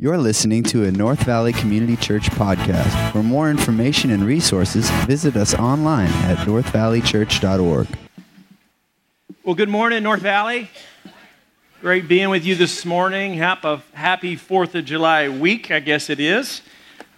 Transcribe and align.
You're 0.00 0.16
listening 0.16 0.62
to 0.62 0.84
a 0.84 0.92
North 0.92 1.24
Valley 1.24 1.52
Community 1.52 1.96
Church 1.96 2.30
podcast. 2.30 3.10
For 3.10 3.20
more 3.20 3.50
information 3.50 4.12
and 4.12 4.22
resources, 4.22 4.88
visit 5.08 5.34
us 5.34 5.54
online 5.54 6.06
at 6.22 6.38
northvalleychurch.org. 6.46 7.88
Well, 9.42 9.56
good 9.56 9.68
morning, 9.68 10.04
North 10.04 10.20
Valley. 10.20 10.70
Great 11.80 12.06
being 12.06 12.30
with 12.30 12.46
you 12.46 12.54
this 12.54 12.84
morning. 12.84 13.34
Happy 13.34 14.36
4th 14.36 14.76
of 14.76 14.84
July 14.84 15.28
week, 15.28 15.72
I 15.72 15.80
guess 15.80 16.08
it 16.10 16.20
is. 16.20 16.62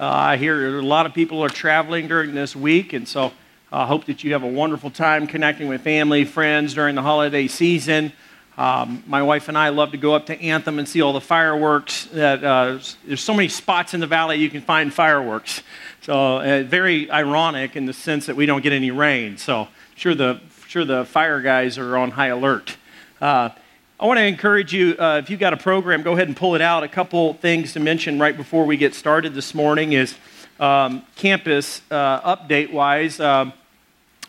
Uh, 0.01 0.07
I 0.07 0.37
hear 0.39 0.79
a 0.79 0.83
lot 0.83 1.05
of 1.05 1.13
people 1.13 1.45
are 1.45 1.51
traveling 1.51 2.09
during 2.09 2.35
this 2.35 2.57
week, 2.57 2.95
and 2.95 3.07
so 3.07 3.35
I 3.71 3.83
uh, 3.83 3.87
hope 3.87 4.07
that 4.07 4.25
you 4.25 4.33
have 4.33 4.43
a 4.43 4.49
wonderful 4.49 4.91
time 4.91 5.27
connecting 5.27 5.69
with 5.69 5.83
family, 5.83 6.25
friends 6.25 6.73
during 6.73 6.95
the 6.95 7.03
holiday 7.03 7.47
season. 7.47 8.15
Um, 8.61 9.03
my 9.07 9.23
wife 9.23 9.49
and 9.49 9.57
I 9.57 9.71
love 9.71 9.93
to 9.93 9.97
go 9.97 10.13
up 10.13 10.27
to 10.27 10.39
Anthem 10.39 10.79
and 10.79 10.87
see 10.87 11.01
all 11.01 11.15
the 11.15 11.21
fireworks. 11.23 12.05
That 12.13 12.45
uh, 12.45 12.79
there's 13.07 13.23
so 13.23 13.33
many 13.33 13.49
spots 13.49 13.95
in 13.95 14.01
the 14.01 14.07
valley 14.07 14.37
you 14.37 14.51
can 14.51 14.61
find 14.61 14.93
fireworks. 14.93 15.63
So 16.03 16.37
uh, 16.37 16.63
very 16.65 17.11
ironic 17.11 17.75
in 17.75 17.87
the 17.87 17.95
sense 17.95 18.27
that 18.27 18.37
we 18.37 18.45
don't 18.45 18.61
get 18.61 18.75
any 18.75 18.91
rain. 18.91 19.39
So 19.39 19.69
sure 19.97 20.15
the 20.15 20.43
sure 20.67 20.85
the 20.85 21.07
fire 21.07 21.41
guys 21.41 21.79
are 21.79 21.97
on 21.97 22.11
high 22.11 22.27
alert. 22.27 22.77
Uh, 23.19 23.49
I 23.99 24.05
want 24.05 24.19
to 24.19 24.27
encourage 24.27 24.75
you 24.75 24.95
uh, 24.99 25.23
if 25.25 25.31
you've 25.31 25.41
got 25.41 25.55
a 25.55 25.57
program, 25.57 26.03
go 26.03 26.13
ahead 26.13 26.29
and 26.29 26.37
pull 26.37 26.55
it 26.55 26.61
out. 26.61 26.83
A 26.83 26.89
couple 26.89 27.33
things 27.33 27.73
to 27.73 27.81
mention 27.81 28.19
right 28.19 28.37
before 28.37 28.67
we 28.67 28.77
get 28.77 28.95
started 28.95 29.33
this 29.33 29.55
morning 29.55 29.95
is 29.95 30.17
um, 30.59 31.03
campus 31.17 31.81
uh, 31.91 32.37
update 32.37 32.71
wise. 32.75 33.21
Um, 33.21 33.55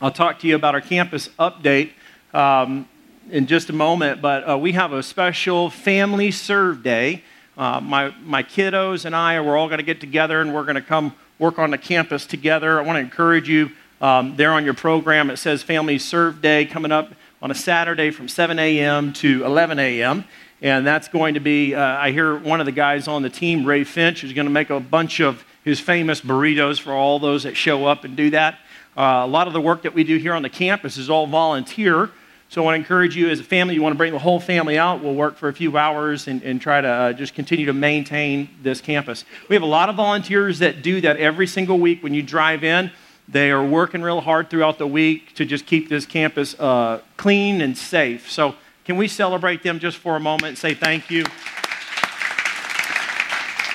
I'll 0.02 0.09
talk 0.09 0.40
to 0.40 0.48
you 0.48 0.55
about 0.55 0.73
our 0.73 0.79
campus 0.79 1.27
update. 1.38 1.91
Um, 2.34 2.88
in 3.30 3.48
just 3.48 3.70
a 3.70 3.73
moment, 3.73 4.21
but 4.21 4.49
uh, 4.49 4.57
we 4.57 4.71
have 4.71 4.93
a 4.93 5.03
special 5.03 5.70
family 5.70 6.31
serve 6.31 6.84
day. 6.84 7.23
Uh, 7.57 7.79
my, 7.79 8.13
my 8.23 8.41
kiddos 8.41 9.05
and 9.05 9.16
I, 9.16 9.39
we're 9.41 9.57
all 9.57 9.67
going 9.67 9.77
to 9.77 9.84
get 9.85 9.99
together 9.99 10.41
and 10.41 10.53
we're 10.53 10.63
going 10.63 10.75
to 10.75 10.81
come 10.81 11.13
work 11.38 11.59
on 11.59 11.71
the 11.71 11.77
campus 11.77 12.26
together. 12.26 12.79
I 12.79 12.84
want 12.84 12.98
to 12.98 13.01
encourage 13.01 13.48
you 13.48 13.71
um, 13.99 14.35
there 14.35 14.51
on 14.51 14.65
your 14.65 14.73
program. 14.73 15.29
It 15.29 15.37
says 15.37 15.62
Family 15.62 15.99
Serve 15.99 16.41
Day 16.41 16.65
coming 16.65 16.91
up 16.91 17.13
on 17.41 17.51
a 17.51 17.55
Saturday 17.55 18.12
from 18.12 18.27
7 18.27 18.57
a.m. 18.57 19.13
to 19.13 19.46
11 19.46 19.79
a.m. 19.79 20.26
And 20.62 20.85
that's 20.85 21.07
going 21.07 21.34
to 21.34 21.40
be, 21.40 21.76
uh, 21.76 21.81
I 21.81 22.12
hear 22.12 22.35
one 22.35 22.59
of 22.59 22.65
the 22.65 22.71
guys 22.71 23.07
on 23.07 23.21
the 23.21 23.29
team, 23.29 23.65
Ray 23.65 23.84
Finch, 23.84 24.24
is 24.24 24.34
going 24.34 24.46
to 24.46 24.51
make 24.51 24.70
a 24.70 24.79
bunch 24.79 25.20
of 25.20 25.43
his 25.63 25.79
famous 25.79 26.21
burritos 26.21 26.79
for 26.79 26.93
all 26.93 27.20
those 27.20 27.43
that 27.43 27.55
show 27.55 27.85
up 27.85 28.03
and 28.03 28.15
do 28.15 28.29
that. 28.31 28.59
Uh, 28.96 29.21
a 29.24 29.27
lot 29.27 29.48
of 29.48 29.53
the 29.53 29.62
work 29.62 29.84
that 29.84 29.93
we 29.93 30.03
do 30.03 30.18
here 30.18 30.34
on 30.34 30.41
the 30.41 30.49
campus 30.49 30.98
is 30.98 31.09
all 31.09 31.27
volunteer. 31.27 32.09
So 32.52 32.62
I 32.62 32.66
want 32.66 32.76
to 32.76 32.80
encourage 32.80 33.16
you 33.16 33.30
as 33.30 33.40
a 33.40 33.46
family, 33.46 33.76
you 33.76 33.82
want 33.82 33.94
to 33.94 33.98
bring 33.98 34.12
the 34.12 34.20
whole 34.20 34.41
family 34.41 34.77
out. 34.77 35.02
We'll 35.02 35.16
work 35.16 35.38
for 35.38 35.48
a 35.48 35.54
few 35.54 35.77
hours 35.77 36.27
and, 36.27 36.44
and 36.44 36.60
try 36.60 36.82
to 36.82 36.88
uh, 36.88 37.13
just 37.13 37.34
continue 37.34 37.66
to 37.68 37.71
maintain 37.71 38.49
this 38.62 38.82
campus. 38.82 39.24
We 39.48 39.55
have 39.55 39.63
a 39.63 39.68
lot 39.68 39.88
of 39.88 39.96
volunteers 39.96 40.60
that 40.60 40.82
do 40.82 40.99
that 40.99 41.16
every 41.16 41.48
single 41.48 41.80
week 41.80 42.04
when 42.04 42.13
you 42.13 42.21
drive 42.21 42.66
in. 42.66 42.91
They 43.30 43.52
are 43.52 43.63
working 43.63 44.02
real 44.02 44.20
hard 44.20 44.49
throughout 44.49 44.80
the 44.80 44.85
week 44.85 45.34
to 45.35 45.46
just 45.46 45.66
keep 45.66 45.88
this 45.88 46.05
campus 46.05 46.60
uh, 46.60 46.99
clean 47.16 47.62
and 47.62 47.77
safe. 47.77 48.30
So, 48.30 48.55
can 48.84 48.98
we 48.98 49.08
celebrate 49.08 49.63
them 49.63 49.80
just 49.80 49.96
for 49.96 50.18
a 50.18 50.20
moment 50.20 50.49
and 50.49 50.58
say 50.58 50.74
thank 50.74 51.10
you? 51.10 51.24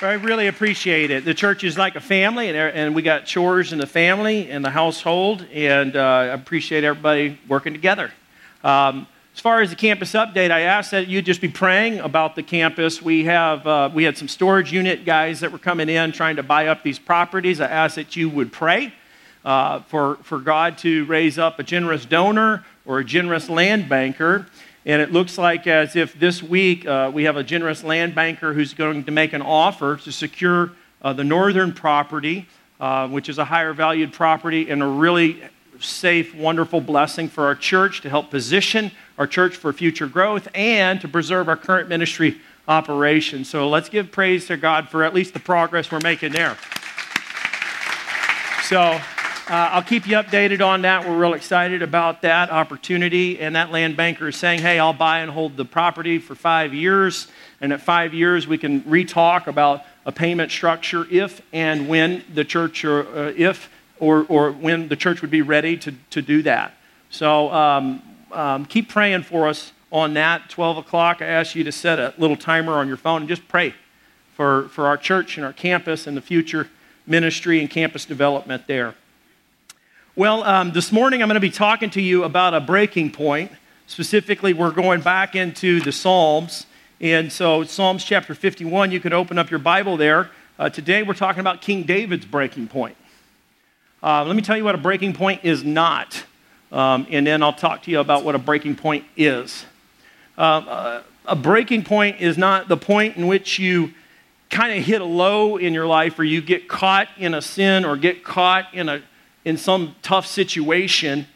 I 0.03 0.19
really 0.21 0.45
appreciate 0.45 1.09
it. 1.09 1.25
The 1.25 1.33
church 1.33 1.63
is 1.63 1.79
like 1.79 1.95
a 1.95 1.99
family, 1.99 2.49
and, 2.49 2.55
and 2.55 2.93
we 2.93 3.01
got 3.01 3.25
chores 3.25 3.73
in 3.73 3.79
the 3.79 3.87
family 3.87 4.51
and 4.51 4.63
the 4.63 4.69
household, 4.69 5.47
and 5.51 5.95
uh, 5.95 5.99
I 5.99 6.25
appreciate 6.25 6.83
everybody 6.83 7.39
working 7.47 7.73
together. 7.73 8.11
Um, 8.63 9.07
as 9.37 9.39
far 9.39 9.61
as 9.61 9.69
the 9.69 9.75
campus 9.75 10.13
update, 10.13 10.49
I 10.49 10.61
asked 10.61 10.91
that 10.91 11.07
you 11.07 11.21
just 11.21 11.41
be 11.41 11.47
praying 11.47 11.99
about 11.99 12.35
the 12.35 12.41
campus. 12.41 13.03
We 13.03 13.25
have 13.25 13.67
uh, 13.67 13.89
we 13.93 14.03
had 14.03 14.17
some 14.17 14.27
storage 14.27 14.73
unit 14.73 15.05
guys 15.05 15.41
that 15.41 15.51
were 15.51 15.59
coming 15.59 15.89
in 15.89 16.11
trying 16.11 16.37
to 16.37 16.43
buy 16.43 16.67
up 16.67 16.81
these 16.81 16.97
properties. 16.97 17.61
I 17.61 17.67
asked 17.67 17.97
that 17.97 18.15
you 18.15 18.29
would 18.29 18.51
pray 18.51 18.93
uh, 19.45 19.81
for 19.81 20.15
for 20.23 20.39
God 20.39 20.79
to 20.79 21.05
raise 21.05 21.37
up 21.37 21.59
a 21.59 21.63
generous 21.63 22.03
donor 22.03 22.65
or 22.83 22.97
a 22.97 23.05
generous 23.05 23.47
land 23.47 23.87
banker. 23.87 24.47
And 24.87 25.01
it 25.01 25.11
looks 25.11 25.37
like 25.37 25.67
as 25.67 25.95
if 25.95 26.17
this 26.17 26.41
week 26.41 26.87
uh, 26.87 27.11
we 27.13 27.25
have 27.25 27.35
a 27.35 27.43
generous 27.43 27.83
land 27.83 28.15
banker 28.15 28.53
who's 28.53 28.73
going 28.73 29.03
to 29.03 29.11
make 29.11 29.33
an 29.33 29.41
offer 29.41 29.97
to 29.97 30.11
secure 30.11 30.71
uh, 31.01 31.13
the 31.13 31.23
northern 31.23 31.73
property, 31.73 32.47
uh, 32.79 33.07
which 33.07 33.29
is 33.29 33.37
a 33.37 33.45
higher 33.45 33.73
valued 33.73 34.13
property 34.13 34.69
and 34.71 34.81
a 34.81 34.87
really 34.87 35.43
safe, 35.79 36.35
wonderful 36.35 36.81
blessing 36.81 37.29
for 37.29 37.45
our 37.45 37.55
church 37.55 38.01
to 38.01 38.09
help 38.09 38.29
position 38.29 38.91
our 39.17 39.27
church 39.27 39.55
for 39.55 39.73
future 39.73 40.07
growth 40.07 40.47
and 40.53 41.01
to 41.01 41.07
preserve 41.07 41.49
our 41.49 41.57
current 41.57 41.89
ministry 41.89 42.39
operation. 42.67 43.45
So 43.45 43.69
let's 43.69 43.89
give 43.89 44.11
praise 44.11 44.47
to 44.47 44.57
God 44.57 44.89
for 44.89 45.03
at 45.03 45.13
least 45.13 45.33
the 45.33 45.39
progress 45.39 45.91
we're 45.91 45.99
making 46.01 46.33
there. 46.33 46.57
So 48.63 48.81
uh, 48.81 48.99
I'll 49.49 49.83
keep 49.83 50.05
you 50.05 50.17
updated 50.17 50.65
on 50.65 50.81
that. 50.81 51.07
We're 51.07 51.17
real 51.17 51.33
excited 51.33 51.81
about 51.81 52.21
that 52.23 52.51
opportunity. 52.51 53.39
And 53.39 53.55
that 53.55 53.71
land 53.71 53.95
banker 53.95 54.27
is 54.27 54.35
saying, 54.35 54.59
hey, 54.59 54.77
I'll 54.77 54.91
buy 54.91 55.19
and 55.19 55.31
hold 55.31 55.55
the 55.55 55.63
property 55.63 56.19
for 56.19 56.35
five 56.35 56.73
years. 56.73 57.27
And 57.61 57.71
at 57.71 57.81
five 57.81 58.13
years, 58.13 58.45
we 58.45 58.57
can 58.57 58.83
re-talk 58.85 59.47
about 59.47 59.83
a 60.05 60.11
payment 60.11 60.51
structure 60.51 61.07
if 61.09 61.41
and 61.53 61.87
when 61.87 62.25
the 62.33 62.43
church, 62.43 62.83
or 62.83 63.07
uh, 63.07 63.33
if 63.37 63.69
or, 63.99 64.25
or 64.29 64.51
when 64.51 64.87
the 64.87 64.95
church 64.95 65.21
would 65.21 65.31
be 65.31 65.41
ready 65.41 65.77
to, 65.77 65.93
to 66.11 66.21
do 66.21 66.41
that. 66.43 66.73
So 67.09 67.51
um, 67.51 68.01
um, 68.31 68.65
keep 68.65 68.89
praying 68.89 69.23
for 69.23 69.47
us 69.47 69.71
on 69.91 70.13
that. 70.15 70.49
12 70.49 70.77
o'clock, 70.77 71.21
I 71.21 71.25
ask 71.25 71.55
you 71.55 71.63
to 71.63 71.71
set 71.71 71.99
a 71.99 72.13
little 72.17 72.35
timer 72.35 72.73
on 72.73 72.87
your 72.87 72.97
phone 72.97 73.21
and 73.21 73.29
just 73.29 73.47
pray 73.47 73.73
for, 74.35 74.67
for 74.69 74.87
our 74.87 74.97
church 74.97 75.37
and 75.37 75.45
our 75.45 75.53
campus 75.53 76.07
and 76.07 76.15
the 76.15 76.21
future 76.21 76.69
ministry 77.05 77.59
and 77.59 77.69
campus 77.69 78.05
development 78.05 78.67
there. 78.67 78.95
Well, 80.15 80.43
um, 80.43 80.71
this 80.71 80.91
morning 80.91 81.21
I'm 81.21 81.27
going 81.27 81.35
to 81.35 81.39
be 81.39 81.51
talking 81.51 81.89
to 81.91 82.01
you 82.01 82.23
about 82.23 82.53
a 82.53 82.59
breaking 82.59 83.11
point. 83.11 83.51
Specifically, 83.85 84.51
we're 84.51 84.71
going 84.71 85.01
back 85.01 85.35
into 85.35 85.79
the 85.79 85.91
Psalms. 85.91 86.65
And 86.99 87.31
so, 87.31 87.63
Psalms 87.63 88.03
chapter 88.03 88.35
51, 88.35 88.91
you 88.91 88.99
can 88.99 89.13
open 89.13 89.37
up 89.37 89.49
your 89.49 89.59
Bible 89.59 89.95
there. 89.95 90.31
Uh, 90.59 90.69
today, 90.69 91.03
we're 91.03 91.13
talking 91.13 91.39
about 91.39 91.61
King 91.61 91.83
David's 91.83 92.25
breaking 92.25 92.67
point. 92.67 92.97
Uh, 94.01 94.23
let 94.25 94.35
me 94.35 94.41
tell 94.41 94.55
you 94.55 94.63
what 94.63 94.75
a 94.75 94.79
breaking 94.79 95.13
point 95.13 95.43
is 95.43 95.63
not, 95.63 96.23
um, 96.71 97.07
and 97.09 97.25
then 97.25 97.41
I'll 97.41 97.53
talk 97.53 97.83
to 97.83 97.91
you 97.91 97.99
about 97.99 98.23
what 98.23 98.35
a 98.35 98.39
breaking 98.39 98.75
point 98.75 99.05
is. 99.15 99.65
Uh, 100.37 101.01
a 101.25 101.35
breaking 101.35 101.83
point 101.83 102.21
is 102.21 102.37
not 102.37 102.67
the 102.67 102.77
point 102.77 103.17
in 103.17 103.27
which 103.27 103.59
you 103.59 103.93
kind 104.49 104.77
of 104.77 104.85
hit 104.85 105.01
a 105.01 105.05
low 105.05 105.57
in 105.57 105.73
your 105.73 105.87
life 105.87 106.17
or 106.19 106.23
you 106.23 106.41
get 106.41 106.67
caught 106.67 107.07
in 107.17 107.33
a 107.33 107.41
sin 107.41 107.85
or 107.85 107.97
get 107.97 108.23
caught 108.23 108.73
in, 108.73 108.87
a, 108.87 109.01
in 109.43 109.57
some 109.57 109.95
tough 110.01 110.25
situation 110.25 111.27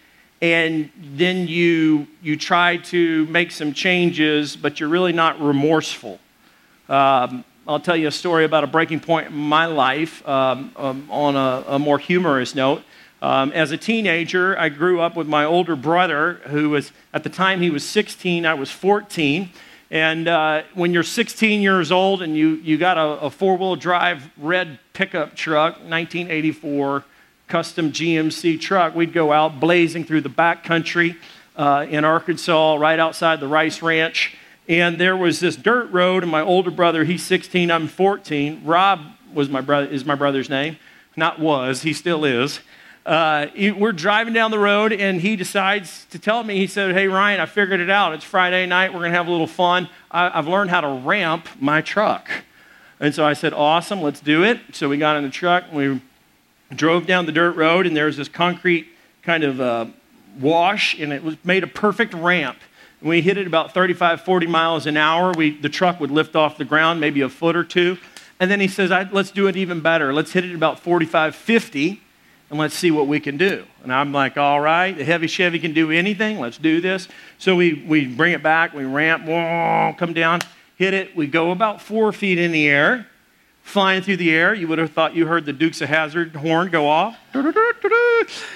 and 0.41 0.89
then 0.97 1.47
you, 1.47 2.07
you 2.21 2.35
try 2.35 2.77
to 2.77 3.27
make 3.27 3.51
some 3.51 3.73
changes, 3.73 4.55
but 4.55 4.79
you're 4.79 4.89
really 4.89 5.13
not 5.13 5.39
remorseful. 5.39 6.19
Um, 6.89 7.45
I'll 7.67 7.79
tell 7.79 7.95
you 7.95 8.07
a 8.07 8.11
story 8.11 8.43
about 8.43 8.63
a 8.63 8.67
breaking 8.67 9.01
point 9.01 9.27
in 9.27 9.35
my 9.35 9.67
life 9.67 10.27
um, 10.27 10.71
um, 10.75 11.07
on 11.11 11.35
a, 11.35 11.63
a, 11.67 11.79
more 11.79 11.99
humorous 11.99 12.55
note. 12.55 12.81
Um, 13.21 13.51
as 13.51 13.71
a 13.71 13.77
teenager, 13.77 14.57
I 14.57 14.69
grew 14.69 14.99
up 14.99 15.15
with 15.15 15.27
my 15.27 15.45
older 15.45 15.75
brother, 15.75 16.41
who 16.47 16.71
was, 16.71 16.91
at 17.13 17.23
the 17.23 17.29
time, 17.29 17.61
he 17.61 17.69
was 17.69 17.87
16, 17.87 18.47
I 18.47 18.55
was 18.55 18.71
14. 18.71 19.51
And 19.91 20.27
uh, 20.27 20.63
when 20.73 20.91
you're 20.91 21.03
16 21.03 21.61
years 21.61 21.91
old 21.91 22.23
and 22.23 22.35
you, 22.35 22.55
you 22.63 22.79
got 22.79 22.97
a, 22.97 23.25
a 23.25 23.29
four 23.29 23.55
wheel 23.57 23.75
drive 23.75 24.31
red 24.37 24.79
pickup 24.93 25.35
truck, 25.35 25.73
1984 25.73 27.03
custom 27.47 27.91
GMC 27.91 28.59
truck, 28.59 28.95
we'd 28.95 29.13
go 29.13 29.31
out 29.31 29.59
blazing 29.59 30.03
through 30.03 30.21
the 30.21 30.29
back 30.29 30.63
country 30.63 31.15
uh, 31.55 31.85
in 31.87 32.05
Arkansas, 32.05 32.73
right 32.75 32.97
outside 32.97 33.39
the 33.39 33.47
Rice 33.47 33.83
Ranch 33.83 34.35
and 34.71 34.97
there 34.97 35.17
was 35.17 35.41
this 35.41 35.57
dirt 35.57 35.91
road, 35.91 36.23
and 36.23 36.31
my 36.31 36.39
older 36.39 36.71
brother, 36.71 37.03
he's 37.03 37.21
16, 37.23 37.69
I'm 37.69 37.89
14. 37.89 38.61
Rob 38.63 39.01
was 39.33 39.49
my 39.49 39.59
brother, 39.59 39.87
is 39.87 40.05
my 40.05 40.15
brother's 40.15 40.49
name. 40.49 40.77
Not 41.17 41.39
was, 41.39 41.81
he 41.81 41.91
still 41.91 42.23
is. 42.23 42.61
Uh, 43.05 43.47
we're 43.57 43.91
driving 43.91 44.33
down 44.33 44.49
the 44.49 44.57
road, 44.57 44.93
and 44.93 45.19
he 45.19 45.35
decides 45.35 46.05
to 46.11 46.17
tell 46.17 46.41
me, 46.45 46.55
he 46.55 46.67
said, 46.67 46.93
Hey, 46.93 47.09
Ryan, 47.09 47.41
I 47.41 47.47
figured 47.47 47.81
it 47.81 47.89
out. 47.89 48.13
It's 48.13 48.23
Friday 48.23 48.65
night. 48.65 48.93
We're 48.93 48.99
going 48.99 49.11
to 49.11 49.17
have 49.17 49.27
a 49.27 49.31
little 49.31 49.45
fun. 49.45 49.89
I, 50.09 50.39
I've 50.39 50.47
learned 50.47 50.69
how 50.69 50.79
to 50.79 50.87
ramp 50.87 51.49
my 51.59 51.81
truck. 51.81 52.31
And 53.01 53.13
so 53.13 53.25
I 53.25 53.33
said, 53.33 53.51
Awesome, 53.51 54.01
let's 54.01 54.21
do 54.21 54.45
it. 54.45 54.57
So 54.71 54.87
we 54.87 54.95
got 54.95 55.17
in 55.17 55.23
the 55.23 55.29
truck, 55.29 55.65
and 55.67 55.75
we 55.75 56.01
drove 56.73 57.05
down 57.05 57.25
the 57.25 57.33
dirt 57.33 57.57
road, 57.57 57.85
and 57.85 57.97
there 57.97 58.05
was 58.05 58.15
this 58.15 58.29
concrete 58.29 58.87
kind 59.21 59.43
of 59.43 59.59
uh, 59.59 59.87
wash, 60.39 60.97
and 60.97 61.11
it 61.11 61.25
was 61.25 61.35
made 61.43 61.65
a 61.65 61.67
perfect 61.67 62.13
ramp 62.13 62.57
we 63.01 63.21
hit 63.21 63.37
it 63.37 63.47
about 63.47 63.73
35, 63.73 64.21
40 64.21 64.47
miles 64.47 64.85
an 64.85 64.97
hour. 64.97 65.31
We, 65.31 65.57
the 65.57 65.69
truck 65.69 65.99
would 65.99 66.11
lift 66.11 66.35
off 66.35 66.57
the 66.57 66.65
ground 66.65 66.99
maybe 66.99 67.21
a 67.21 67.29
foot 67.29 67.55
or 67.55 67.63
two. 67.63 67.97
And 68.39 68.49
then 68.49 68.59
he 68.59 68.67
says, 68.67 68.89
let's 69.11 69.31
do 69.31 69.47
it 69.47 69.55
even 69.55 69.81
better. 69.81 70.13
Let's 70.13 70.31
hit 70.31 70.45
it 70.45 70.55
about 70.55 70.79
45, 70.79 71.35
50, 71.35 72.01
and 72.49 72.59
let's 72.59 72.73
see 72.73 72.89
what 72.89 73.07
we 73.07 73.19
can 73.19 73.37
do. 73.37 73.65
And 73.83 73.93
I'm 73.93 74.11
like, 74.11 74.35
all 74.35 74.59
right, 74.59 74.97
the 74.97 75.03
heavy 75.03 75.27
Chevy 75.27 75.59
can 75.59 75.73
do 75.73 75.91
anything. 75.91 76.39
Let's 76.39 76.57
do 76.57 76.81
this. 76.81 77.07
So 77.37 77.55
we, 77.55 77.85
we 77.87 78.07
bring 78.07 78.33
it 78.33 78.41
back, 78.41 78.73
we 78.73 78.83
ramp, 78.83 79.25
come 79.97 80.13
down, 80.13 80.41
hit 80.75 80.95
it. 80.95 81.15
We 81.15 81.27
go 81.27 81.51
about 81.51 81.81
four 81.81 82.11
feet 82.11 82.39
in 82.39 82.51
the 82.51 82.67
air, 82.67 83.07
flying 83.63 84.01
through 84.01 84.17
the 84.17 84.31
air. 84.31 84.53
You 84.53 84.67
would 84.67 84.79
have 84.79 84.91
thought 84.91 85.15
you 85.15 85.25
heard 85.25 85.45
the 85.45 85.53
Dukes 85.53 85.81
of 85.81 85.89
Hazzard 85.89 86.35
horn 86.35 86.69
go 86.69 86.87
off. 86.87 87.17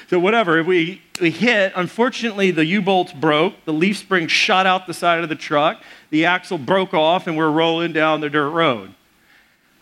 So, 0.08 0.20
whatever, 0.20 0.60
if 0.60 0.68
we, 0.68 1.02
we 1.20 1.32
hit, 1.32 1.74
unfortunately, 1.76 2.52
the 2.52 2.66
U 2.66 2.82
bolts 2.82 3.12
broke. 3.12 3.66
The 3.66 3.74
leaf 3.74 3.98
spring 3.98 4.28
shot 4.28 4.68
out 4.68 4.86
the 4.86 4.94
side 4.94 5.24
of 5.24 5.30
the 5.30 5.36
truck. 5.36 5.82
The 6.12 6.26
axle 6.26 6.60
broke 6.60 6.94
off, 6.94 7.26
and 7.26 7.36
we're 7.36 7.50
rolling 7.50 7.94
down 7.94 8.22
the 8.22 8.30
dirt 8.30 8.50
road. 8.50 8.94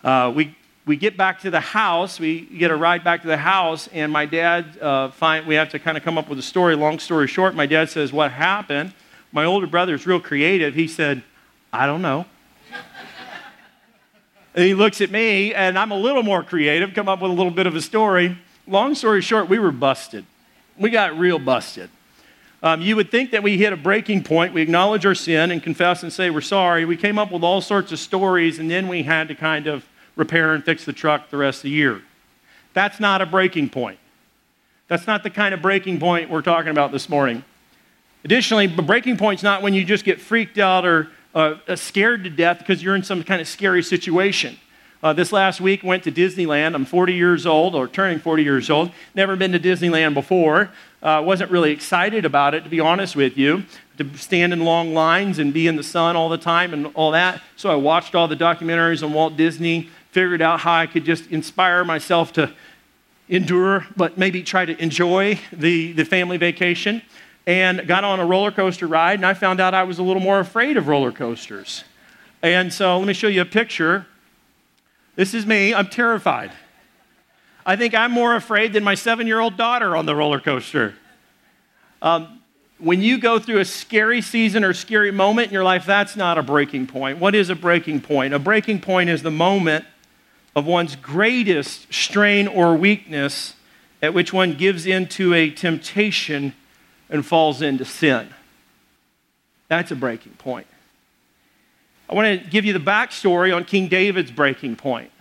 Uh, 0.02 0.32
we, 0.34 0.56
we 0.86 0.96
get 0.96 1.16
back 1.16 1.40
to 1.40 1.50
the 1.50 1.60
house. 1.60 2.18
We 2.18 2.42
get 2.42 2.70
a 2.70 2.76
ride 2.76 3.04
back 3.04 3.22
to 3.22 3.28
the 3.28 3.36
house, 3.36 3.88
and 3.92 4.10
my 4.10 4.24
dad, 4.26 4.78
uh, 4.80 5.10
find, 5.10 5.46
we 5.46 5.54
have 5.56 5.68
to 5.70 5.78
kind 5.78 5.96
of 5.96 6.02
come 6.02 6.16
up 6.16 6.28
with 6.28 6.38
a 6.38 6.42
story. 6.42 6.74
Long 6.76 6.98
story 6.98 7.26
short, 7.26 7.54
my 7.54 7.66
dad 7.66 7.90
says, 7.90 8.12
What 8.12 8.32
happened? 8.32 8.94
My 9.32 9.44
older 9.44 9.66
brother 9.66 9.94
is 9.94 10.06
real 10.06 10.20
creative. 10.20 10.74
He 10.74 10.86
said, 10.86 11.22
I 11.72 11.86
don't 11.86 12.02
know. 12.02 12.24
And 14.54 14.64
he 14.64 14.74
looks 14.74 15.00
at 15.00 15.10
me, 15.10 15.52
and 15.52 15.78
I'm 15.78 15.90
a 15.90 15.98
little 15.98 16.22
more 16.22 16.42
creative, 16.42 16.94
come 16.94 17.08
up 17.08 17.20
with 17.20 17.30
a 17.30 17.34
little 17.34 17.50
bit 17.50 17.66
of 17.66 17.74
a 17.74 17.82
story. 17.82 18.38
Long 18.66 18.94
story 18.94 19.20
short, 19.20 19.48
we 19.48 19.58
were 19.58 19.72
busted. 19.72 20.24
We 20.78 20.90
got 20.90 21.18
real 21.18 21.38
busted. 21.38 21.90
Um, 22.62 22.80
you 22.80 22.96
would 22.96 23.10
think 23.10 23.32
that 23.32 23.42
we 23.42 23.58
hit 23.58 23.72
a 23.72 23.76
breaking 23.76 24.24
point. 24.24 24.54
We 24.54 24.62
acknowledge 24.62 25.04
our 25.04 25.14
sin 25.14 25.50
and 25.50 25.62
confess 25.62 26.02
and 26.02 26.12
say 26.12 26.30
we're 26.30 26.40
sorry. 26.40 26.84
We 26.84 26.96
came 26.96 27.18
up 27.18 27.30
with 27.30 27.42
all 27.42 27.60
sorts 27.60 27.92
of 27.92 27.98
stories, 27.98 28.58
and 28.58 28.70
then 28.70 28.88
we 28.88 29.02
had 29.02 29.28
to 29.28 29.34
kind 29.34 29.66
of 29.66 29.84
repair 30.16 30.54
and 30.54 30.64
fix 30.64 30.84
the 30.84 30.92
truck 30.92 31.30
the 31.30 31.36
rest 31.36 31.58
of 31.58 31.62
the 31.64 31.70
year. 31.70 32.02
That's 32.72 33.00
not 33.00 33.20
a 33.20 33.26
breaking 33.26 33.70
point. 33.70 33.98
That's 34.88 35.06
not 35.06 35.22
the 35.22 35.30
kind 35.30 35.52
of 35.52 35.60
breaking 35.62 35.98
point 35.98 36.30
we're 36.30 36.42
talking 36.42 36.70
about 36.70 36.92
this 36.92 37.08
morning. 37.08 37.44
Additionally, 38.24 38.66
breaking 38.66 39.16
point's 39.16 39.42
not 39.42 39.60
when 39.60 39.74
you 39.74 39.84
just 39.84 40.04
get 40.04 40.20
freaked 40.20 40.58
out 40.58 40.86
or 40.86 41.10
uh, 41.34 41.56
uh, 41.66 41.76
scared 41.76 42.24
to 42.24 42.30
death 42.30 42.58
because 42.58 42.82
you're 42.82 42.94
in 42.94 43.02
some 43.02 43.22
kind 43.22 43.40
of 43.40 43.48
scary 43.48 43.82
situation. 43.82 44.58
Uh, 45.02 45.12
this 45.12 45.32
last 45.32 45.60
week, 45.60 45.82
went 45.82 46.02
to 46.04 46.12
Disneyland. 46.12 46.74
I'm 46.74 46.86
40 46.86 47.12
years 47.12 47.44
old, 47.44 47.74
or 47.74 47.86
turning 47.88 48.18
40 48.18 48.42
years 48.42 48.70
old. 48.70 48.90
Never 49.14 49.36
been 49.36 49.52
to 49.52 49.60
Disneyland 49.60 50.14
before. 50.14 50.70
Uh, 51.02 51.20
wasn't 51.22 51.50
really 51.50 51.72
excited 51.72 52.24
about 52.24 52.54
it, 52.54 52.64
to 52.64 52.70
be 52.70 52.80
honest 52.80 53.14
with 53.14 53.36
you, 53.36 53.64
to 53.98 54.16
stand 54.16 54.54
in 54.54 54.60
long 54.60 54.94
lines 54.94 55.38
and 55.38 55.52
be 55.52 55.66
in 55.66 55.76
the 55.76 55.82
sun 55.82 56.16
all 56.16 56.30
the 56.30 56.38
time 56.38 56.72
and 56.72 56.86
all 56.94 57.10
that. 57.10 57.42
So 57.56 57.70
I 57.70 57.74
watched 57.74 58.14
all 58.14 58.28
the 58.28 58.36
documentaries 58.36 59.02
on 59.02 59.12
Walt 59.12 59.36
Disney, 59.36 59.90
figured 60.12 60.40
out 60.40 60.60
how 60.60 60.72
I 60.72 60.86
could 60.86 61.04
just 61.04 61.30
inspire 61.30 61.84
myself 61.84 62.32
to 62.34 62.54
endure, 63.28 63.86
but 63.96 64.16
maybe 64.16 64.42
try 64.42 64.64
to 64.64 64.80
enjoy 64.82 65.38
the, 65.52 65.92
the 65.92 66.04
family 66.04 66.38
vacation 66.38 67.02
and 67.46 67.86
got 67.86 68.04
on 68.04 68.20
a 68.20 68.26
roller 68.26 68.50
coaster 68.50 68.86
ride, 68.86 69.18
and 69.18 69.26
I 69.26 69.34
found 69.34 69.60
out 69.60 69.74
I 69.74 69.82
was 69.82 69.98
a 69.98 70.02
little 70.02 70.22
more 70.22 70.40
afraid 70.40 70.76
of 70.76 70.88
roller 70.88 71.12
coasters. 71.12 71.84
And 72.42 72.72
so 72.72 72.98
let 72.98 73.06
me 73.06 73.12
show 73.14 73.28
you 73.28 73.42
a 73.42 73.46
picture. 73.46 74.06
This 75.16 75.34
is 75.34 75.46
me. 75.46 75.74
I'm 75.74 75.88
terrified. 75.88 76.52
I 77.66 77.76
think 77.76 77.94
I'm 77.94 78.10
more 78.10 78.34
afraid 78.34 78.72
than 78.72 78.84
my 78.84 78.94
seven 78.94 79.26
year 79.26 79.40
old 79.40 79.56
daughter 79.56 79.96
on 79.96 80.06
the 80.06 80.14
roller 80.14 80.40
coaster. 80.40 80.94
Um, 82.02 82.40
when 82.78 83.00
you 83.00 83.18
go 83.18 83.38
through 83.38 83.60
a 83.60 83.64
scary 83.64 84.20
season 84.20 84.64
or 84.64 84.74
scary 84.74 85.10
moment 85.10 85.46
in 85.48 85.52
your 85.54 85.64
life, 85.64 85.86
that's 85.86 86.16
not 86.16 86.36
a 86.36 86.42
breaking 86.42 86.86
point. 86.86 87.18
What 87.18 87.34
is 87.34 87.48
a 87.48 87.54
breaking 87.54 88.02
point? 88.02 88.34
A 88.34 88.38
breaking 88.38 88.80
point 88.80 89.08
is 89.08 89.22
the 89.22 89.30
moment 89.30 89.84
of 90.54 90.66
one's 90.66 90.96
greatest 90.96 91.92
strain 91.92 92.46
or 92.46 92.76
weakness 92.76 93.54
at 94.02 94.12
which 94.12 94.32
one 94.32 94.54
gives 94.54 94.84
into 94.86 95.32
a 95.32 95.50
temptation 95.50 96.52
and 97.14 97.24
falls 97.24 97.62
into 97.62 97.84
sin. 97.84 98.28
That's 99.68 99.92
a 99.92 99.96
breaking 99.96 100.32
point. 100.32 100.66
I 102.10 102.14
want 102.14 102.42
to 102.42 102.50
give 102.50 102.64
you 102.64 102.72
the 102.72 102.80
backstory 102.80 103.54
on 103.54 103.64
King 103.64 103.86
David's 103.86 104.32
breaking 104.32 104.74
point. 104.74 105.12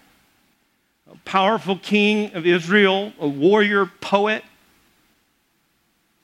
A 1.11 1.15
powerful 1.17 1.77
king 1.77 2.33
of 2.33 2.47
Israel, 2.47 3.13
a 3.19 3.27
warrior 3.27 3.85
poet, 4.01 4.43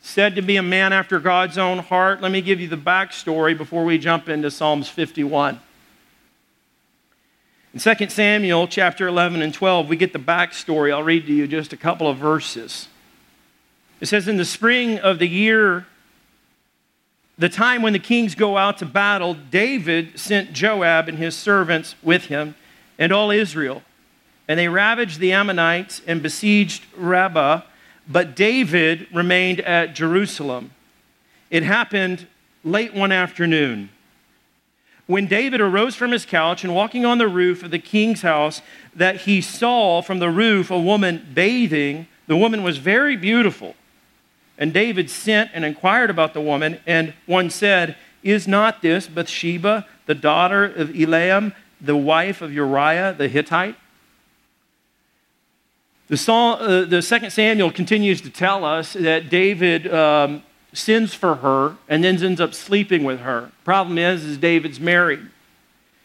said 0.01 0.35
to 0.37 0.41
be 0.41 0.57
a 0.57 0.63
man 0.63 0.91
after 0.91 1.19
God's 1.19 1.59
own 1.59 1.77
heart. 1.77 2.19
Let 2.19 2.31
me 2.31 2.41
give 2.41 2.59
you 2.59 2.67
the 2.67 2.75
backstory 2.75 3.55
before 3.55 3.85
we 3.85 3.99
jump 3.99 4.27
into 4.27 4.49
Psalms 4.49 4.89
51. 4.89 5.59
In 7.75 7.79
2 7.79 8.09
Samuel 8.09 8.67
chapter 8.67 9.07
11 9.07 9.43
and 9.43 9.53
12, 9.53 9.87
we 9.87 9.97
get 9.97 10.13
the 10.13 10.19
backstory. 10.19 10.91
I'll 10.91 11.03
read 11.03 11.27
to 11.27 11.31
you 11.31 11.47
just 11.47 11.73
a 11.73 11.77
couple 11.77 12.07
of 12.07 12.17
verses. 12.17 12.87
It 13.99 14.07
says, 14.07 14.27
In 14.27 14.37
the 14.37 14.45
spring 14.45 14.99
of 14.99 15.19
the 15.19 15.27
year, 15.27 15.85
the 17.37 17.49
time 17.49 17.81
when 17.81 17.93
the 17.93 17.99
kings 17.99 18.35
go 18.35 18.57
out 18.57 18.77
to 18.79 18.85
battle, 18.85 19.33
David 19.33 20.19
sent 20.19 20.53
Joab 20.53 21.07
and 21.07 21.17
his 21.17 21.35
servants 21.35 21.95
with 22.03 22.25
him 22.25 22.55
and 22.97 23.11
all 23.11 23.31
Israel. 23.31 23.81
And 24.47 24.59
they 24.59 24.67
ravaged 24.67 25.19
the 25.19 25.31
Ammonites 25.31 26.01
and 26.05 26.21
besieged 26.21 26.85
Rabbah, 26.97 27.61
but 28.07 28.35
David 28.35 29.07
remained 29.13 29.61
at 29.61 29.95
Jerusalem. 29.95 30.71
It 31.49 31.63
happened 31.63 32.27
late 32.63 32.93
one 32.93 33.11
afternoon. 33.11 33.89
When 35.07 35.27
David 35.27 35.61
arose 35.61 35.95
from 35.95 36.11
his 36.11 36.25
couch 36.25 36.63
and 36.63 36.75
walking 36.75 37.05
on 37.05 37.17
the 37.19 37.27
roof 37.27 37.63
of 37.63 37.71
the 37.71 37.79
king's 37.79 38.21
house, 38.21 38.61
that 38.93 39.21
he 39.21 39.41
saw 39.41 40.01
from 40.01 40.19
the 40.19 40.29
roof 40.29 40.69
a 40.69 40.79
woman 40.79 41.25
bathing. 41.33 42.07
The 42.27 42.37
woman 42.37 42.63
was 42.63 42.77
very 42.77 43.15
beautiful 43.15 43.75
and 44.59 44.73
David 44.73 45.09
sent 45.09 45.51
and 45.53 45.63
inquired 45.63 46.09
about 46.09 46.33
the 46.33 46.41
woman, 46.41 46.79
and 46.85 47.13
one 47.25 47.49
said, 47.49 47.95
Is 48.21 48.47
not 48.47 48.81
this 48.81 49.07
Bathsheba, 49.07 49.87
the 50.05 50.13
daughter 50.13 50.65
of 50.65 50.89
Eliam, 50.89 51.55
the 51.79 51.95
wife 51.95 52.41
of 52.41 52.53
Uriah 52.53 53.15
the 53.17 53.29
Hittite? 53.29 53.77
The, 56.09 56.17
Saul, 56.17 56.55
uh, 56.55 56.85
the 56.85 57.01
second 57.01 57.31
Samuel 57.31 57.71
continues 57.71 58.19
to 58.21 58.29
tell 58.29 58.65
us 58.65 58.93
that 58.93 59.29
David 59.29 59.91
um, 59.93 60.43
sins 60.73 61.13
for 61.13 61.35
her 61.35 61.77
and 61.87 62.03
then 62.03 62.21
ends 62.21 62.41
up 62.41 62.53
sleeping 62.53 63.05
with 63.05 63.21
her. 63.21 63.51
Problem 63.63 63.97
is, 63.97 64.25
is 64.25 64.37
David's 64.37 64.79
married. 64.79 65.21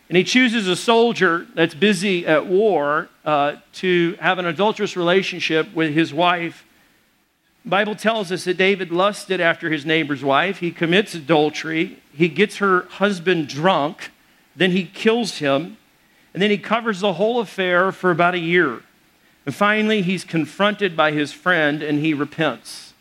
And 0.08 0.16
he 0.16 0.22
chooses 0.22 0.68
a 0.68 0.76
soldier 0.76 1.46
that's 1.54 1.74
busy 1.74 2.26
at 2.26 2.46
war 2.46 3.08
uh, 3.24 3.56
to 3.72 4.16
have 4.20 4.38
an 4.38 4.46
adulterous 4.46 4.96
relationship 4.96 5.74
with 5.74 5.92
his 5.92 6.14
wife 6.14 6.64
Bible 7.66 7.94
tells 7.94 8.30
us 8.30 8.44
that 8.44 8.58
David 8.58 8.90
lusted 8.90 9.40
after 9.40 9.70
his 9.70 9.86
neighbor's 9.86 10.22
wife. 10.22 10.58
He 10.58 10.70
commits 10.70 11.14
adultery. 11.14 11.98
He 12.12 12.28
gets 12.28 12.58
her 12.58 12.82
husband 12.82 13.48
drunk. 13.48 14.10
Then 14.54 14.72
he 14.72 14.84
kills 14.84 15.38
him. 15.38 15.78
And 16.34 16.42
then 16.42 16.50
he 16.50 16.58
covers 16.58 17.00
the 17.00 17.14
whole 17.14 17.40
affair 17.40 17.90
for 17.90 18.10
about 18.10 18.34
a 18.34 18.38
year. 18.38 18.82
And 19.46 19.54
finally, 19.54 20.02
he's 20.02 20.24
confronted 20.24 20.96
by 20.96 21.12
his 21.12 21.32
friend 21.32 21.82
and 21.82 22.00
he 22.00 22.12
repents. 22.12 22.92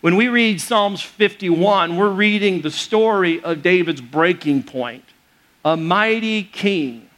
When 0.00 0.16
we 0.16 0.28
read 0.28 0.62
Psalms 0.62 1.02
51, 1.02 1.96
we're 1.96 2.08
reading 2.08 2.62
the 2.62 2.70
story 2.70 3.42
of 3.42 3.62
David's 3.62 4.00
breaking 4.00 4.62
point, 4.62 5.04
a 5.62 5.76
mighty 5.76 6.42
king. 6.42 7.10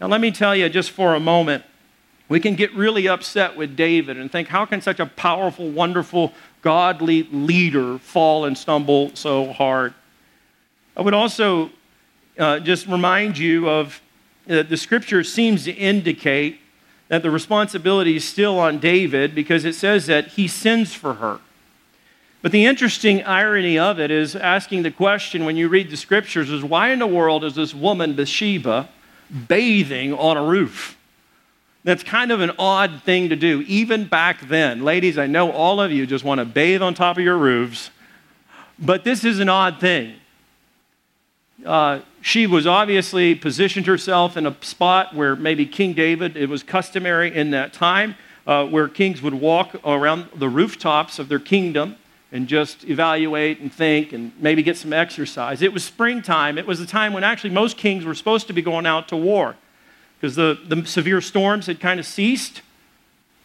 Now, 0.00 0.06
let 0.06 0.22
me 0.22 0.30
tell 0.30 0.56
you 0.56 0.70
just 0.70 0.92
for 0.92 1.14
a 1.14 1.20
moment 1.20 1.64
we 2.32 2.40
can 2.40 2.54
get 2.54 2.72
really 2.74 3.08
upset 3.08 3.58
with 3.58 3.76
David 3.76 4.16
and 4.16 4.32
think, 4.32 4.48
how 4.48 4.64
can 4.64 4.80
such 4.80 5.00
a 5.00 5.04
powerful, 5.04 5.68
wonderful, 5.68 6.32
godly 6.62 7.24
leader 7.24 7.98
fall 7.98 8.46
and 8.46 8.56
stumble 8.56 9.14
so 9.14 9.52
hard? 9.52 9.92
I 10.96 11.02
would 11.02 11.12
also 11.12 11.68
uh, 12.38 12.60
just 12.60 12.86
remind 12.86 13.36
you 13.36 13.68
of 13.68 14.00
uh, 14.48 14.62
the 14.62 14.78
scripture 14.78 15.22
seems 15.22 15.64
to 15.64 15.72
indicate 15.72 16.58
that 17.08 17.22
the 17.22 17.30
responsibility 17.30 18.16
is 18.16 18.26
still 18.26 18.58
on 18.58 18.78
David 18.78 19.34
because 19.34 19.66
it 19.66 19.74
says 19.74 20.06
that 20.06 20.28
he 20.28 20.48
sins 20.48 20.94
for 20.94 21.12
her. 21.12 21.38
But 22.40 22.50
the 22.50 22.64
interesting 22.64 23.22
irony 23.24 23.78
of 23.78 24.00
it 24.00 24.10
is 24.10 24.34
asking 24.34 24.84
the 24.84 24.90
question 24.90 25.44
when 25.44 25.58
you 25.58 25.68
read 25.68 25.90
the 25.90 25.98
scriptures 25.98 26.48
is 26.48 26.64
why 26.64 26.92
in 26.92 26.98
the 26.98 27.06
world 27.06 27.44
is 27.44 27.56
this 27.56 27.74
woman, 27.74 28.16
Bathsheba, 28.16 28.88
bathing 29.48 30.14
on 30.14 30.38
a 30.38 30.42
roof? 30.42 30.96
That's 31.84 32.04
kind 32.04 32.30
of 32.30 32.40
an 32.40 32.52
odd 32.58 33.02
thing 33.02 33.30
to 33.30 33.36
do, 33.36 33.64
even 33.66 34.04
back 34.04 34.48
then. 34.48 34.84
Ladies, 34.84 35.18
I 35.18 35.26
know 35.26 35.50
all 35.50 35.80
of 35.80 35.90
you 35.90 36.06
just 36.06 36.24
want 36.24 36.38
to 36.38 36.44
bathe 36.44 36.80
on 36.80 36.94
top 36.94 37.18
of 37.18 37.24
your 37.24 37.36
roofs, 37.36 37.90
but 38.78 39.02
this 39.02 39.24
is 39.24 39.40
an 39.40 39.48
odd 39.48 39.80
thing. 39.80 40.14
Uh, 41.66 42.00
she 42.20 42.46
was 42.46 42.66
obviously 42.66 43.34
positioned 43.34 43.86
herself 43.86 44.36
in 44.36 44.46
a 44.46 44.56
spot 44.62 45.14
where 45.14 45.34
maybe 45.34 45.66
King 45.66 45.92
David, 45.92 46.36
it 46.36 46.48
was 46.48 46.62
customary 46.62 47.34
in 47.34 47.50
that 47.50 47.72
time, 47.72 48.14
uh, 48.46 48.64
where 48.66 48.88
kings 48.88 49.20
would 49.20 49.34
walk 49.34 49.74
around 49.84 50.28
the 50.36 50.48
rooftops 50.48 51.18
of 51.18 51.28
their 51.28 51.38
kingdom 51.40 51.96
and 52.30 52.46
just 52.46 52.84
evaluate 52.84 53.60
and 53.60 53.72
think 53.72 54.12
and 54.12 54.32
maybe 54.40 54.62
get 54.62 54.76
some 54.76 54.92
exercise. 54.92 55.62
It 55.62 55.72
was 55.72 55.84
springtime. 55.84 56.58
It 56.58 56.66
was 56.66 56.78
the 56.78 56.86
time 56.86 57.12
when 57.12 57.24
actually 57.24 57.50
most 57.50 57.76
kings 57.76 58.04
were 58.04 58.14
supposed 58.14 58.46
to 58.46 58.52
be 58.52 58.62
going 58.62 58.86
out 58.86 59.08
to 59.08 59.16
war 59.16 59.56
because 60.22 60.36
the, 60.36 60.56
the 60.68 60.86
severe 60.86 61.20
storms 61.20 61.66
had 61.66 61.80
kind 61.80 61.98
of 61.98 62.06
ceased 62.06 62.62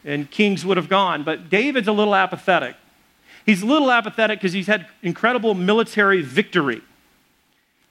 and 0.06 0.30
kings 0.30 0.64
would 0.64 0.78
have 0.78 0.88
gone. 0.88 1.24
But 1.24 1.50
David's 1.50 1.88
a 1.88 1.92
little 1.92 2.14
apathetic. 2.14 2.76
He's 3.48 3.64
a 3.64 3.66
little 3.66 3.92
apathetic 3.92 4.40
because 4.40 4.54
he's 4.54 4.68
had 4.68 4.86
incredible 5.02 5.56
military 5.56 6.22
victory. 6.22 6.84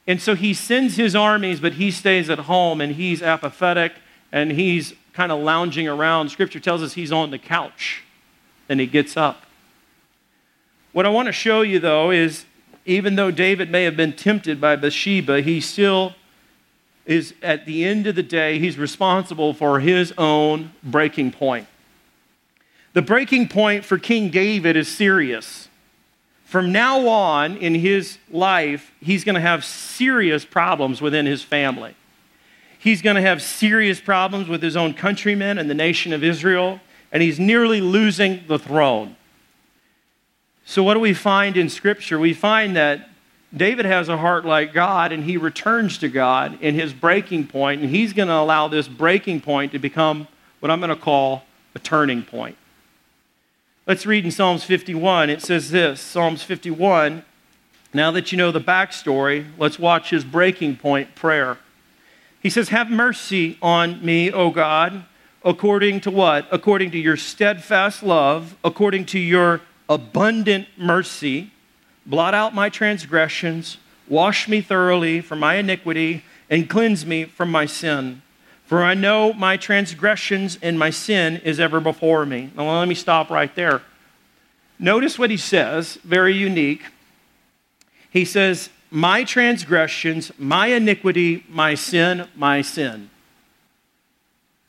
And 0.06 0.22
so 0.22 0.36
he 0.36 0.54
sends 0.54 0.94
his 0.94 1.16
armies, 1.16 1.58
but 1.58 1.72
he 1.72 1.90
stays 1.90 2.30
at 2.30 2.38
home 2.38 2.80
and 2.80 2.94
he's 2.94 3.22
apathetic 3.22 3.92
and 4.30 4.52
he's 4.52 4.94
kind 5.12 5.32
of 5.32 5.40
lounging 5.40 5.88
around. 5.88 6.28
Scripture 6.28 6.60
tells 6.60 6.80
us 6.80 6.92
he's 6.92 7.10
on 7.10 7.32
the 7.32 7.38
couch 7.38 8.04
and 8.68 8.78
he 8.78 8.86
gets 8.86 9.16
up. 9.16 9.46
What 10.92 11.06
I 11.06 11.08
want 11.08 11.26
to 11.26 11.32
show 11.32 11.62
you, 11.62 11.80
though, 11.80 12.12
is 12.12 12.44
even 12.84 13.16
though 13.16 13.32
David 13.32 13.68
may 13.68 13.82
have 13.82 13.96
been 13.96 14.12
tempted 14.12 14.60
by 14.60 14.76
Bathsheba, 14.76 15.40
he 15.40 15.60
still 15.60 16.14
is, 17.06 17.34
at 17.42 17.64
the 17.64 17.84
end 17.84 18.06
of 18.06 18.16
the 18.16 18.22
day, 18.22 18.58
he's 18.58 18.76
responsible 18.76 19.54
for 19.54 19.80
his 19.80 20.12
own 20.18 20.72
breaking 20.82 21.30
point. 21.30 21.66
The 22.92 23.02
breaking 23.02 23.48
point 23.48 23.84
for 23.84 23.98
King 23.98 24.30
David 24.30 24.76
is 24.76 24.88
serious. 24.88 25.68
From 26.44 26.72
now 26.72 27.06
on 27.08 27.56
in 27.56 27.74
his 27.74 28.18
life, 28.30 28.92
he's 29.00 29.24
going 29.24 29.34
to 29.34 29.40
have 29.40 29.64
serious 29.64 30.44
problems 30.44 31.00
within 31.00 31.26
his 31.26 31.42
family. 31.42 31.94
He's 32.78 33.02
going 33.02 33.16
to 33.16 33.22
have 33.22 33.42
serious 33.42 34.00
problems 34.00 34.48
with 34.48 34.62
his 34.62 34.76
own 34.76 34.94
countrymen 34.94 35.58
and 35.58 35.68
the 35.68 35.74
nation 35.74 36.12
of 36.12 36.22
Israel, 36.22 36.80
and 37.12 37.22
he's 37.22 37.38
nearly 37.38 37.80
losing 37.80 38.44
the 38.46 38.58
throne. 38.58 39.16
So, 40.64 40.82
what 40.82 40.94
do 40.94 41.00
we 41.00 41.14
find 41.14 41.56
in 41.56 41.68
Scripture? 41.68 42.18
We 42.18 42.32
find 42.32 42.76
that 42.76 43.08
David 43.56 43.86
has 43.86 44.08
a 44.08 44.18
heart 44.18 44.44
like 44.44 44.74
God, 44.74 45.12
and 45.12 45.24
he 45.24 45.36
returns 45.36 45.98
to 45.98 46.08
God 46.08 46.58
in 46.60 46.74
his 46.74 46.92
breaking 46.92 47.46
point, 47.46 47.80
and 47.80 47.90
he's 47.90 48.12
going 48.12 48.28
to 48.28 48.34
allow 48.34 48.68
this 48.68 48.86
breaking 48.86 49.40
point 49.40 49.72
to 49.72 49.78
become 49.78 50.28
what 50.60 50.70
I'm 50.70 50.80
going 50.80 50.90
to 50.90 50.96
call 50.96 51.44
a 51.74 51.78
turning 51.78 52.22
point. 52.22 52.56
Let's 53.86 54.04
read 54.04 54.24
in 54.24 54.30
Psalms 54.30 54.64
51. 54.64 55.30
It 55.30 55.42
says 55.42 55.70
this 55.70 56.00
Psalms 56.00 56.42
51. 56.42 57.24
Now 57.94 58.10
that 58.10 58.30
you 58.30 58.36
know 58.36 58.52
the 58.52 58.60
backstory, 58.60 59.46
let's 59.56 59.78
watch 59.78 60.10
his 60.10 60.24
breaking 60.24 60.76
point 60.76 61.14
prayer. 61.14 61.56
He 62.42 62.50
says, 62.50 62.68
Have 62.68 62.90
mercy 62.90 63.56
on 63.62 64.04
me, 64.04 64.30
O 64.30 64.50
God, 64.50 65.04
according 65.44 66.00
to 66.02 66.10
what? 66.10 66.46
According 66.50 66.90
to 66.90 66.98
your 66.98 67.16
steadfast 67.16 68.02
love, 68.02 68.56
according 68.62 69.06
to 69.06 69.18
your 69.18 69.62
abundant 69.88 70.66
mercy. 70.76 71.52
Blot 72.06 72.34
out 72.34 72.54
my 72.54 72.68
transgressions, 72.68 73.78
wash 74.08 74.48
me 74.48 74.60
thoroughly 74.60 75.20
from 75.20 75.40
my 75.40 75.56
iniquity, 75.56 76.24
and 76.48 76.70
cleanse 76.70 77.04
me 77.04 77.24
from 77.24 77.50
my 77.50 77.66
sin. 77.66 78.22
For 78.64 78.82
I 78.82 78.94
know 78.94 79.32
my 79.32 79.56
transgressions 79.56 80.58
and 80.62 80.78
my 80.78 80.90
sin 80.90 81.36
is 81.38 81.60
ever 81.60 81.80
before 81.80 82.24
me. 82.24 82.50
Now, 82.56 82.78
let 82.78 82.88
me 82.88 82.94
stop 82.94 83.30
right 83.30 83.54
there. 83.54 83.82
Notice 84.78 85.18
what 85.18 85.30
he 85.30 85.36
says, 85.36 85.94
very 86.04 86.34
unique. 86.34 86.84
He 88.10 88.24
says, 88.24 88.70
My 88.90 89.24
transgressions, 89.24 90.32
my 90.38 90.68
iniquity, 90.68 91.44
my 91.48 91.74
sin, 91.74 92.28
my 92.36 92.62
sin. 92.62 93.10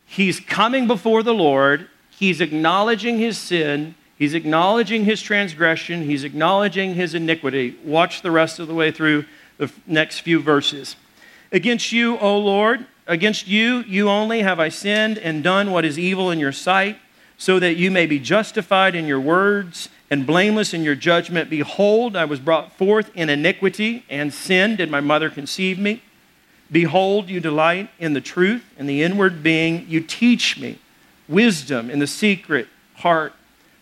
He's 0.06 0.40
coming 0.40 0.88
before 0.88 1.24
the 1.24 1.34
Lord. 1.34 1.90
He's 2.10 2.40
acknowledging 2.40 3.20
his 3.20 3.38
sin. 3.38 3.96
He's 4.18 4.34
acknowledging 4.34 5.06
his 5.06 5.22
transgression. 5.22 6.04
He's 6.04 6.24
acknowledging 6.24 6.96
his 6.96 7.14
iniquity. 7.14 7.78
Watch 7.84 8.22
the 8.22 8.32
rest 8.32 8.60
of 8.60 8.68
the 8.68 8.74
way 8.74 8.92
through 8.92 9.26
the 9.58 9.72
next 9.86 10.20
few 10.20 10.40
verses. 10.40 10.96
Against 11.52 11.92
you, 11.92 12.18
O 12.18 12.38
Lord, 12.38 12.86
Against 13.08 13.48
you, 13.48 13.86
you 13.88 14.10
only 14.10 14.42
have 14.42 14.60
I 14.60 14.68
sinned 14.68 15.18
and 15.18 15.42
done 15.42 15.72
what 15.72 15.86
is 15.86 15.98
evil 15.98 16.30
in 16.30 16.40
your 16.40 16.52
sight, 16.52 17.00
so 17.38 17.58
that 17.58 17.78
you 17.78 17.90
may 17.90 18.06
be 18.06 18.20
justified 18.20 18.96
in 18.96 19.06
your 19.06 19.20
words 19.20 19.88
and 20.12 20.28
blameless 20.28 20.74
in 20.74 20.84
your 20.84 20.96
judgment. 20.96 21.50
Behold, 21.50 22.18
I 22.18 22.26
was 22.26 22.42
brought 22.42 22.78
forth 22.78 23.10
in 23.16 23.30
iniquity, 23.30 24.04
and 24.10 24.34
sin 24.34 24.76
did 24.76 24.92
my 24.92 25.00
mother 25.00 25.30
conceive 25.30 25.80
me. 25.80 26.02
Behold, 26.70 27.30
you 27.30 27.40
delight 27.40 27.90
in 27.98 28.12
the 28.12 28.20
truth 28.20 28.66
and 28.78 28.90
the 28.90 29.02
inward 29.02 29.42
being. 29.42 29.86
You 29.88 30.02
teach 30.02 30.60
me 30.60 30.80
wisdom 31.30 31.90
in 31.90 32.00
the 32.00 32.08
secret 32.08 32.68
heart. 32.96 33.34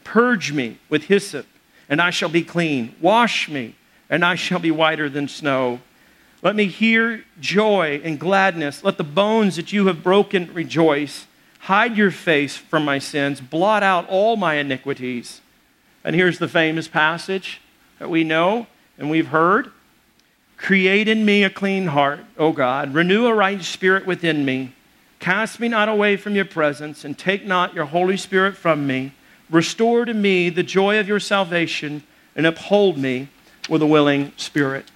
Purge 0.05 0.53
me 0.53 0.77
with 0.87 1.03
hyssop, 1.03 1.45
and 1.89 2.01
I 2.01 2.11
shall 2.11 2.29
be 2.29 2.43
clean. 2.43 2.95
Wash 3.01 3.49
me, 3.49 3.75
and 4.09 4.23
I 4.23 4.35
shall 4.35 4.59
be 4.59 4.71
whiter 4.71 5.09
than 5.09 5.27
snow. 5.27 5.81
Let 6.41 6.55
me 6.55 6.67
hear 6.67 7.25
joy 7.41 7.99
and 8.05 8.17
gladness. 8.17 8.85
Let 8.85 8.97
the 8.97 9.03
bones 9.03 9.57
that 9.57 9.73
you 9.73 9.87
have 9.87 10.01
broken 10.01 10.53
rejoice. 10.53 11.27
Hide 11.59 11.97
your 11.97 12.11
face 12.11 12.55
from 12.55 12.85
my 12.85 12.99
sins. 12.99 13.41
Blot 13.41 13.83
out 13.83 14.07
all 14.07 14.37
my 14.37 14.53
iniquities. 14.53 15.41
And 16.05 16.15
here's 16.15 16.39
the 16.39 16.47
famous 16.47 16.87
passage 16.87 17.59
that 17.99 18.09
we 18.09 18.23
know 18.23 18.67
and 18.97 19.09
we've 19.09 19.27
heard 19.27 19.71
Create 20.57 21.07
in 21.07 21.25
me 21.25 21.43
a 21.43 21.49
clean 21.49 21.87
heart, 21.87 22.21
O 22.37 22.51
God. 22.51 22.93
Renew 22.93 23.27
a 23.27 23.33
right 23.33 23.61
spirit 23.61 24.05
within 24.05 24.45
me. 24.45 24.73
Cast 25.19 25.59
me 25.59 25.67
not 25.67 25.89
away 25.89 26.17
from 26.17 26.35
your 26.35 26.45
presence, 26.45 27.03
and 27.03 27.17
take 27.17 27.45
not 27.45 27.73
your 27.73 27.85
Holy 27.85 28.17
Spirit 28.17 28.55
from 28.55 28.87
me. 28.87 29.13
Restore 29.49 30.05
to 30.05 30.13
me 30.13 30.49
the 30.49 30.63
joy 30.63 30.99
of 30.99 31.07
your 31.07 31.19
salvation, 31.19 32.03
and 32.35 32.45
uphold 32.45 32.97
me 32.97 33.29
with 33.69 33.81
a 33.81 33.85
willing 33.85 34.33
spirit. 34.37 34.91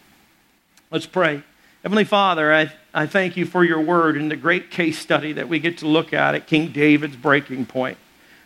Let's 0.92 1.06
pray. 1.06 1.44
Heavenly 1.84 2.04
Father, 2.04 2.54
I, 2.54 2.74
I 2.94 3.06
thank 3.06 3.38
you 3.38 3.46
for 3.46 3.64
your 3.64 3.80
word 3.80 4.18
and 4.18 4.30
the 4.30 4.36
great 4.36 4.70
case 4.72 5.00
study 5.00 5.32
that 5.34 5.48
we 5.48 5.60
get 5.60 5.78
to 5.78 5.88
look 5.88 6.14
at 6.14 6.36
at 6.36 6.48
King 6.48 6.72
David's 6.72 7.16
breaking 7.16 7.68
point. 7.68 7.98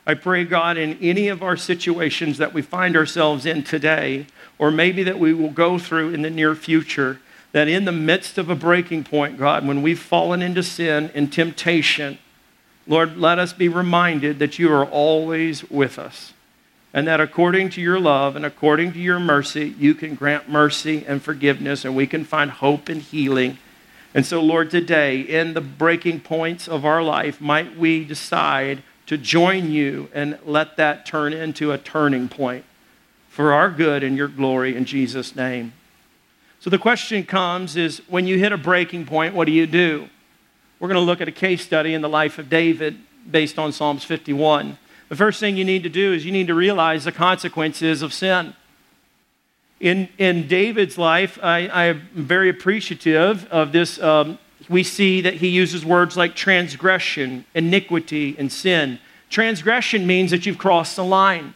I 0.05 0.13
pray, 0.13 0.43
God, 0.43 0.77
in 0.77 0.97
any 0.99 1.29
of 1.29 1.41
our 1.41 1.55
situations 1.55 2.37
that 2.37 2.53
we 2.53 2.61
find 2.61 2.95
ourselves 2.97 3.45
in 3.45 3.63
today, 3.63 4.27
or 4.59 4.69
maybe 4.69 5.01
that 5.03 5.17
we 5.17 5.33
will 5.33 5.49
go 5.49 5.79
through 5.79 6.13
in 6.13 6.21
the 6.21 6.29
near 6.29 6.53
future, 6.53 7.19
that 7.53 7.67
in 7.67 7.85
the 7.85 7.91
midst 7.91 8.37
of 8.37 8.49
a 8.49 8.55
breaking 8.55 9.05
point, 9.05 9.37
God, 9.37 9.65
when 9.65 9.81
we've 9.81 9.99
fallen 9.99 10.41
into 10.41 10.61
sin 10.61 11.09
and 11.15 11.31
temptation, 11.31 12.19
Lord, 12.85 13.17
let 13.17 13.39
us 13.39 13.53
be 13.53 13.69
reminded 13.69 14.39
that 14.39 14.59
you 14.59 14.71
are 14.71 14.85
always 14.85 15.69
with 15.69 15.97
us 15.97 16.33
and 16.93 17.07
that 17.07 17.19
according 17.19 17.69
to 17.71 17.81
your 17.81 17.99
love 17.99 18.35
and 18.35 18.45
according 18.45 18.93
to 18.93 18.99
your 18.99 19.19
mercy, 19.19 19.73
you 19.79 19.95
can 19.95 20.13
grant 20.13 20.47
mercy 20.47 21.03
and 21.07 21.23
forgiveness, 21.23 21.83
and 21.83 21.95
we 21.95 22.05
can 22.05 22.23
find 22.23 22.51
hope 22.51 22.87
and 22.87 23.01
healing. 23.01 23.57
And 24.13 24.25
so, 24.25 24.39
Lord, 24.41 24.69
today, 24.69 25.21
in 25.21 25.55
the 25.55 25.61
breaking 25.61 26.19
points 26.19 26.67
of 26.67 26.85
our 26.85 27.01
life, 27.01 27.41
might 27.41 27.75
we 27.75 28.05
decide 28.05 28.83
to 29.07 29.17
join 29.17 29.71
you 29.71 30.07
and 30.13 30.37
let 30.45 30.77
that 30.77 31.05
turn 31.05 31.33
into 31.33 31.71
a 31.71 31.79
turning 31.79 32.29
point 32.29 32.63
for 33.27 33.51
our 33.51 33.71
good 33.71 34.03
and 34.03 34.15
your 34.15 34.27
glory 34.27 34.75
in 34.75 34.85
Jesus' 34.85 35.35
name. 35.35 35.73
So 36.59 36.69
the 36.69 36.77
question 36.77 37.23
comes 37.23 37.75
is 37.75 38.03
when 38.07 38.27
you 38.27 38.37
hit 38.37 38.51
a 38.51 38.57
breaking 38.57 39.07
point, 39.07 39.33
what 39.33 39.45
do 39.45 39.51
you 39.51 39.65
do? 39.65 40.09
We're 40.83 40.89
going 40.89 40.99
to 40.99 41.05
look 41.05 41.21
at 41.21 41.29
a 41.29 41.31
case 41.31 41.63
study 41.63 41.93
in 41.93 42.01
the 42.01 42.09
life 42.09 42.37
of 42.37 42.49
David 42.49 42.97
based 43.31 43.57
on 43.57 43.71
Psalms 43.71 44.03
51 44.03 44.77
the 45.07 45.15
first 45.15 45.39
thing 45.39 45.55
you 45.55 45.63
need 45.63 45.83
to 45.83 45.89
do 45.89 46.11
is 46.11 46.25
you 46.25 46.31
need 46.33 46.47
to 46.47 46.55
realize 46.55 47.05
the 47.05 47.11
consequences 47.13 48.01
of 48.01 48.11
sin. 48.13 48.53
In, 49.79 50.09
in 50.17 50.47
David's 50.47 50.97
life, 50.97 51.37
I, 51.41 51.67
I 51.67 51.85
am 51.85 52.09
very 52.15 52.49
appreciative 52.49 53.45
of 53.51 53.71
this. 53.71 54.01
Um, 54.01 54.39
we 54.67 54.81
see 54.83 55.21
that 55.21 55.35
he 55.35 55.49
uses 55.49 55.85
words 55.85 56.17
like 56.17 56.35
transgression, 56.35 57.45
iniquity, 57.53 58.35
and 58.39 58.51
sin. 58.51 58.97
Transgression 59.29 60.07
means 60.07 60.31
that 60.31 60.45
you've 60.47 60.57
crossed 60.57 60.95
the 60.95 61.03
line. 61.03 61.53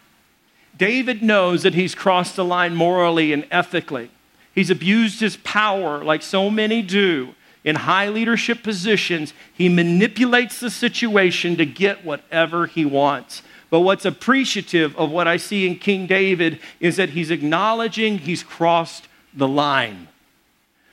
David 0.78 1.24
knows 1.24 1.64
that 1.64 1.74
he's 1.74 1.96
crossed 1.96 2.36
the 2.36 2.46
line 2.46 2.76
morally 2.76 3.34
and 3.34 3.48
ethically. 3.50 4.12
He's 4.54 4.70
abused 4.70 5.20
his 5.20 5.36
power 5.38 6.04
like 6.04 6.22
so 6.22 6.50
many 6.50 6.82
do 6.84 7.34
in 7.68 7.76
high 7.76 8.08
leadership 8.08 8.64
positions. 8.64 9.34
He 9.54 9.68
manipulates 9.68 10.62
the 10.62 10.70
situation 10.70 11.58
to 11.58 11.66
get 11.66 12.06
whatever 12.06 12.66
he 12.66 12.86
wants. 12.86 13.42
But 13.70 13.82
what's 13.82 14.06
appreciative 14.06 14.96
of 14.96 15.12
what 15.12 15.28
I 15.28 15.36
see 15.36 15.68
in 15.68 15.76
King 15.76 16.08
David 16.08 16.62
is 16.80 16.96
that 16.96 17.10
he's 17.10 17.30
acknowledging 17.30 18.20
he's 18.20 18.42
crossed 18.42 19.10
the 19.34 19.50
line. 19.50 20.08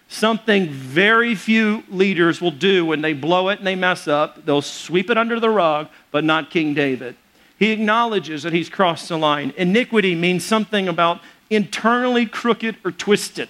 Something 0.08 0.68
very 0.68 1.36
few 1.36 1.84
leaders 1.88 2.40
will 2.40 2.50
do 2.50 2.84
when 2.84 3.02
they 3.02 3.12
blow 3.12 3.50
it 3.50 3.58
and 3.58 3.66
they 3.66 3.76
mess 3.76 4.08
up. 4.08 4.44
They'll 4.44 4.60
sweep 4.60 5.10
it 5.10 5.16
under 5.16 5.38
the 5.38 5.50
rug, 5.50 5.88
but 6.10 6.24
not 6.24 6.50
King 6.50 6.74
David. 6.74 7.14
He 7.56 7.70
acknowledges 7.70 8.42
that 8.42 8.52
he's 8.52 8.68
crossed 8.68 9.08
the 9.08 9.16
line. 9.16 9.54
Iniquity 9.56 10.16
means 10.16 10.44
something 10.44 10.88
about 10.88 11.20
internally 11.50 12.26
crooked 12.26 12.78
or 12.84 12.90
twisted. 12.90 13.48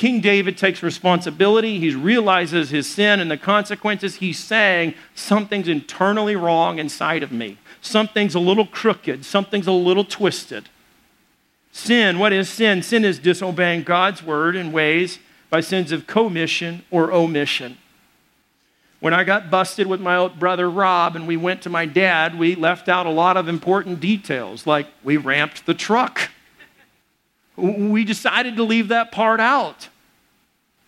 King 0.00 0.22
David 0.22 0.56
takes 0.56 0.82
responsibility. 0.82 1.78
He 1.78 1.94
realizes 1.94 2.70
his 2.70 2.86
sin 2.86 3.20
and 3.20 3.30
the 3.30 3.36
consequences. 3.36 4.14
He's 4.16 4.38
saying, 4.38 4.94
Something's 5.14 5.68
internally 5.68 6.36
wrong 6.36 6.78
inside 6.78 7.22
of 7.22 7.30
me 7.30 7.58
something's 7.80 8.34
a 8.34 8.40
little 8.40 8.66
crooked, 8.66 9.24
something's 9.24 9.66
a 9.66 9.72
little 9.72 10.04
twisted. 10.04 10.68
Sin, 11.72 12.18
what 12.18 12.32
is 12.32 12.48
sin? 12.48 12.82
Sin 12.82 13.04
is 13.04 13.18
disobeying 13.18 13.82
God's 13.82 14.22
word 14.22 14.56
in 14.56 14.72
ways 14.72 15.18
by 15.50 15.60
sins 15.60 15.92
of 15.92 16.06
commission 16.06 16.82
or 16.90 17.12
omission. 17.12 17.76
When 19.00 19.14
I 19.14 19.24
got 19.24 19.50
busted 19.50 19.86
with 19.86 20.00
my 20.00 20.16
old 20.16 20.38
brother 20.38 20.70
Rob 20.70 21.14
and 21.14 21.26
we 21.26 21.36
went 21.36 21.60
to 21.62 21.70
my 21.70 21.84
dad, 21.84 22.38
we 22.38 22.54
left 22.54 22.88
out 22.88 23.06
a 23.06 23.10
lot 23.10 23.36
of 23.36 23.48
important 23.48 24.00
details, 24.00 24.66
like 24.66 24.86
we 25.04 25.18
ramped 25.18 25.64
the 25.64 25.74
truck. 25.74 26.30
We 27.60 28.04
decided 28.04 28.56
to 28.56 28.64
leave 28.64 28.88
that 28.88 29.12
part 29.12 29.40
out. 29.40 29.88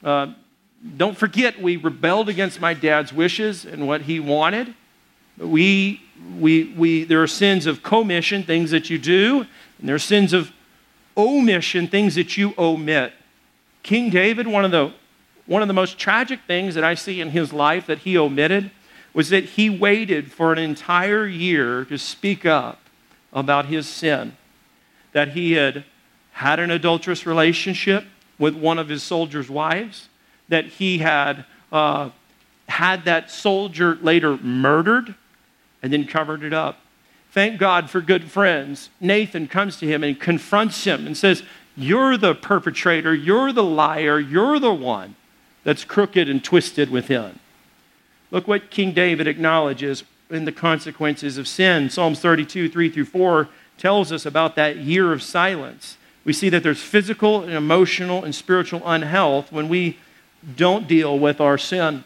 Uh, 0.02 0.32
don't 0.96 1.16
forget, 1.16 1.60
we 1.60 1.76
rebelled 1.76 2.28
against 2.28 2.60
my 2.60 2.74
dad's 2.74 3.12
wishes 3.12 3.64
and 3.64 3.86
what 3.86 4.02
he 4.02 4.18
wanted. 4.18 4.74
We, 5.38 6.02
we, 6.38 6.72
we, 6.76 7.04
there 7.04 7.22
are 7.22 7.28
sins 7.28 7.66
of 7.66 7.82
commission, 7.82 8.42
things 8.42 8.70
that 8.72 8.90
you 8.90 8.98
do, 8.98 9.46
and 9.78 9.88
there 9.88 9.94
are 9.94 10.00
sins 10.00 10.32
of 10.32 10.50
omission, 11.16 11.86
things 11.86 12.14
that 12.16 12.36
you 12.36 12.54
omit. 12.58 13.12
King 13.82 14.10
David, 14.10 14.46
one 14.46 14.64
of 14.64 14.70
the, 14.70 14.92
one 15.46 15.62
of 15.62 15.68
the 15.68 15.74
most 15.74 15.98
tragic 15.98 16.40
things 16.46 16.74
that 16.74 16.84
I 16.84 16.94
see 16.94 17.20
in 17.20 17.30
his 17.30 17.52
life 17.52 17.86
that 17.86 17.98
he 17.98 18.16
omitted 18.16 18.70
was 19.14 19.28
that 19.28 19.44
he 19.44 19.68
waited 19.68 20.32
for 20.32 20.52
an 20.52 20.58
entire 20.58 21.26
year 21.26 21.84
to 21.84 21.98
speak 21.98 22.46
up 22.46 22.80
about 23.32 23.66
his 23.66 23.88
sin. 23.88 24.36
That 25.12 25.30
he 25.30 25.52
had 25.52 25.84
had 26.32 26.58
an 26.58 26.70
adulterous 26.70 27.26
relationship 27.26 28.04
with 28.38 28.54
one 28.54 28.78
of 28.78 28.88
his 28.88 29.02
soldiers' 29.02 29.48
wives, 29.48 30.08
that 30.48 30.66
he 30.66 30.98
had 30.98 31.44
uh, 31.70 32.10
had 32.68 33.04
that 33.04 33.30
soldier 33.30 33.98
later 34.02 34.36
murdered 34.38 35.14
and 35.82 35.92
then 35.92 36.06
covered 36.06 36.42
it 36.42 36.52
up. 36.52 36.78
Thank 37.32 37.58
God 37.58 37.88
for 37.88 38.00
good 38.00 38.30
friends. 38.30 38.90
Nathan 39.00 39.48
comes 39.48 39.78
to 39.78 39.86
him 39.86 40.04
and 40.04 40.18
confronts 40.18 40.84
him 40.84 41.06
and 41.06 41.16
says, 41.16 41.42
You're 41.76 42.16
the 42.16 42.34
perpetrator, 42.34 43.14
you're 43.14 43.52
the 43.52 43.62
liar, 43.62 44.20
you're 44.20 44.58
the 44.58 44.74
one 44.74 45.16
that's 45.64 45.84
crooked 45.84 46.28
and 46.28 46.42
twisted 46.42 46.90
within. 46.90 47.38
Look 48.30 48.48
what 48.48 48.70
King 48.70 48.92
David 48.92 49.26
acknowledges 49.26 50.04
in 50.30 50.44
the 50.44 50.52
consequences 50.52 51.38
of 51.38 51.46
sin. 51.46 51.90
Psalms 51.90 52.20
32, 52.20 52.68
3 52.68 52.90
through 52.90 53.04
4 53.04 53.48
tells 53.78 54.12
us 54.12 54.26
about 54.26 54.56
that 54.56 54.76
year 54.76 55.12
of 55.12 55.22
silence. 55.22 55.96
We 56.24 56.32
see 56.32 56.48
that 56.50 56.62
there's 56.62 56.82
physical 56.82 57.42
and 57.42 57.52
emotional 57.52 58.24
and 58.24 58.34
spiritual 58.34 58.82
unhealth 58.84 59.50
when 59.50 59.68
we 59.68 59.98
don't 60.56 60.86
deal 60.86 61.18
with 61.18 61.40
our 61.40 61.58
sin. 61.58 62.04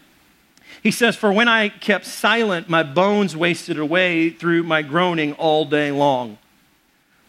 He 0.83 0.91
says, 0.91 1.17
For 1.17 1.33
when 1.33 1.49
I 1.49 1.69
kept 1.69 2.07
silent, 2.07 2.69
my 2.69 2.83
bones 2.83 3.37
wasted 3.37 3.79
away 3.79 4.31
through 4.31 4.63
my 4.63 4.83
groaning 4.83 5.35
all 5.35 5.65
day 5.65 5.91
long. 5.91 6.39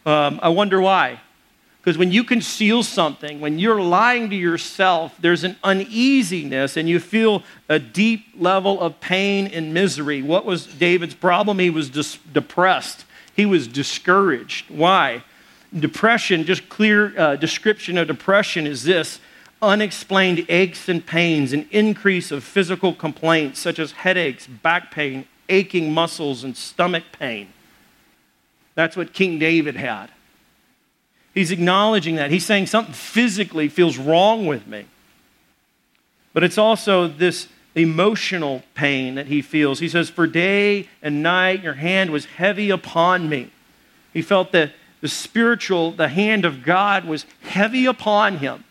Um, 0.06 0.40
I 0.42 0.48
wonder 0.48 0.80
why. 0.80 1.20
Because 1.80 1.96
when 1.96 2.12
you 2.12 2.24
conceal 2.24 2.82
something, 2.82 3.40
when 3.40 3.58
you're 3.58 3.80
lying 3.80 4.30
to 4.30 4.36
yourself, 4.36 5.16
there's 5.20 5.44
an 5.44 5.56
uneasiness 5.62 6.76
and 6.76 6.88
you 6.88 7.00
feel 7.00 7.42
a 7.68 7.78
deep 7.78 8.26
level 8.36 8.80
of 8.80 9.00
pain 9.00 9.46
and 9.46 9.72
misery. 9.72 10.20
What 10.20 10.44
was 10.44 10.66
David's 10.66 11.14
problem? 11.14 11.58
He 11.58 11.70
was 11.70 11.88
dis- 11.88 12.18
depressed, 12.32 13.04
he 13.34 13.46
was 13.46 13.66
discouraged. 13.66 14.68
Why? 14.68 15.22
Depression, 15.76 16.44
just 16.44 16.68
clear 16.68 17.18
uh, 17.18 17.36
description 17.36 17.98
of 17.98 18.06
depression 18.08 18.66
is 18.66 18.84
this 18.84 19.20
unexplained 19.60 20.46
aches 20.48 20.88
and 20.88 21.04
pains, 21.04 21.52
an 21.52 21.68
increase 21.70 22.30
of 22.30 22.44
physical 22.44 22.94
complaints 22.94 23.58
such 23.58 23.78
as 23.78 23.92
headaches, 23.92 24.46
back 24.46 24.90
pain, 24.90 25.26
aching 25.48 25.92
muscles, 25.92 26.44
and 26.44 26.56
stomach 26.56 27.04
pain. 27.12 27.48
That's 28.74 28.96
what 28.96 29.12
King 29.12 29.38
David 29.38 29.76
had. 29.76 30.10
He's 31.34 31.50
acknowledging 31.50 32.16
that. 32.16 32.30
He's 32.30 32.46
saying 32.46 32.66
something 32.66 32.94
physically 32.94 33.68
feels 33.68 33.98
wrong 33.98 34.46
with 34.46 34.66
me. 34.66 34.86
But 36.32 36.44
it's 36.44 36.58
also 36.58 37.08
this 37.08 37.48
emotional 37.74 38.62
pain 38.74 39.16
that 39.16 39.26
he 39.26 39.42
feels. 39.42 39.80
He 39.80 39.88
says, 39.88 40.10
For 40.10 40.26
day 40.26 40.88
and 41.02 41.22
night 41.22 41.62
your 41.62 41.74
hand 41.74 42.10
was 42.10 42.24
heavy 42.26 42.70
upon 42.70 43.28
me. 43.28 43.50
He 44.12 44.22
felt 44.22 44.52
that 44.52 44.72
the 45.00 45.08
spiritual, 45.08 45.92
the 45.92 46.08
hand 46.08 46.44
of 46.44 46.62
God 46.62 47.04
was 47.04 47.26
heavy 47.42 47.86
upon 47.86 48.38
him. 48.38 48.64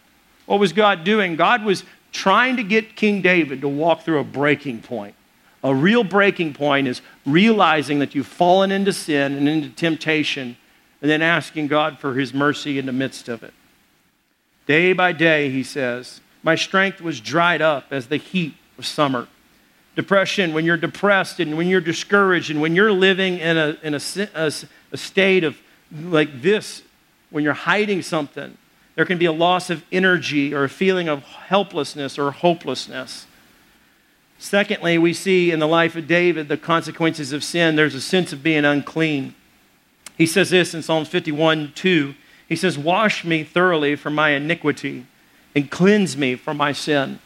What 0.45 0.59
was 0.59 0.73
God 0.73 1.03
doing? 1.03 1.35
God 1.35 1.63
was 1.63 1.83
trying 2.11 2.57
to 2.57 2.63
get 2.63 2.95
King 2.95 3.21
David 3.21 3.61
to 3.61 3.67
walk 3.67 4.01
through 4.01 4.19
a 4.19 4.23
breaking 4.23 4.81
point. 4.81 5.15
A 5.63 5.73
real 5.73 6.03
breaking 6.03 6.53
point 6.53 6.87
is 6.87 7.01
realizing 7.25 7.99
that 7.99 8.15
you've 8.15 8.27
fallen 8.27 8.71
into 8.71 8.93
sin 8.93 9.33
and 9.33 9.49
into 9.49 9.69
temptation, 9.69 10.57
and 11.01 11.11
then 11.11 11.21
asking 11.21 11.67
God 11.67 11.99
for 11.99 12.13
his 12.13 12.33
mercy 12.33 12.79
in 12.79 12.85
the 12.85 12.93
midst 12.93 13.27
of 13.27 13.43
it. 13.43 13.53
Day 14.65 14.93
by 14.93 15.11
day, 15.11 15.49
he 15.49 15.63
says, 15.63 16.21
my 16.43 16.55
strength 16.55 17.01
was 17.01 17.19
dried 17.19 17.61
up 17.61 17.85
as 17.91 18.07
the 18.07 18.17
heat 18.17 18.53
of 18.77 18.85
summer. 18.85 19.27
Depression, 19.95 20.53
when 20.53 20.65
you're 20.65 20.77
depressed 20.77 21.39
and 21.39 21.57
when 21.57 21.67
you're 21.67 21.81
discouraged 21.81 22.51
and 22.51 22.61
when 22.61 22.75
you're 22.75 22.91
living 22.91 23.39
in 23.39 23.57
a, 23.57 23.77
in 23.81 23.95
a, 23.95 24.01
a, 24.35 24.51
a 24.91 24.97
state 24.97 25.43
of 25.43 25.57
like 25.91 26.41
this, 26.41 26.83
when 27.29 27.43
you're 27.43 27.53
hiding 27.53 28.01
something, 28.01 28.57
there 28.95 29.05
can 29.05 29.17
be 29.17 29.25
a 29.25 29.31
loss 29.31 29.69
of 29.69 29.83
energy 29.91 30.53
or 30.53 30.63
a 30.63 30.69
feeling 30.69 31.07
of 31.07 31.23
helplessness 31.23 32.17
or 32.17 32.31
hopelessness. 32.31 33.27
Secondly, 34.39 34.97
we 34.97 35.13
see 35.13 35.51
in 35.51 35.59
the 35.59 35.67
life 35.67 35.95
of 35.95 36.07
David 36.07 36.47
the 36.47 36.57
consequences 36.57 37.31
of 37.31 37.43
sin. 37.43 37.75
There's 37.75 37.95
a 37.95 38.01
sense 38.01 38.33
of 38.33 38.43
being 38.43 38.65
unclean. 38.65 39.33
He 40.17 40.25
says 40.25 40.49
this 40.49 40.73
in 40.73 40.81
Psalms 40.81 41.07
51 41.09 41.73
2. 41.75 42.15
He 42.47 42.55
says, 42.55 42.77
Wash 42.77 43.23
me 43.23 43.43
thoroughly 43.43 43.95
from 43.95 44.15
my 44.15 44.31
iniquity 44.31 45.05
and 45.55 45.69
cleanse 45.69 46.15
me 46.15 46.35
from 46.35 46.57
my 46.57 46.71
sin. 46.71 47.19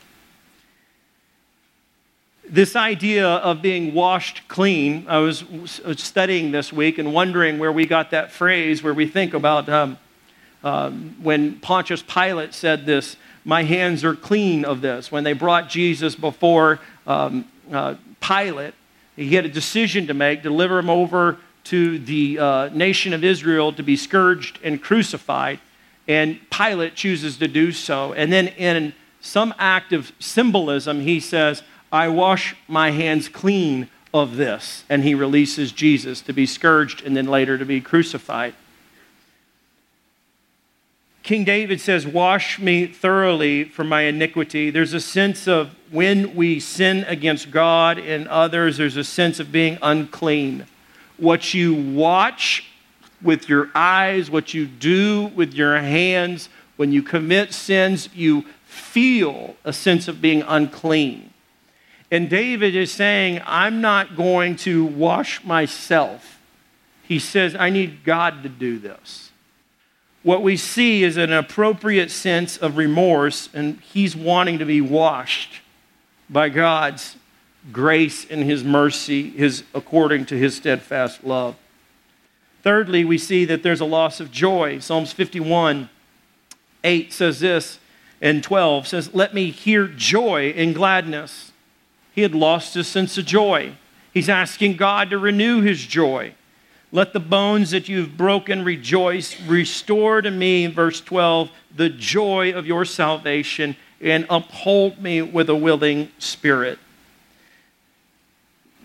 This 2.52 2.76
idea 2.76 3.26
of 3.26 3.62
being 3.62 3.94
washed 3.94 4.42
clean, 4.50 5.06
I 5.08 5.20
was 5.20 5.46
studying 5.96 6.52
this 6.52 6.74
week 6.74 6.98
and 6.98 7.14
wondering 7.14 7.60
where 7.60 7.72
we 7.72 7.86
got 7.86 8.12
that 8.12 8.30
phrase 8.30 8.84
where 8.84 8.94
we 8.94 9.08
think 9.08 9.34
about 9.34 9.70
um, 9.70 9.98
um, 10.62 11.16
when 11.24 11.62
Pontius 11.62 12.04
Pilate 12.04 12.54
said 12.54 12.86
this, 12.86 13.16
My 13.46 13.64
hands 13.64 14.04
are 14.04 14.18
clean 14.18 14.66
of 14.66 14.82
this. 14.82 15.10
When 15.10 15.24
they 15.24 15.32
brought 15.32 15.70
Jesus 15.70 16.14
before 16.14 16.82
um, 17.08 17.46
uh, 17.72 17.96
Pilate, 18.20 18.74
he 19.16 19.34
had 19.36 19.46
a 19.46 19.50
decision 19.50 20.08
to 20.08 20.14
make 20.14 20.44
deliver 20.44 20.78
him 20.78 20.90
over 20.90 21.38
to 21.64 22.00
the 22.00 22.38
uh, 22.38 22.70
nation 22.74 23.14
of 23.14 23.24
Israel 23.24 23.72
to 23.72 23.82
be 23.82 23.96
scourged 23.96 24.60
and 24.62 24.84
crucified. 24.84 25.62
And 26.06 26.38
Pilate 26.50 26.96
chooses 26.96 27.38
to 27.38 27.48
do 27.48 27.72
so. 27.72 28.12
And 28.12 28.30
then, 28.30 28.50
in 28.50 28.94
some 29.22 29.54
act 29.58 29.94
of 29.94 30.12
symbolism, 30.20 31.00
he 31.00 31.22
says, 31.22 31.64
I 31.92 32.08
wash 32.08 32.56
my 32.68 32.92
hands 32.92 33.28
clean 33.28 33.90
of 34.14 34.36
this. 34.36 34.84
And 34.90 35.04
he 35.04 35.16
releases 35.16 35.72
Jesus 35.72 36.22
to 36.22 36.34
be 36.34 36.46
scourged 36.46 37.04
and 37.04 37.16
then 37.16 37.28
later 37.28 37.58
to 37.58 37.66
be 37.66 37.82
crucified. 37.82 38.54
King 41.24 41.44
David 41.44 41.80
says, 41.80 42.08
Wash 42.08 42.60
me 42.60 42.88
thoroughly 42.88 43.64
from 43.64 43.88
my 43.88 44.02
iniquity. 44.02 44.72
There's 44.72 44.94
a 44.94 45.00
sense 45.00 45.48
of 45.48 45.76
when 45.92 46.36
we 46.36 46.60
sin 46.60 47.04
against 47.08 47.52
God 47.52 48.00
and 48.00 48.28
others, 48.28 48.78
there's 48.78 48.98
a 48.98 49.04
sense 49.04 49.40
of 49.40 49.52
being 49.52 49.78
unclean. 49.82 50.66
What 51.18 51.54
you 51.54 51.76
watch 51.76 52.66
with 53.22 53.48
your 53.48 53.70
eyes, 53.76 54.32
what 54.32 54.54
you 54.54 54.66
do 54.66 55.28
with 55.36 55.54
your 55.54 55.78
hands, 55.78 56.50
when 56.76 56.92
you 56.92 57.04
commit 57.04 57.54
sins, 57.54 58.10
you 58.16 58.44
feel 58.66 59.56
a 59.64 59.72
sense 59.72 60.08
of 60.08 60.22
being 60.22 60.42
unclean. 60.42 61.31
And 62.12 62.30
David 62.30 62.76
is 62.76 62.92
saying, 62.92 63.42
I'm 63.46 63.82
not 63.82 64.16
going 64.16 64.58
to 64.58 64.86
wash 64.86 65.44
myself. 65.44 66.40
He 67.04 67.18
says, 67.18 67.56
I 67.56 67.70
need 67.70 68.04
God 68.04 68.44
to 68.44 68.50
do 68.50 68.78
this 68.78 69.32
what 70.24 70.44
we 70.44 70.56
see 70.56 71.04
is 71.04 71.18
an 71.18 71.34
appropriate 71.34 72.12
sense 72.12 72.58
of 72.58 72.78
remorse, 72.78 73.50
and 73.54 73.80
he's 73.80 74.16
wanting 74.16 74.60
to 74.60 74.66
be 74.66 74.82
washed 74.82 75.62
by 76.30 76.50
God's 76.50 77.16
grace 77.72 78.26
and 78.30 78.44
his 78.44 78.64
mercy, 78.64 79.32
his, 79.32 79.64
according 79.74 80.26
to 80.28 80.38
his 80.38 80.56
steadfast 80.56 81.24
love. 81.24 81.56
Thirdly, 82.62 83.04
we 83.04 83.18
see 83.18 83.46
that 83.46 83.64
there's 83.64 83.82
a 83.82 83.86
loss 83.86 84.20
of 84.20 84.32
joy. 84.32 84.80
Psalms 84.80 85.12
51 85.12 85.90
8 86.84 87.14
says 87.14 87.40
this, 87.40 87.78
and 88.22 88.44
12 88.44 88.88
says, 88.88 89.14
Let 89.14 89.36
me 89.36 89.52
hear 89.52 89.88
joy 89.88 90.54
and 90.56 90.74
gladness. 90.74 91.51
He 92.14 92.22
had 92.22 92.36
lost 92.36 92.74
his 92.74 92.88
sense 92.88 93.18
of 93.18 93.26
joy. 93.26 93.74
He's 94.14 94.30
asking 94.30 94.78
God 94.78 95.10
to 95.10 95.18
renew 95.18 95.62
his 95.62 95.86
joy. 95.86 96.34
Let 96.92 97.14
the 97.14 97.22
bones 97.22 97.72
that 97.72 97.88
you've 97.88 98.18
broken 98.18 98.66
rejoice. 98.66 99.40
Restore 99.42 100.22
to 100.22 100.32
me, 100.32 100.68
verse 100.68 101.00
12, 101.00 101.50
the 101.76 101.90
joy 101.90 102.52
of 102.54 102.66
your 102.66 102.84
salvation 102.84 103.78
and 104.02 104.26
uphold 104.30 105.02
me 105.02 105.22
with 105.22 105.50
a 105.50 105.56
willing 105.56 106.12
spirit. 106.18 106.80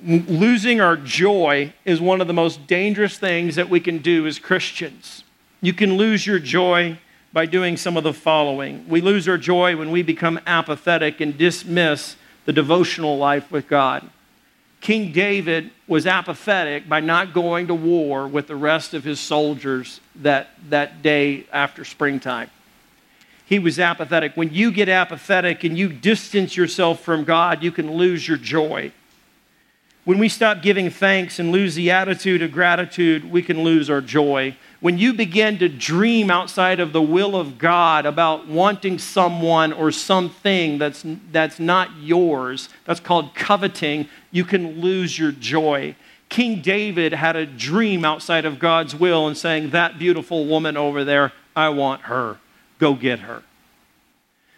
Losing 0.05 0.81
our 0.81 0.97
joy 0.97 1.73
is 1.85 2.01
one 2.01 2.21
of 2.21 2.27
the 2.27 2.35
most 2.35 2.67
dangerous 2.67 3.19
things 3.19 3.57
that 3.57 3.71
we 3.71 3.81
can 3.81 3.99
do 3.99 4.27
as 4.27 4.39
Christians. 4.39 5.25
You 5.61 5.73
can 5.73 5.97
lose 5.97 6.27
your 6.27 6.39
joy 6.39 6.99
by 7.33 7.47
doing 7.47 7.77
some 7.77 7.97
of 7.97 8.05
the 8.05 8.13
following. 8.13 8.87
We 8.89 9.01
lose 9.01 9.27
our 9.27 9.39
joy 9.39 9.77
when 9.77 9.91
we 9.91 10.03
become 10.03 10.39
apathetic 10.47 11.21
and 11.21 11.37
dismiss 11.37 12.17
the 12.47 12.53
devotional 12.53 13.19
life 13.19 13.53
with 13.53 13.69
God. 13.69 14.09
King 14.81 15.13
David 15.13 15.71
was 15.87 16.07
apathetic 16.07 16.89
by 16.89 17.01
not 17.01 17.35
going 17.35 17.67
to 17.67 17.75
war 17.75 18.27
with 18.29 18.47
the 18.47 18.57
rest 18.57 18.95
of 18.95 19.05
his 19.05 19.19
soldiers 19.21 20.01
that, 20.17 20.51
that 20.71 21.03
day 21.03 21.45
after 21.53 21.85
springtime. 21.85 22.51
he 23.47 23.59
was 23.59 23.79
apathetic. 23.79 24.37
When 24.37 24.53
you 24.53 24.71
get 24.71 24.89
apathetic 24.89 25.65
and 25.65 25.79
you 25.79 25.89
distance 25.89 26.57
yourself 26.57 27.01
from 27.01 27.25
God, 27.25 27.63
you 27.63 27.73
can 27.73 27.93
lose 27.93 28.27
your 28.27 28.37
joy. 28.37 28.93
When 30.07 30.19
we 30.19 30.29
stop 30.29 30.63
giving 30.63 30.89
thanks 30.89 31.41
and 31.41 31.51
lose 31.51 31.75
the 31.75 31.91
attitude 31.91 32.41
of 32.41 32.53
gratitude, 32.53 33.29
we 33.29 33.43
can 33.43 33.65
lose 33.65 33.91
our 33.91 34.01
joy. 34.01 34.57
When 34.79 34.99
you 34.99 35.13
begin 35.13 35.59
to 35.59 35.69
dream 35.69 36.31
outside 36.31 36.79
of 36.79 36.93
the 36.93 37.03
will 37.03 37.35
of 37.35 37.59
God 37.59 38.07
about 38.07 38.47
wanting 38.47 39.01
someone 39.01 39.73
or 39.73 39.91
something 39.91 40.79
that's, 40.79 41.05
that's 41.33 41.59
not 41.59 41.91
yours, 42.01 42.69
that's 42.85 43.01
called 43.01 43.35
coveting, 43.35 44.09
you 44.31 44.45
can 44.45 44.81
lose 44.81 45.19
your 45.19 45.33
joy. 45.33 45.97
King 46.29 46.63
David 46.63 47.13
had 47.13 47.35
a 47.35 47.45
dream 47.45 48.05
outside 48.05 48.45
of 48.45 48.61
God's 48.61 48.95
will 48.95 49.27
and 49.27 49.37
saying, 49.37 49.71
That 49.71 49.99
beautiful 49.99 50.47
woman 50.47 50.77
over 50.77 51.03
there, 51.03 51.33
I 51.57 51.71
want 51.71 52.03
her. 52.03 52.39
Go 52.79 52.95
get 52.95 53.19
her 53.19 53.43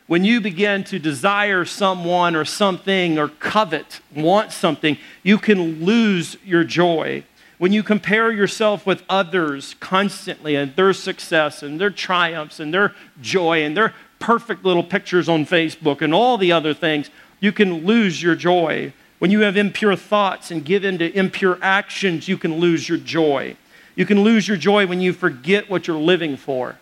when 0.09 0.25
you 0.25 0.41
begin 0.41 0.85
to 0.85 0.99
desire 0.99 1.67
someone 1.67 2.35
or 2.35 2.45
something 2.45 3.19
or 3.19 3.29
covet, 3.29 4.01
want 4.17 4.53
something, 4.53 4.97
you 5.23 5.37
can 5.37 5.85
lose 5.85 6.39
your 6.45 6.65
joy. 6.65 7.23
When 7.59 7.75
you 7.75 7.83
compare 7.83 8.33
yourself 8.33 8.87
with 8.87 9.03
others 9.11 9.77
constantly 9.81 10.57
and 10.57 10.75
their 10.77 10.95
success 10.95 11.63
and 11.63 11.79
their 11.79 11.91
triumphs 11.91 12.59
and 12.59 12.73
their 12.73 12.95
joy 13.21 13.63
and 13.63 13.77
their 13.77 13.95
perfect 14.19 14.65
little 14.65 14.83
pictures 14.83 15.29
on 15.29 15.45
Facebook 15.45 16.01
and 16.01 16.15
all 16.15 16.39
the 16.39 16.53
other 16.53 16.73
things, 16.73 17.11
you 17.39 17.53
can 17.53 17.85
lose 17.85 18.23
your 18.23 18.35
joy. 18.35 18.95
When 19.19 19.31
you 19.31 19.41
have 19.41 19.59
impure 19.59 19.95
thoughts 19.95 20.51
and 20.51 20.65
give 20.65 20.85
in 20.85 20.97
to 20.99 21.13
impure 21.15 21.59
actions, 21.61 22.29
you 22.29 22.39
can 22.39 22.59
lose 22.59 22.89
your 22.89 22.99
joy. 22.99 23.57
You 23.95 24.07
can 24.07 24.23
lose 24.23 24.49
your 24.49 24.57
joy 24.57 24.87
when 24.87 25.03
you 25.03 25.13
forget 25.13 25.69
what 25.69 25.87
you're 25.87 25.99
living 25.99 26.39
for. 26.39 26.79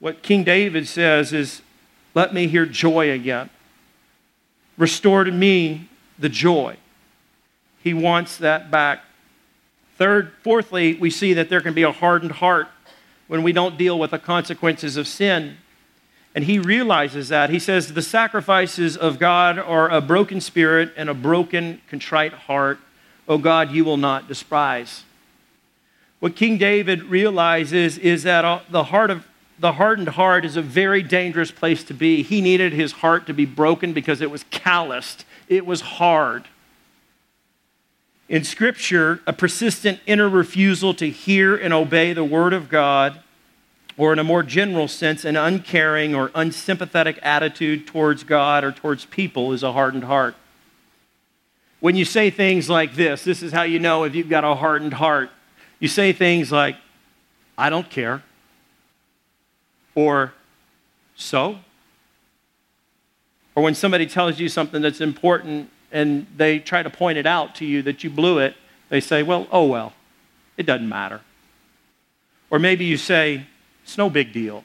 What 0.00 0.22
King 0.22 0.42
David 0.42 0.88
says 0.88 1.32
is, 1.32 1.62
let 2.14 2.32
me 2.32 2.46
hear 2.46 2.64
joy 2.64 3.10
again. 3.10 3.50
Restore 4.78 5.24
to 5.24 5.32
me 5.32 5.88
the 6.18 6.28
joy. 6.28 6.76
He 7.82 7.92
wants 7.92 8.38
that 8.38 8.70
back. 8.70 9.04
Third, 9.98 10.32
fourthly, 10.42 10.94
we 10.94 11.10
see 11.10 11.34
that 11.34 11.48
there 11.48 11.60
can 11.60 11.74
be 11.74 11.82
a 11.82 11.92
hardened 11.92 12.32
heart 12.32 12.68
when 13.28 13.42
we 13.42 13.52
don't 13.52 13.76
deal 13.76 13.98
with 13.98 14.10
the 14.10 14.18
consequences 14.18 14.96
of 14.96 15.06
sin. 15.06 15.56
And 16.34 16.44
he 16.44 16.58
realizes 16.58 17.28
that. 17.28 17.50
He 17.50 17.60
says, 17.60 17.92
The 17.92 18.02
sacrifices 18.02 18.96
of 18.96 19.18
God 19.18 19.58
are 19.58 19.88
a 19.88 20.00
broken 20.00 20.40
spirit 20.40 20.92
and 20.96 21.08
a 21.08 21.14
broken, 21.14 21.80
contrite 21.88 22.32
heart. 22.32 22.78
O 23.28 23.38
God, 23.38 23.70
you 23.70 23.84
will 23.84 23.96
not 23.96 24.28
despise. 24.28 25.04
What 26.18 26.36
King 26.36 26.58
David 26.58 27.04
realizes 27.04 27.98
is 27.98 28.24
that 28.24 28.44
uh, 28.44 28.60
the 28.68 28.84
heart 28.84 29.10
of 29.10 29.26
the 29.58 29.72
hardened 29.72 30.08
heart 30.08 30.44
is 30.44 30.56
a 30.56 30.62
very 30.62 31.02
dangerous 31.02 31.50
place 31.50 31.84
to 31.84 31.94
be. 31.94 32.22
He 32.22 32.40
needed 32.40 32.72
his 32.72 32.92
heart 32.92 33.26
to 33.26 33.34
be 33.34 33.46
broken 33.46 33.92
because 33.92 34.20
it 34.20 34.30
was 34.30 34.44
calloused, 34.50 35.24
it 35.48 35.64
was 35.66 35.80
hard. 35.80 36.44
In 38.28 38.42
Scripture, 38.42 39.20
a 39.26 39.32
persistent 39.32 40.00
inner 40.06 40.28
refusal 40.28 40.94
to 40.94 41.10
hear 41.10 41.54
and 41.54 41.74
obey 41.74 42.14
the 42.14 42.24
Word 42.24 42.54
of 42.54 42.70
God, 42.70 43.20
or 43.96 44.12
in 44.12 44.18
a 44.18 44.24
more 44.24 44.42
general 44.42 44.88
sense, 44.88 45.24
an 45.24 45.36
uncaring 45.36 46.14
or 46.14 46.30
unsympathetic 46.34 47.18
attitude 47.22 47.86
towards 47.86 48.24
God 48.24 48.64
or 48.64 48.72
towards 48.72 49.04
people, 49.04 49.52
is 49.52 49.62
a 49.62 49.72
hardened 49.72 50.04
heart. 50.04 50.34
When 51.80 51.96
you 51.96 52.06
say 52.06 52.30
things 52.30 52.70
like 52.70 52.94
this, 52.94 53.24
this 53.24 53.42
is 53.42 53.52
how 53.52 53.62
you 53.62 53.78
know 53.78 54.04
if 54.04 54.14
you've 54.14 54.30
got 54.30 54.42
a 54.42 54.54
hardened 54.54 54.94
heart. 54.94 55.28
You 55.80 55.88
say 55.88 56.14
things 56.14 56.50
like, 56.50 56.76
I 57.58 57.68
don't 57.68 57.90
care. 57.90 58.22
Or 59.94 60.32
so? 61.16 61.58
Or 63.54 63.62
when 63.62 63.74
somebody 63.74 64.06
tells 64.06 64.40
you 64.40 64.48
something 64.48 64.82
that's 64.82 65.00
important 65.00 65.70
and 65.92 66.26
they 66.36 66.58
try 66.58 66.82
to 66.82 66.90
point 66.90 67.18
it 67.18 67.26
out 67.26 67.54
to 67.56 67.64
you 67.64 67.82
that 67.82 68.02
you 68.02 68.10
blew 68.10 68.38
it, 68.38 68.56
they 68.88 69.00
say, 69.00 69.22
well, 69.22 69.46
oh 69.52 69.66
well, 69.66 69.92
it 70.56 70.66
doesn't 70.66 70.88
matter. 70.88 71.20
Or 72.50 72.58
maybe 72.58 72.84
you 72.84 72.96
say, 72.96 73.46
it's 73.82 73.96
no 73.96 74.10
big 74.10 74.32
deal. 74.32 74.64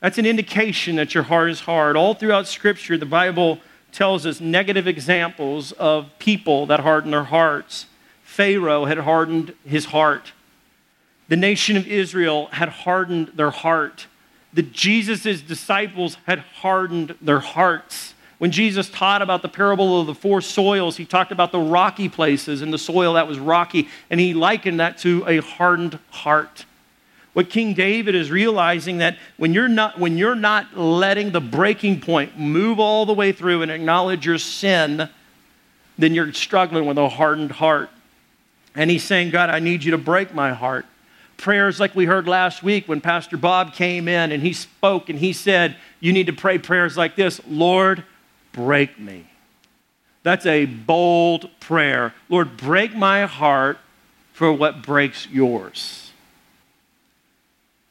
That's 0.00 0.18
an 0.18 0.26
indication 0.26 0.96
that 0.96 1.14
your 1.14 1.24
heart 1.24 1.50
is 1.50 1.60
hard. 1.60 1.96
All 1.96 2.14
throughout 2.14 2.46
Scripture, 2.46 2.96
the 2.96 3.06
Bible 3.06 3.60
tells 3.90 4.26
us 4.26 4.40
negative 4.40 4.86
examples 4.86 5.72
of 5.72 6.10
people 6.18 6.66
that 6.66 6.80
harden 6.80 7.10
their 7.10 7.24
hearts. 7.24 7.86
Pharaoh 8.22 8.84
had 8.84 8.98
hardened 8.98 9.54
his 9.64 9.86
heart. 9.86 10.32
The 11.28 11.36
nation 11.36 11.76
of 11.76 11.86
Israel 11.86 12.46
had 12.46 12.70
hardened 12.70 13.28
their 13.34 13.50
heart. 13.50 14.06
The 14.52 14.62
Jesus' 14.62 15.42
disciples 15.42 16.16
had 16.26 16.38
hardened 16.38 17.14
their 17.20 17.40
hearts. 17.40 18.14
When 18.38 18.50
Jesus 18.50 18.88
taught 18.88 19.20
about 19.20 19.42
the 19.42 19.48
parable 19.48 20.00
of 20.00 20.06
the 20.06 20.14
four 20.14 20.40
soils, 20.40 20.96
he 20.96 21.04
talked 21.04 21.32
about 21.32 21.52
the 21.52 21.58
rocky 21.58 22.08
places 22.08 22.62
and 22.62 22.72
the 22.72 22.78
soil 22.78 23.14
that 23.14 23.28
was 23.28 23.38
rocky, 23.38 23.88
and 24.10 24.20
he 24.20 24.32
likened 24.32 24.80
that 24.80 24.98
to 24.98 25.24
a 25.26 25.38
hardened 25.38 25.98
heart. 26.10 26.64
What 27.34 27.50
King 27.50 27.74
David 27.74 28.14
is 28.14 28.30
realizing 28.30 28.98
that 28.98 29.18
when 29.36 29.52
you're 29.52 29.68
not 29.68 29.98
when 29.98 30.16
you're 30.16 30.34
not 30.34 30.76
letting 30.76 31.30
the 31.30 31.40
breaking 31.40 32.00
point 32.00 32.38
move 32.38 32.80
all 32.80 33.06
the 33.06 33.12
way 33.12 33.32
through 33.32 33.62
and 33.62 33.70
acknowledge 33.70 34.24
your 34.24 34.38
sin, 34.38 35.08
then 35.98 36.14
you're 36.14 36.32
struggling 36.32 36.86
with 36.86 36.96
a 36.96 37.08
hardened 37.08 37.52
heart. 37.52 37.90
And 38.74 38.90
he's 38.90 39.04
saying, 39.04 39.30
God, 39.30 39.50
I 39.50 39.58
need 39.58 39.84
you 39.84 39.90
to 39.90 39.98
break 39.98 40.32
my 40.32 40.52
heart 40.52 40.86
prayers 41.38 41.80
like 41.80 41.94
we 41.94 42.04
heard 42.04 42.28
last 42.28 42.62
week 42.62 42.86
when 42.86 43.00
Pastor 43.00 43.38
Bob 43.38 43.72
came 43.72 44.08
in 44.08 44.30
and 44.32 44.42
he 44.42 44.52
spoke 44.52 45.08
and 45.08 45.18
he 45.18 45.32
said, 45.32 45.76
You 46.00 46.12
need 46.12 46.26
to 46.26 46.32
pray 46.34 46.58
prayers 46.58 46.96
like 46.96 47.16
this 47.16 47.40
Lord, 47.48 48.04
break 48.52 48.98
me. 48.98 49.26
That's 50.22 50.44
a 50.44 50.66
bold 50.66 51.48
prayer. 51.60 52.12
Lord, 52.28 52.58
break 52.58 52.94
my 52.94 53.24
heart 53.24 53.78
for 54.32 54.52
what 54.52 54.82
breaks 54.82 55.26
yours. 55.28 56.12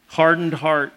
Hardened 0.09 0.55
heart. 0.55 0.93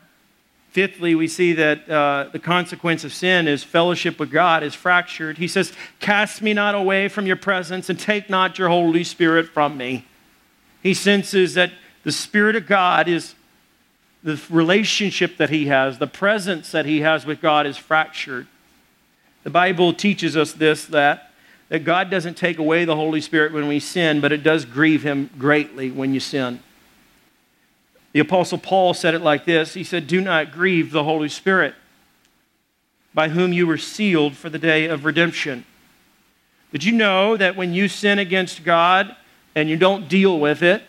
Fifthly, 0.71 1.17
we 1.17 1.27
see 1.27 1.53
that 1.55 1.89
uh, 1.91 2.29
the 2.33 2.39
consequence 2.39 3.03
of 3.03 3.13
sin 3.13 3.49
is 3.49 3.65
fellowship 3.65 4.21
with 4.21 4.31
God 4.31 4.63
is 4.63 4.75
fractured. 4.75 5.39
He 5.39 5.49
says, 5.49 5.73
Cast 5.99 6.43
me 6.43 6.53
not 6.53 6.75
away 6.75 7.09
from 7.09 7.27
your 7.27 7.37
presence 7.37 7.89
and 7.89 7.99
take 7.99 8.31
not 8.31 8.59
your 8.59 8.69
Holy 8.69 9.03
Spirit 9.03 9.49
from 9.49 9.77
me. 9.77 10.05
He 10.83 10.95
senses 10.95 11.55
that 11.55 11.73
the 12.03 12.13
Spirit 12.13 12.57
of 12.57 12.67
God 12.67 13.09
is 13.09 13.35
the 14.23 14.41
relationship 14.51 15.37
that 15.39 15.51
he 15.51 15.67
has, 15.67 15.99
the 15.99 16.07
presence 16.07 16.73
that 16.73 16.87
he 16.87 17.01
has 17.01 17.25
with 17.25 17.41
God 17.41 17.67
is 17.67 17.77
fractured. 17.77 18.47
The 19.45 19.51
Bible 19.51 19.95
teaches 19.95 20.37
us 20.37 20.53
this 20.53 20.85
that, 20.87 21.31
that 21.69 21.85
God 21.85 22.11
doesn't 22.11 22.37
take 22.37 22.59
away 22.59 22.85
the 22.85 22.97
Holy 22.97 23.21
Spirit 23.21 23.53
when 23.53 23.69
we 23.69 23.81
sin, 23.81 24.21
but 24.21 24.33
it 24.33 24.43
does 24.43 24.65
grieve 24.65 25.03
him 25.03 25.31
greatly 25.39 25.91
when 25.91 26.13
you 26.13 26.21
sin. 26.21 26.61
The 28.13 28.21
Apostle 28.21 28.59
Paul 28.59 28.93
said 28.93 29.15
it 29.15 29.23
like 29.23 29.45
this 29.45 29.75
He 29.75 29.85
said, 29.85 30.07
Do 30.07 30.21
not 30.21 30.53
grieve 30.53 30.91
the 30.91 31.05
Holy 31.05 31.29
Spirit, 31.29 31.75
by 33.15 33.29
whom 33.29 33.53
you 33.53 33.67
were 33.67 33.79
sealed 33.79 34.37
for 34.37 34.51
the 34.51 34.59
day 34.59 34.87
of 34.87 35.05
redemption. 35.05 35.65
Did 36.73 36.85
you 36.85 36.93
know 36.93 37.37
that 37.37 37.57
when 37.57 37.73
you 37.73 37.89
sin 37.89 38.19
against 38.19 38.65
God 38.65 39.17
and 39.55 39.69
you 39.69 39.77
don't 39.77 40.09
deal 40.09 40.39
with 40.39 40.63
it, 40.63 40.83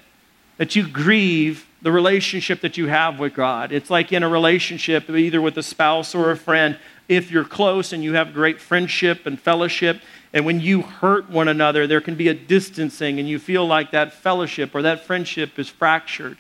that 0.62 0.76
you 0.76 0.88
grieve 0.88 1.66
the 1.82 1.92
relationship 1.92 2.62
that 2.62 2.78
you 2.78 2.86
have 2.86 3.18
with 3.18 3.34
God. 3.34 3.72
It's 3.72 3.90
like 3.90 4.14
in 4.14 4.22
a 4.22 4.30
relationship, 4.30 5.10
either 5.10 5.42
with 5.42 5.58
a 5.58 5.64
spouse 5.64 6.14
or 6.14 6.30
a 6.30 6.38
friend, 6.38 6.78
if 7.10 7.32
you're 7.32 7.44
close 7.44 7.92
and 7.92 8.04
you 8.04 8.14
have 8.14 8.32
great 8.32 8.62
friendship 8.62 9.26
and 9.26 9.40
fellowship, 9.40 10.00
and 10.34 10.46
when 10.46 10.60
you 10.60 10.84
hurt 10.84 11.28
one 11.32 11.48
another, 11.48 11.88
there 11.88 12.00
can 12.00 12.14
be 12.14 12.28
a 12.28 12.36
distancing, 12.36 13.20
and 13.20 13.28
you 13.28 13.40
feel 13.40 13.66
like 13.66 13.90
that 13.90 14.14
fellowship 14.14 14.76
or 14.76 14.84
that 14.84 15.04
friendship 15.04 15.58
is 15.58 15.68
fractured 15.68 16.38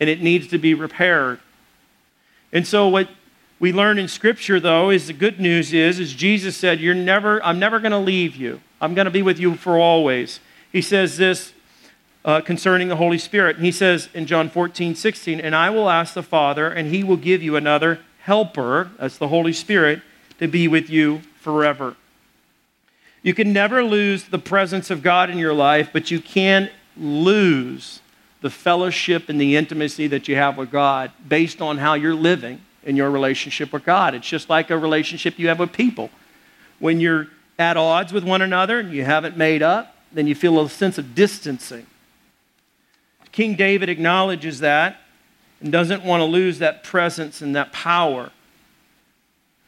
and 0.00 0.10
it 0.10 0.20
needs 0.20 0.48
to 0.48 0.58
be 0.58 0.74
repaired. 0.74 1.38
And 2.52 2.66
so, 2.66 2.88
what 2.88 3.08
we 3.60 3.72
learn 3.72 4.00
in 4.00 4.08
Scripture, 4.08 4.58
though, 4.58 4.90
is 4.90 5.06
the 5.06 5.12
good 5.12 5.38
news 5.38 5.72
is, 5.72 6.00
is 6.00 6.12
Jesus 6.12 6.56
said, 6.56 6.80
You're 6.80 6.92
never, 6.92 7.40
I'm 7.44 7.60
never 7.60 7.78
going 7.78 7.92
to 7.92 7.98
leave 7.98 8.34
you. 8.34 8.60
I'm 8.80 8.94
going 8.94 9.04
to 9.04 9.12
be 9.12 9.22
with 9.22 9.38
you 9.38 9.54
for 9.54 9.78
always. 9.78 10.40
He 10.72 10.82
says 10.82 11.18
this 11.18 11.52
uh, 12.24 12.40
concerning 12.40 12.88
the 12.88 12.96
Holy 12.96 13.18
Spirit. 13.18 13.56
And 13.56 13.64
he 13.64 13.72
says 13.72 14.08
in 14.14 14.26
John 14.26 14.48
14, 14.48 14.94
16, 14.94 15.40
And 15.40 15.54
I 15.54 15.70
will 15.70 15.90
ask 15.90 16.14
the 16.14 16.22
Father, 16.22 16.68
and 16.68 16.88
he 16.88 17.04
will 17.04 17.16
give 17.16 17.42
you 17.42 17.56
another 17.56 18.00
helper, 18.20 18.90
that's 18.98 19.18
the 19.18 19.28
Holy 19.28 19.52
Spirit, 19.52 20.00
to 20.38 20.48
be 20.48 20.66
with 20.66 20.88
you 20.88 21.20
forever. 21.40 21.96
You 23.22 23.34
can 23.34 23.52
never 23.52 23.82
lose 23.82 24.24
the 24.24 24.38
presence 24.38 24.90
of 24.90 25.02
God 25.02 25.30
in 25.30 25.38
your 25.38 25.54
life, 25.54 25.90
but 25.92 26.10
you 26.10 26.20
can 26.20 26.70
lose 26.96 28.00
the 28.40 28.50
fellowship 28.50 29.28
and 29.28 29.40
the 29.40 29.56
intimacy 29.56 30.06
that 30.08 30.28
you 30.28 30.36
have 30.36 30.58
with 30.58 30.70
God 30.70 31.10
based 31.26 31.62
on 31.62 31.78
how 31.78 31.94
you're 31.94 32.14
living 32.14 32.60
in 32.82 32.96
your 32.96 33.10
relationship 33.10 33.72
with 33.72 33.84
God. 33.84 34.14
It's 34.14 34.28
just 34.28 34.50
like 34.50 34.70
a 34.70 34.78
relationship 34.78 35.38
you 35.38 35.48
have 35.48 35.58
with 35.58 35.72
people. 35.72 36.10
When 36.78 37.00
you're 37.00 37.28
at 37.58 37.76
odds 37.76 38.12
with 38.12 38.24
one 38.24 38.42
another 38.42 38.80
and 38.80 38.92
you 38.92 39.04
haven't 39.04 39.36
made 39.36 39.62
up, 39.62 39.96
then 40.12 40.26
you 40.26 40.34
feel 40.34 40.60
a 40.60 40.68
sense 40.68 40.98
of 40.98 41.14
distancing. 41.14 41.86
King 43.34 43.56
David 43.56 43.88
acknowledges 43.88 44.60
that. 44.60 45.00
and 45.60 45.72
doesn't 45.72 46.04
want 46.04 46.20
to 46.20 46.24
lose 46.24 46.60
that 46.60 46.84
presence 46.84 47.40
and 47.40 47.56
that 47.56 47.72
power. 47.72 48.30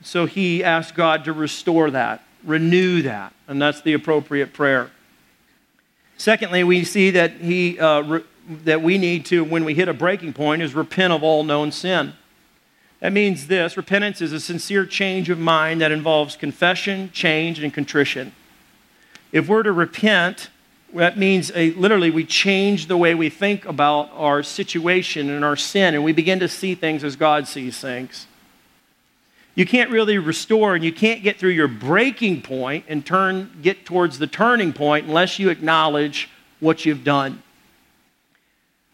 So 0.03 0.27
he 0.27 0.63
asks 0.63 0.93
God 0.93 1.25
to 1.25 1.33
restore 1.33 1.91
that, 1.91 2.23
renew 2.45 3.03
that, 3.03 3.33
and 3.49 3.61
that's 3.61 3.81
the 3.81 3.95
appropriate 3.95 4.53
prayer. 4.53 4.91
Secondly, 6.17 6.63
we 6.63 6.85
see 6.85 7.11
that, 7.11 7.33
he, 7.33 7.79
uh, 7.81 8.03
re- 8.03 8.25
that 8.65 8.83
we 8.83 8.99
need 8.99 9.25
to, 9.27 9.43
when 9.43 9.65
we 9.65 9.75
hit 9.75 9.89
a 9.89 9.95
breaking 9.95 10.35
point, 10.35 10.63
is 10.63 10.75
repent 10.75 11.13
of 11.13 11.23
all 11.23 11.43
known 11.43 11.73
sin. 11.73 12.13
That 13.01 13.13
means 13.13 13.47
this 13.47 13.77
repentance 13.77 14.21
is 14.21 14.33
a 14.33 14.41
sincere 14.41 14.87
change 14.87 15.29
of 15.29 15.39
mind 15.39 15.81
that 15.81 15.93
involves 15.93 16.37
confession, 16.37 17.11
change, 17.13 17.59
and 17.59 17.73
contrition. 17.73 18.33
If 19.33 19.49
we're 19.49 19.63
to 19.65 19.73
repent, 19.73 20.51
that 20.95 21.19
means 21.19 21.53
a, 21.55 21.73
literally 21.73 22.11
we 22.11 22.25
change 22.25 22.87
the 22.87 22.97
way 22.97 23.15
we 23.15 23.29
think 23.29 23.65
about 23.65 24.11
our 24.15 24.43
situation 24.43 25.31
and 25.31 25.45
our 25.45 25.57
sin, 25.57 25.95
and 25.95 26.05
we 26.05 26.13
begin 26.13 26.39
to 26.41 26.49
see 26.49 26.75
things 26.75 27.05
as 27.05 27.17
God 27.17 27.49
sees 27.49 27.79
things. 27.79 28.27
You 29.55 29.67
can't 29.67 29.91
really 29.91 30.19
restore 30.19 30.75
and 30.75 30.85
you 30.85 30.93
can't 30.93 31.23
get 31.23 31.39
through 31.39 31.51
your 31.51 31.69
breaking 31.69 32.43
point 32.43 32.85
and 32.89 33.05
turn, 33.05 33.51
get 33.63 33.87
towards 33.87 34.19
the 34.19 34.27
turning 34.27 34.73
point 34.73 35.07
unless 35.07 35.39
you 35.39 35.49
acknowledge 35.49 36.29
what 36.61 36.85
you've 36.85 37.05
done. 37.05 37.43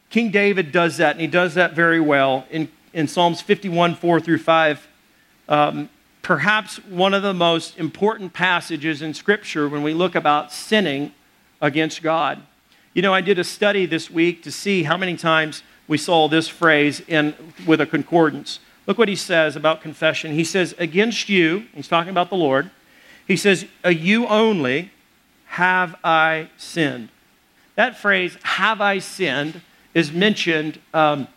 King 0.08 0.30
David 0.30 0.72
does 0.72 0.98
that, 0.98 1.12
and 1.12 1.20
he 1.20 1.26
does 1.26 1.54
that 1.54 1.74
very 1.74 2.00
well. 2.00 2.46
In 2.50 2.68
in 2.92 3.08
Psalms 3.08 3.40
51, 3.40 3.94
4 3.94 4.20
through 4.20 4.38
5, 4.38 4.88
um, 5.48 5.88
perhaps 6.20 6.76
one 6.84 7.14
of 7.14 7.22
the 7.22 7.34
most 7.34 7.78
important 7.78 8.32
passages 8.32 9.02
in 9.02 9.14
Scripture 9.14 9.68
when 9.68 9.82
we 9.82 9.94
look 9.94 10.14
about 10.14 10.52
sinning 10.52 11.12
against 11.62 12.02
God. 12.02 12.42
You 12.92 13.00
know, 13.00 13.14
I 13.14 13.22
did 13.22 13.38
a 13.38 13.44
study 13.44 13.86
this 13.86 14.10
week 14.10 14.42
to 14.42 14.52
see 14.52 14.82
how 14.82 14.98
many 14.98 15.16
times 15.16 15.62
we 15.88 15.96
saw 15.96 16.28
this 16.28 16.48
phrase 16.48 17.00
in, 17.08 17.34
with 17.66 17.80
a 17.80 17.86
concordance. 17.86 18.58
Look 18.86 18.98
what 18.98 19.08
he 19.08 19.16
says 19.16 19.56
about 19.56 19.80
confession. 19.80 20.32
He 20.32 20.44
says, 20.44 20.74
Against 20.76 21.28
you, 21.28 21.66
he's 21.74 21.88
talking 21.88 22.10
about 22.10 22.28
the 22.28 22.36
Lord, 22.36 22.70
he 23.26 23.36
says, 23.36 23.64
You 23.88 24.26
only 24.26 24.90
have 25.46 25.94
I 26.04 26.50
sinned. 26.58 27.08
That 27.76 27.96
phrase, 27.96 28.36
have 28.42 28.80
I 28.80 28.98
sinned, 28.98 29.62
is 29.94 30.12
mentioned 30.12 30.78
um, 30.92 31.28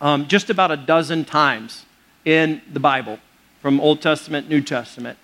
um, 0.00 0.26
just 0.28 0.50
about 0.50 0.70
a 0.70 0.76
dozen 0.76 1.24
times 1.24 1.86
in 2.24 2.60
the 2.70 2.80
Bible, 2.80 3.18
from 3.62 3.80
Old 3.80 4.02
Testament, 4.02 4.48
New 4.48 4.60
Testament. 4.60 5.18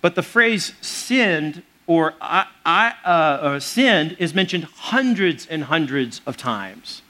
But 0.00 0.14
the 0.14 0.22
phrase 0.22 0.72
sinned 0.80 1.62
or 1.90 2.14
I, 2.20 2.46
I 2.64 2.94
uh, 3.04 3.08
uh, 3.08 3.58
sinned 3.58 4.14
is 4.20 4.32
mentioned 4.32 4.62
hundreds 4.62 5.44
and 5.48 5.64
hundreds 5.64 6.20
of 6.24 6.36
times. 6.36 7.02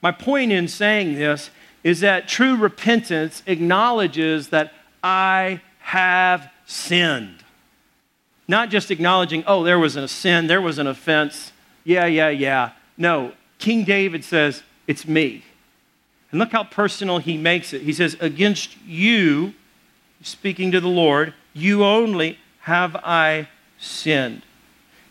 My 0.00 0.12
point 0.12 0.52
in 0.52 0.68
saying 0.68 1.16
this 1.16 1.50
is 1.82 1.98
that 2.00 2.28
true 2.28 2.54
repentance 2.54 3.42
acknowledges 3.46 4.50
that 4.50 4.72
I 5.02 5.60
have 5.80 6.52
sinned. 6.66 7.42
Not 8.46 8.70
just 8.70 8.92
acknowledging, 8.92 9.42
oh, 9.44 9.64
there 9.64 9.76
was 9.76 9.96
a 9.96 10.06
sin, 10.06 10.46
there 10.46 10.62
was 10.62 10.78
an 10.78 10.86
offense. 10.86 11.50
Yeah, 11.82 12.06
yeah, 12.06 12.28
yeah. 12.28 12.70
No, 12.96 13.32
King 13.58 13.82
David 13.82 14.22
says, 14.22 14.62
it's 14.86 15.04
me. 15.04 15.42
And 16.30 16.38
look 16.38 16.52
how 16.52 16.62
personal 16.62 17.18
he 17.18 17.36
makes 17.36 17.72
it. 17.72 17.82
He 17.82 17.92
says, 17.92 18.16
Against 18.20 18.76
you, 18.86 19.54
speaking 20.22 20.70
to 20.70 20.80
the 20.80 20.86
Lord, 20.86 21.34
you 21.54 21.84
only 21.84 22.38
have 22.60 22.94
I 22.94 23.48
sinned. 23.78 24.42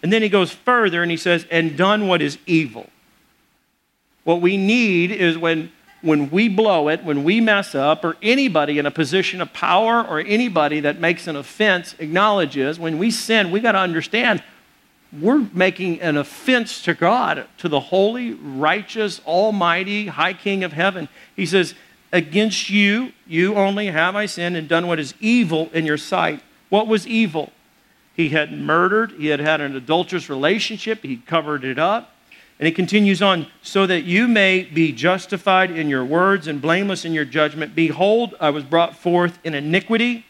And 0.03 0.13
then 0.13 0.21
he 0.21 0.29
goes 0.29 0.51
further 0.51 1.01
and 1.01 1.09
he 1.09 1.17
says, 1.17 1.45
And 1.49 1.77
done 1.77 2.07
what 2.07 2.21
is 2.21 2.37
evil. 2.45 2.89
What 4.23 4.41
we 4.41 4.57
need 4.57 5.11
is 5.11 5.37
when, 5.37 5.71
when 6.01 6.29
we 6.29 6.49
blow 6.49 6.89
it, 6.89 7.03
when 7.03 7.23
we 7.23 7.41
mess 7.41 7.73
up, 7.73 8.03
or 8.03 8.17
anybody 8.21 8.77
in 8.77 8.85
a 8.85 8.91
position 8.91 9.41
of 9.41 9.53
power 9.53 10.05
or 10.05 10.19
anybody 10.19 10.81
that 10.81 10.99
makes 10.99 11.27
an 11.27 11.35
offense 11.35 11.95
acknowledges, 11.97 12.77
when 12.77 12.97
we 12.97 13.09
sin, 13.09 13.51
we 13.51 13.59
got 13.59 13.71
to 13.71 13.79
understand 13.79 14.43
we're 15.13 15.47
making 15.53 16.01
an 16.01 16.17
offense 16.17 16.81
to 16.83 16.93
God, 16.93 17.47
to 17.59 17.69
the 17.69 17.79
holy, 17.79 18.33
righteous, 18.33 19.21
almighty, 19.25 20.07
high 20.07 20.33
King 20.33 20.63
of 20.63 20.73
heaven. 20.73 21.07
He 21.35 21.45
says, 21.45 21.73
Against 22.11 22.69
you, 22.69 23.11
you 23.25 23.55
only 23.55 23.87
have 23.87 24.15
I 24.15 24.27
sinned 24.27 24.55
and 24.55 24.67
done 24.67 24.87
what 24.87 24.99
is 24.99 25.13
evil 25.19 25.69
in 25.73 25.85
your 25.85 25.97
sight. 25.97 26.41
What 26.69 26.87
was 26.87 27.05
evil? 27.05 27.51
He 28.17 28.29
had 28.29 28.51
murdered, 28.51 29.11
he 29.13 29.27
had 29.27 29.39
had 29.39 29.61
an 29.61 29.75
adulterous 29.75 30.29
relationship, 30.29 31.03
he 31.03 31.17
covered 31.17 31.63
it 31.63 31.79
up. 31.79 32.13
And 32.59 32.65
he 32.65 32.73
continues 32.73 33.21
on, 33.21 33.47
so 33.61 33.85
that 33.85 34.01
you 34.01 34.27
may 34.27 34.63
be 34.63 34.91
justified 34.91 35.71
in 35.71 35.89
your 35.89 36.03
words 36.03 36.47
and 36.47 36.59
blameless 36.59 37.05
in 37.05 37.13
your 37.13 37.23
judgment. 37.23 37.75
Behold, 37.75 38.33
I 38.39 38.49
was 38.49 38.63
brought 38.63 38.97
forth 38.97 39.37
in 39.43 39.53
iniquity, 39.53 40.25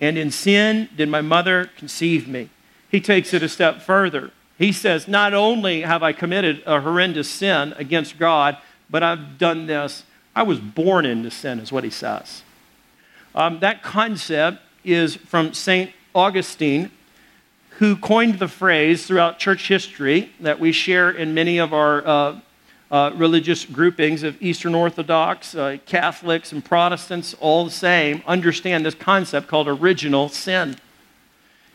and 0.00 0.16
in 0.16 0.30
sin 0.30 0.88
did 0.96 1.10
my 1.10 1.20
mother 1.20 1.70
conceive 1.76 2.26
me 2.26 2.48
he 2.92 3.00
takes 3.00 3.32
it 3.32 3.42
a 3.42 3.48
step 3.48 3.80
further. 3.80 4.30
He 4.58 4.70
says, 4.70 5.08
Not 5.08 5.32
only 5.32 5.80
have 5.80 6.02
I 6.02 6.12
committed 6.12 6.62
a 6.66 6.82
horrendous 6.82 7.28
sin 7.28 7.72
against 7.78 8.18
God, 8.18 8.58
but 8.90 9.02
I've 9.02 9.38
done 9.38 9.66
this. 9.66 10.04
I 10.36 10.42
was 10.42 10.60
born 10.60 11.06
into 11.06 11.30
sin, 11.30 11.58
is 11.58 11.72
what 11.72 11.84
he 11.84 11.90
says. 11.90 12.42
Um, 13.34 13.60
that 13.60 13.82
concept 13.82 14.58
is 14.84 15.16
from 15.16 15.54
St. 15.54 15.90
Augustine, 16.14 16.90
who 17.78 17.96
coined 17.96 18.38
the 18.38 18.48
phrase 18.48 19.06
throughout 19.06 19.38
church 19.38 19.68
history 19.68 20.30
that 20.40 20.60
we 20.60 20.72
share 20.72 21.10
in 21.10 21.34
many 21.34 21.58
of 21.58 21.72
our 21.72 22.06
uh, 22.06 22.40
uh, 22.90 23.10
religious 23.14 23.64
groupings 23.64 24.22
of 24.22 24.40
Eastern 24.42 24.74
Orthodox, 24.74 25.54
uh, 25.54 25.78
Catholics, 25.86 26.52
and 26.52 26.62
Protestants, 26.62 27.34
all 27.40 27.64
the 27.64 27.70
same, 27.70 28.22
understand 28.26 28.84
this 28.84 28.94
concept 28.94 29.48
called 29.48 29.66
original 29.66 30.28
sin. 30.28 30.76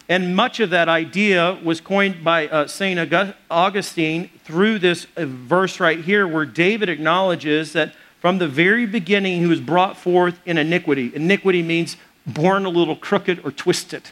And 0.07 0.35
much 0.35 0.59
of 0.59 0.69
that 0.69 0.87
idea 0.87 1.59
was 1.63 1.81
coined 1.81 2.23
by 2.23 2.47
uh, 2.47 2.67
St. 2.67 3.13
Augustine 3.49 4.29
through 4.43 4.79
this 4.79 5.07
uh, 5.17 5.25
verse 5.25 5.79
right 5.79 5.99
here, 5.99 6.27
where 6.27 6.45
David 6.45 6.87
acknowledges 6.87 7.73
that 7.73 7.93
from 8.21 8.37
the 8.37 8.47
very 8.47 8.85
beginning 8.85 9.41
he 9.41 9.47
was 9.47 9.59
brought 9.59 9.97
forth 9.97 10.39
in 10.45 10.57
iniquity. 10.57 11.11
Iniquity 11.13 11.63
means 11.63 11.97
born 12.25 12.65
a 12.65 12.69
little 12.69 12.95
crooked 12.95 13.43
or 13.43 13.51
twisted. 13.51 14.11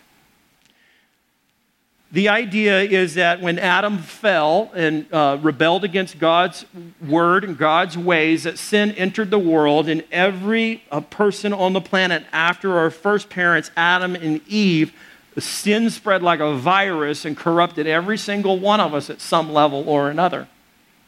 The 2.15 2.29
idea 2.29 2.79
is 2.79 3.15
that 3.15 3.41
when 3.41 3.59
Adam 3.59 3.97
fell 3.97 4.71
and 4.73 5.05
uh, 5.11 5.37
rebelled 5.41 5.83
against 5.83 6.17
God's 6.17 6.65
word 7.05 7.43
and 7.43 7.57
God's 7.57 7.97
ways, 7.97 8.43
that 8.43 8.57
sin 8.57 8.93
entered 8.93 9.31
the 9.31 9.37
world, 9.37 9.89
and 9.89 10.01
every 10.13 10.81
uh, 10.89 11.01
person 11.01 11.51
on 11.51 11.73
the 11.73 11.81
planet 11.81 12.23
after 12.31 12.77
our 12.77 12.89
first 12.89 13.29
parents, 13.29 13.69
Adam 13.75 14.15
and 14.15 14.39
Eve, 14.47 14.93
sin 15.37 15.89
spread 15.89 16.23
like 16.23 16.39
a 16.39 16.55
virus 16.55 17.25
and 17.25 17.35
corrupted 17.35 17.85
every 17.85 18.17
single 18.17 18.59
one 18.59 18.79
of 18.79 18.93
us 18.93 19.09
at 19.09 19.19
some 19.19 19.51
level 19.51 19.89
or 19.89 20.09
another. 20.09 20.47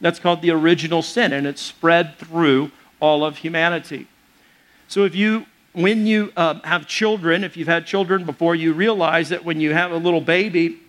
That's 0.02 0.18
called 0.18 0.42
the 0.42 0.50
original 0.50 1.00
sin, 1.00 1.32
and 1.32 1.46
it 1.46 1.58
spread 1.58 2.18
through 2.18 2.70
all 3.00 3.24
of 3.24 3.38
humanity. 3.38 4.08
So 4.88 5.06
if 5.06 5.14
you 5.14 5.46
when 5.72 6.06
you 6.06 6.34
uh, 6.36 6.60
have 6.64 6.86
children, 6.86 7.44
if 7.44 7.56
you've 7.56 7.66
had 7.66 7.86
children 7.86 8.24
before, 8.26 8.54
you 8.54 8.74
realize 8.74 9.30
that 9.30 9.42
when 9.42 9.58
you 9.58 9.72
have 9.72 9.90
a 9.90 9.96
little 9.96 10.20
baby 10.20 10.80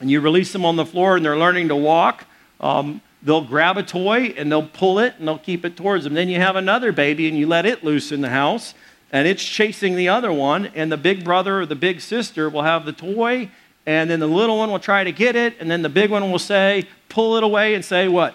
and 0.00 0.10
you 0.10 0.20
release 0.20 0.52
them 0.52 0.64
on 0.64 0.76
the 0.76 0.86
floor 0.86 1.16
and 1.16 1.24
they're 1.24 1.36
learning 1.36 1.68
to 1.68 1.76
walk, 1.76 2.24
um, 2.60 3.00
they'll 3.22 3.44
grab 3.44 3.76
a 3.76 3.82
toy 3.82 4.34
and 4.36 4.50
they'll 4.50 4.66
pull 4.66 4.98
it 4.98 5.14
and 5.18 5.26
they'll 5.26 5.38
keep 5.38 5.64
it 5.64 5.76
towards 5.76 6.04
them. 6.04 6.14
Then 6.14 6.28
you 6.28 6.40
have 6.40 6.56
another 6.56 6.92
baby 6.92 7.28
and 7.28 7.36
you 7.36 7.46
let 7.46 7.66
it 7.66 7.82
loose 7.82 8.12
in 8.12 8.20
the 8.20 8.28
house 8.28 8.74
and 9.10 9.26
it's 9.26 9.42
chasing 9.44 9.96
the 9.96 10.08
other 10.08 10.32
one, 10.32 10.66
and 10.74 10.92
the 10.92 10.96
big 10.96 11.24
brother 11.24 11.60
or 11.60 11.66
the 11.66 11.74
big 11.74 12.00
sister 12.00 12.48
will 12.48 12.62
have 12.62 12.84
the 12.84 12.92
toy, 12.92 13.50
and 13.86 14.10
then 14.10 14.20
the 14.20 14.26
little 14.26 14.58
one 14.58 14.70
will 14.70 14.78
try 14.78 15.02
to 15.02 15.12
get 15.12 15.34
it, 15.34 15.54
and 15.60 15.70
then 15.70 15.82
the 15.82 15.88
big 15.88 16.10
one 16.10 16.30
will 16.30 16.38
say, 16.38 16.86
pull 17.08 17.36
it 17.36 17.42
away 17.42 17.74
and 17.74 17.84
say, 17.84 18.08
What? 18.08 18.34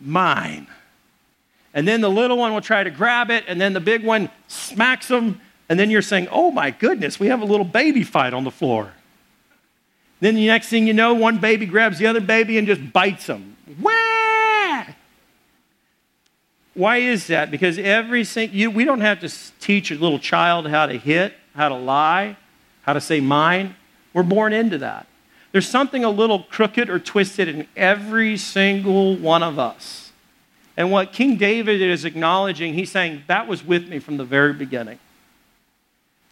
Mine. 0.00 0.66
And 1.74 1.86
then 1.88 2.00
the 2.00 2.10
little 2.10 2.38
one 2.38 2.54
will 2.54 2.60
try 2.60 2.84
to 2.84 2.90
grab 2.90 3.30
it, 3.30 3.44
and 3.46 3.60
then 3.60 3.72
the 3.72 3.80
big 3.80 4.04
one 4.04 4.30
smacks 4.48 5.08
them, 5.08 5.40
and 5.68 5.78
then 5.78 5.90
you're 5.90 6.02
saying, 6.02 6.28
Oh 6.30 6.50
my 6.50 6.70
goodness, 6.70 7.20
we 7.20 7.26
have 7.26 7.42
a 7.42 7.44
little 7.44 7.66
baby 7.66 8.02
fight 8.02 8.32
on 8.32 8.44
the 8.44 8.50
floor. 8.50 8.92
Then 10.24 10.36
the 10.36 10.46
next 10.46 10.68
thing 10.68 10.86
you 10.86 10.94
know, 10.94 11.12
one 11.12 11.36
baby 11.36 11.66
grabs 11.66 11.98
the 11.98 12.06
other 12.06 12.22
baby 12.22 12.56
and 12.56 12.66
just 12.66 12.94
bites 12.94 13.26
them. 13.26 13.58
Wah! 13.78 14.86
Why 16.72 16.96
is 16.96 17.26
that? 17.26 17.50
Because 17.50 17.78
every 17.78 18.24
single, 18.24 18.56
you, 18.56 18.70
we 18.70 18.86
don't 18.86 19.02
have 19.02 19.20
to 19.20 19.30
teach 19.60 19.90
a 19.90 19.96
little 19.96 20.18
child 20.18 20.66
how 20.66 20.86
to 20.86 20.96
hit, 20.96 21.34
how 21.54 21.68
to 21.68 21.74
lie, 21.74 22.38
how 22.84 22.94
to 22.94 23.02
say 23.02 23.20
mine. 23.20 23.76
We're 24.14 24.22
born 24.22 24.54
into 24.54 24.78
that. 24.78 25.06
There's 25.52 25.68
something 25.68 26.04
a 26.04 26.10
little 26.10 26.44
crooked 26.44 26.88
or 26.88 26.98
twisted 26.98 27.46
in 27.46 27.68
every 27.76 28.38
single 28.38 29.18
one 29.18 29.42
of 29.42 29.58
us. 29.58 30.10
And 30.74 30.90
what 30.90 31.12
King 31.12 31.36
David 31.36 31.82
is 31.82 32.06
acknowledging, 32.06 32.72
he's 32.72 32.90
saying, 32.90 33.24
that 33.26 33.46
was 33.46 33.62
with 33.62 33.90
me 33.90 33.98
from 33.98 34.16
the 34.16 34.24
very 34.24 34.54
beginning. 34.54 34.98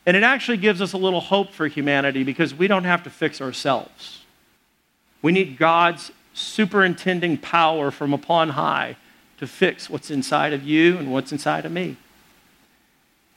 And 0.04 0.16
it 0.16 0.22
actually 0.22 0.56
gives 0.56 0.80
us 0.80 0.92
a 0.92 0.98
little 0.98 1.20
hope 1.20 1.52
for 1.52 1.68
humanity 1.68 2.24
because 2.24 2.54
we 2.54 2.66
don't 2.66 2.84
have 2.84 3.04
to 3.04 3.10
fix 3.10 3.40
ourselves. 3.40 4.24
We 5.20 5.32
need 5.32 5.58
God's 5.58 6.10
superintending 6.34 7.38
power 7.38 7.90
from 7.90 8.12
upon 8.12 8.50
high 8.50 8.96
to 9.38 9.46
fix 9.46 9.88
what's 9.88 10.10
inside 10.10 10.52
of 10.52 10.64
you 10.64 10.98
and 10.98 11.12
what's 11.12 11.30
inside 11.32 11.64
of 11.64 11.72
me. 11.72 11.96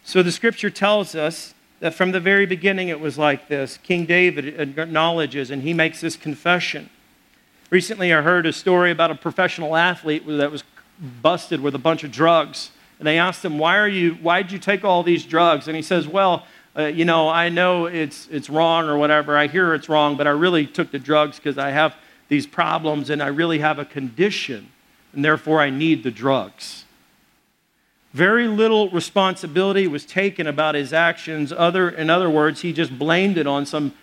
So 0.03 0.23
the 0.23 0.31
scripture 0.31 0.69
tells 0.69 1.15
us 1.15 1.53
that 1.79 1.93
from 1.93 2.11
the 2.11 2.19
very 2.19 2.45
beginning 2.45 2.89
it 2.89 2.99
was 2.99 3.17
like 3.17 3.47
this. 3.47 3.77
King 3.77 4.05
David 4.05 4.59
acknowledges 4.59 5.51
and 5.51 5.61
he 5.61 5.73
makes 5.73 6.01
this 6.01 6.15
confession. 6.15 6.89
Recently, 7.69 8.13
I 8.13 8.21
heard 8.21 8.45
a 8.45 8.53
story 8.53 8.91
about 8.91 9.11
a 9.11 9.15
professional 9.15 9.75
athlete 9.75 10.25
that 10.27 10.51
was 10.51 10.63
busted 11.21 11.59
with 11.59 11.75
a 11.75 11.79
bunch 11.79 12.03
of 12.03 12.11
drugs. 12.11 12.71
And 12.99 13.07
they 13.07 13.17
asked 13.17 13.43
him, 13.43 13.57
Why 13.57 13.77
are 13.77 13.87
you, 13.87 14.13
why 14.21 14.41
did 14.41 14.51
you 14.51 14.59
take 14.59 14.85
all 14.85 15.03
these 15.03 15.25
drugs? 15.25 15.67
And 15.67 15.75
he 15.75 15.81
says, 15.81 16.07
Well, 16.07 16.45
uh, 16.77 16.85
you 16.85 17.05
know, 17.05 17.29
I 17.29 17.49
know 17.49 17.85
it's, 17.85 18.27
it's 18.29 18.49
wrong 18.49 18.87
or 18.87 18.97
whatever. 18.97 19.37
I 19.37 19.47
hear 19.47 19.73
it's 19.73 19.87
wrong, 19.87 20.17
but 20.17 20.27
I 20.27 20.31
really 20.31 20.67
took 20.67 20.91
the 20.91 20.99
drugs 20.99 21.37
because 21.37 21.57
I 21.57 21.71
have 21.71 21.95
these 22.27 22.45
problems 22.45 23.09
and 23.09 23.21
I 23.23 23.27
really 23.27 23.59
have 23.59 23.79
a 23.79 23.85
condition, 23.85 24.71
and 25.13 25.23
therefore 25.23 25.61
I 25.61 25.69
need 25.69 26.03
the 26.03 26.11
drugs. 26.11 26.83
Very 28.13 28.47
little 28.47 28.89
responsibility 28.89 29.87
was 29.87 30.05
taken 30.05 30.47
about 30.47 30.75
his 30.75 30.93
actions. 30.93 31.51
Other, 31.51 31.89
in 31.89 32.09
other 32.09 32.29
words, 32.29 32.61
he 32.61 32.71
just 32.71 32.97
blamed 32.97 33.37
it 33.37 33.47
on 33.47 33.65
some 33.65 33.93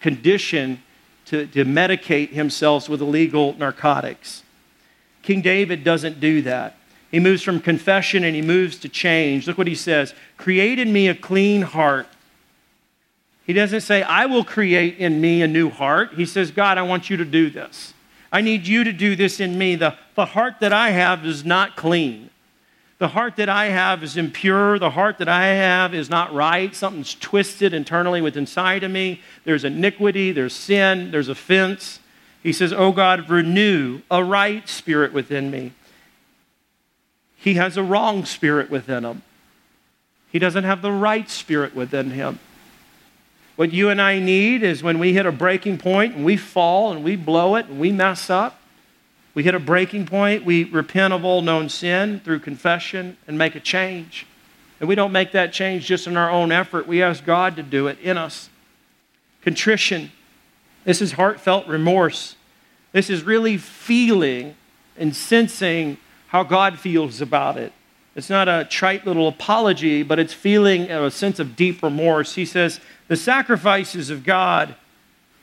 condition 0.00 0.82
to, 1.26 1.46
to 1.46 1.64
medicate 1.64 2.30
himself 2.30 2.88
with 2.88 3.00
illegal 3.00 3.54
narcotics. 3.54 4.42
King 5.22 5.42
David 5.42 5.84
doesn't 5.84 6.18
do 6.18 6.42
that. 6.42 6.76
He 7.10 7.18
moves 7.18 7.42
from 7.42 7.60
confession 7.60 8.22
and 8.22 8.36
he 8.36 8.42
moves 8.42 8.78
to 8.78 8.88
change. 8.88 9.46
Look 9.46 9.58
what 9.58 9.66
he 9.66 9.74
says 9.74 10.14
Create 10.36 10.78
in 10.78 10.92
me 10.92 11.08
a 11.08 11.14
clean 11.14 11.62
heart. 11.62 12.06
He 13.44 13.52
doesn't 13.52 13.80
say, 13.80 14.02
I 14.02 14.26
will 14.26 14.44
create 14.44 14.98
in 14.98 15.20
me 15.20 15.42
a 15.42 15.48
new 15.48 15.70
heart. 15.70 16.14
He 16.14 16.24
says, 16.24 16.52
God, 16.52 16.78
I 16.78 16.82
want 16.82 17.10
you 17.10 17.16
to 17.16 17.24
do 17.24 17.50
this. 17.50 17.94
I 18.30 18.42
need 18.42 18.66
you 18.66 18.84
to 18.84 18.92
do 18.92 19.16
this 19.16 19.40
in 19.40 19.58
me. 19.58 19.74
The, 19.74 19.96
the 20.14 20.26
heart 20.26 20.60
that 20.60 20.72
I 20.72 20.90
have 20.90 21.26
is 21.26 21.44
not 21.44 21.74
clean. 21.74 22.30
The 22.98 23.08
heart 23.08 23.36
that 23.36 23.48
I 23.48 23.66
have 23.66 24.04
is 24.04 24.16
impure. 24.16 24.78
The 24.78 24.90
heart 24.90 25.18
that 25.18 25.28
I 25.28 25.46
have 25.46 25.94
is 25.94 26.08
not 26.08 26.32
right. 26.32 26.76
Something's 26.76 27.16
twisted 27.16 27.74
internally 27.74 28.20
within 28.20 28.42
inside 28.42 28.84
of 28.84 28.92
me. 28.92 29.20
There's 29.44 29.64
iniquity, 29.64 30.30
there's 30.30 30.54
sin, 30.54 31.10
there's 31.10 31.28
offense. 31.28 31.98
He 32.42 32.52
says, 32.52 32.72
Oh 32.72 32.92
God, 32.92 33.28
renew 33.28 34.02
a 34.10 34.22
right 34.22 34.68
spirit 34.68 35.12
within 35.12 35.50
me 35.50 35.72
he 37.40 37.54
has 37.54 37.76
a 37.76 37.82
wrong 37.82 38.24
spirit 38.26 38.70
within 38.70 39.04
him. 39.04 39.22
He 40.30 40.38
doesn't 40.38 40.64
have 40.64 40.82
the 40.82 40.92
right 40.92 41.28
spirit 41.28 41.74
within 41.74 42.10
him. 42.10 42.38
What 43.56 43.72
you 43.72 43.88
and 43.88 44.00
I 44.00 44.18
need 44.18 44.62
is 44.62 44.82
when 44.82 44.98
we 44.98 45.14
hit 45.14 45.26
a 45.26 45.32
breaking 45.32 45.78
point 45.78 46.14
and 46.14 46.24
we 46.24 46.36
fall 46.36 46.92
and 46.92 47.02
we 47.02 47.16
blow 47.16 47.56
it 47.56 47.66
and 47.66 47.80
we 47.80 47.92
mess 47.92 48.30
up, 48.30 48.60
we 49.34 49.42
hit 49.42 49.54
a 49.54 49.60
breaking 49.60 50.06
point, 50.06 50.44
we 50.44 50.64
repent 50.64 51.14
of 51.14 51.24
all 51.24 51.40
known 51.40 51.68
sin 51.68 52.20
through 52.20 52.40
confession 52.40 53.16
and 53.26 53.38
make 53.38 53.54
a 53.54 53.60
change. 53.60 54.26
And 54.78 54.88
we 54.88 54.94
don't 54.94 55.12
make 55.12 55.32
that 55.32 55.52
change 55.52 55.86
just 55.86 56.06
in 56.06 56.16
our 56.16 56.30
own 56.30 56.52
effort, 56.52 56.86
we 56.86 57.02
ask 57.02 57.24
God 57.24 57.56
to 57.56 57.62
do 57.62 57.86
it 57.86 57.98
in 58.00 58.18
us. 58.18 58.50
Contrition. 59.42 60.12
This 60.84 61.00
is 61.00 61.12
heartfelt 61.12 61.66
remorse. 61.66 62.36
This 62.92 63.08
is 63.08 63.22
really 63.22 63.56
feeling 63.56 64.56
and 64.96 65.14
sensing 65.14 65.96
how 66.30 66.44
God 66.44 66.78
feels 66.78 67.20
about 67.20 67.56
it. 67.56 67.72
It's 68.14 68.30
not 68.30 68.48
a 68.48 68.64
trite 68.64 69.04
little 69.04 69.26
apology, 69.26 70.04
but 70.04 70.20
it's 70.20 70.32
feeling 70.32 70.90
a 70.90 71.10
sense 71.10 71.40
of 71.40 71.56
deep 71.56 71.82
remorse. 71.82 72.36
He 72.36 72.44
says, 72.44 72.80
The 73.08 73.16
sacrifices 73.16 74.10
of 74.10 74.24
God 74.24 74.76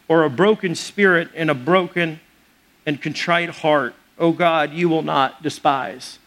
are 0.09 0.23
a 0.23 0.29
broken 0.29 0.75
spirit 0.75 1.29
and 1.35 1.49
a 1.49 1.53
broken 1.53 2.21
and 2.85 3.01
contrite 3.01 3.49
heart. 3.49 3.95
Oh 4.17 4.31
God, 4.31 4.71
you 4.71 4.87
will 4.87 5.01
not 5.01 5.43
despise. 5.43 6.19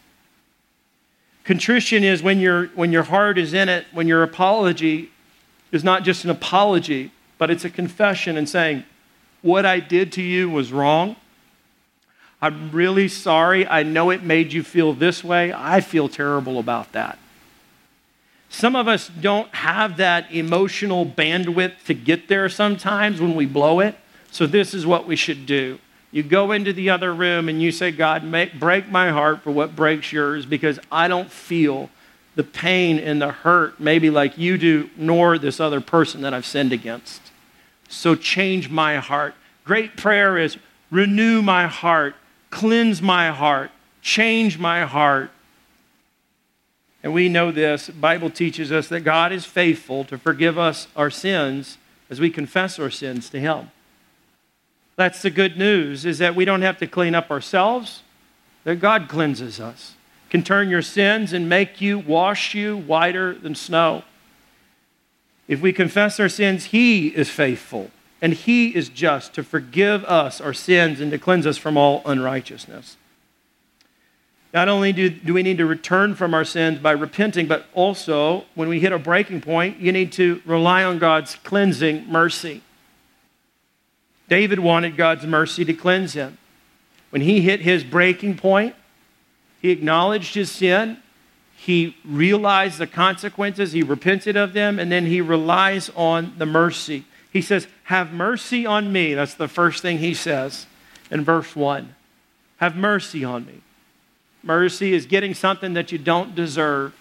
Contrition 1.43 2.03
is 2.03 2.21
when, 2.21 2.39
you 2.39 2.69
when 2.75 2.91
your 2.91 3.03
heart 3.03 3.39
is 3.39 3.55
in 3.55 3.67
it, 3.67 3.87
when 3.91 4.07
your 4.07 4.21
apology 4.21 5.11
is 5.71 5.83
not 5.83 6.03
just 6.03 6.23
an 6.23 6.29
apology, 6.29 7.11
but 7.39 7.49
it's 7.49 7.65
a 7.65 7.69
confession 7.69 8.37
and 8.37 8.47
saying, 8.47 8.83
What 9.41 9.65
I 9.65 9.79
did 9.79 10.11
to 10.13 10.21
you 10.21 10.51
was 10.51 10.71
wrong. 10.71 11.15
I'm 12.41 12.71
really 12.71 13.07
sorry. 13.07 13.67
I 13.67 13.83
know 13.83 14.09
it 14.09 14.23
made 14.23 14.51
you 14.51 14.63
feel 14.63 14.93
this 14.93 15.23
way. 15.23 15.53
I 15.53 15.79
feel 15.79 16.09
terrible 16.09 16.57
about 16.57 16.91
that. 16.93 17.19
Some 18.49 18.75
of 18.75 18.87
us 18.87 19.07
don't 19.09 19.53
have 19.55 19.97
that 19.97 20.31
emotional 20.33 21.05
bandwidth 21.05 21.83
to 21.85 21.93
get 21.93 22.27
there 22.27 22.49
sometimes 22.49 23.21
when 23.21 23.35
we 23.35 23.45
blow 23.45 23.79
it. 23.79 23.95
So, 24.31 24.47
this 24.47 24.73
is 24.73 24.85
what 24.85 25.07
we 25.07 25.15
should 25.15 25.45
do. 25.45 25.79
You 26.11 26.23
go 26.23 26.51
into 26.51 26.73
the 26.73 26.89
other 26.89 27.13
room 27.13 27.47
and 27.47 27.61
you 27.61 27.71
say, 27.71 27.91
God, 27.91 28.23
make, 28.23 28.59
break 28.59 28.89
my 28.89 29.09
heart 29.09 29.41
for 29.43 29.51
what 29.51 29.75
breaks 29.75 30.11
yours 30.11 30.45
because 30.45 30.79
I 30.91 31.07
don't 31.07 31.31
feel 31.31 31.89
the 32.35 32.43
pain 32.43 32.97
and 32.99 33.21
the 33.21 33.31
hurt, 33.31 33.79
maybe 33.79 34.09
like 34.09 34.37
you 34.37 34.57
do, 34.57 34.89
nor 34.97 35.37
this 35.37 35.59
other 35.59 35.79
person 35.79 36.21
that 36.21 36.33
I've 36.33 36.45
sinned 36.45 36.73
against. 36.73 37.21
So, 37.87 38.15
change 38.15 38.69
my 38.69 38.97
heart. 38.97 39.35
Great 39.63 39.95
prayer 39.95 40.37
is 40.37 40.57
renew 40.89 41.41
my 41.41 41.67
heart 41.67 42.15
cleanse 42.51 43.01
my 43.01 43.31
heart, 43.31 43.71
change 44.01 44.59
my 44.59 44.85
heart. 44.85 45.31
And 47.01 47.13
we 47.13 47.29
know 47.29 47.51
this. 47.51 47.87
The 47.87 47.93
Bible 47.93 48.29
teaches 48.29 48.71
us 48.71 48.87
that 48.89 48.99
God 48.99 49.31
is 49.31 49.45
faithful 49.45 50.03
to 50.05 50.19
forgive 50.19 50.59
us 50.59 50.87
our 50.95 51.09
sins 51.09 51.79
as 52.11 52.19
we 52.19 52.29
confess 52.29 52.77
our 52.77 52.91
sins 52.91 53.29
to 53.31 53.39
him. 53.39 53.71
That's 54.97 55.23
the 55.23 55.31
good 55.31 55.57
news 55.57 56.05
is 56.05 56.19
that 56.19 56.35
we 56.35 56.45
don't 56.45 56.61
have 56.61 56.77
to 56.77 56.85
clean 56.85 57.15
up 57.15 57.31
ourselves, 57.31 58.03
that 58.65 58.75
God 58.75 59.09
cleanses 59.09 59.59
us. 59.59 59.95
Can 60.29 60.43
turn 60.43 60.69
your 60.69 60.83
sins 60.83 61.33
and 61.33 61.49
make 61.49 61.81
you 61.81 61.97
wash 61.97 62.53
you 62.53 62.77
whiter 62.77 63.33
than 63.33 63.55
snow. 63.55 64.03
If 65.47 65.59
we 65.59 65.73
confess 65.73 66.19
our 66.19 66.29
sins, 66.29 66.65
he 66.65 67.07
is 67.07 67.29
faithful 67.29 67.89
and 68.21 68.33
he 68.33 68.75
is 68.75 68.87
just 68.89 69.33
to 69.33 69.43
forgive 69.43 70.05
us 70.05 70.39
our 70.39 70.53
sins 70.53 71.01
and 71.01 71.11
to 71.11 71.17
cleanse 71.17 71.47
us 71.47 71.57
from 71.57 71.75
all 71.75 72.03
unrighteousness. 72.05 72.97
Not 74.53 74.67
only 74.67 74.91
do, 74.91 75.09
do 75.09 75.33
we 75.33 75.43
need 75.43 75.57
to 75.57 75.65
return 75.65 76.13
from 76.13 76.33
our 76.33 76.43
sins 76.43 76.79
by 76.79 76.91
repenting, 76.91 77.47
but 77.47 77.65
also 77.73 78.45
when 78.53 78.69
we 78.69 78.79
hit 78.79 78.91
a 78.91 78.99
breaking 78.99 79.41
point, 79.41 79.79
you 79.79 79.91
need 79.91 80.11
to 80.13 80.41
rely 80.45 80.83
on 80.83 80.99
God's 80.99 81.35
cleansing 81.35 82.05
mercy. 82.07 82.61
David 84.27 84.59
wanted 84.59 84.97
God's 84.97 85.25
mercy 85.25 85.65
to 85.65 85.73
cleanse 85.73 86.13
him. 86.13 86.37
When 87.09 87.21
he 87.21 87.41
hit 87.41 87.61
his 87.61 87.83
breaking 87.83 88.37
point, 88.37 88.75
he 89.61 89.71
acknowledged 89.71 90.35
his 90.35 90.51
sin, 90.51 90.97
he 91.55 91.95
realized 92.03 92.77
the 92.77 92.87
consequences, 92.87 93.71
he 93.71 93.83
repented 93.83 94.35
of 94.35 94.53
them, 94.53 94.79
and 94.79 94.91
then 94.91 95.05
he 95.05 95.21
relies 95.21 95.89
on 95.95 96.33
the 96.37 96.45
mercy 96.45 97.05
he 97.31 97.41
says, 97.41 97.67
Have 97.85 98.11
mercy 98.11 98.65
on 98.65 98.91
me. 98.91 99.13
That's 99.13 99.33
the 99.33 99.47
first 99.47 99.81
thing 99.81 99.97
he 99.97 100.13
says 100.13 100.67
in 101.09 101.23
verse 101.23 101.55
1. 101.55 101.95
Have 102.57 102.75
mercy 102.75 103.23
on 103.23 103.45
me. 103.45 103.61
Mercy 104.43 104.93
is 104.93 105.05
getting 105.05 105.33
something 105.33 105.73
that 105.73 105.91
you 105.91 105.97
don't 105.97 106.35
deserve. 106.35 106.93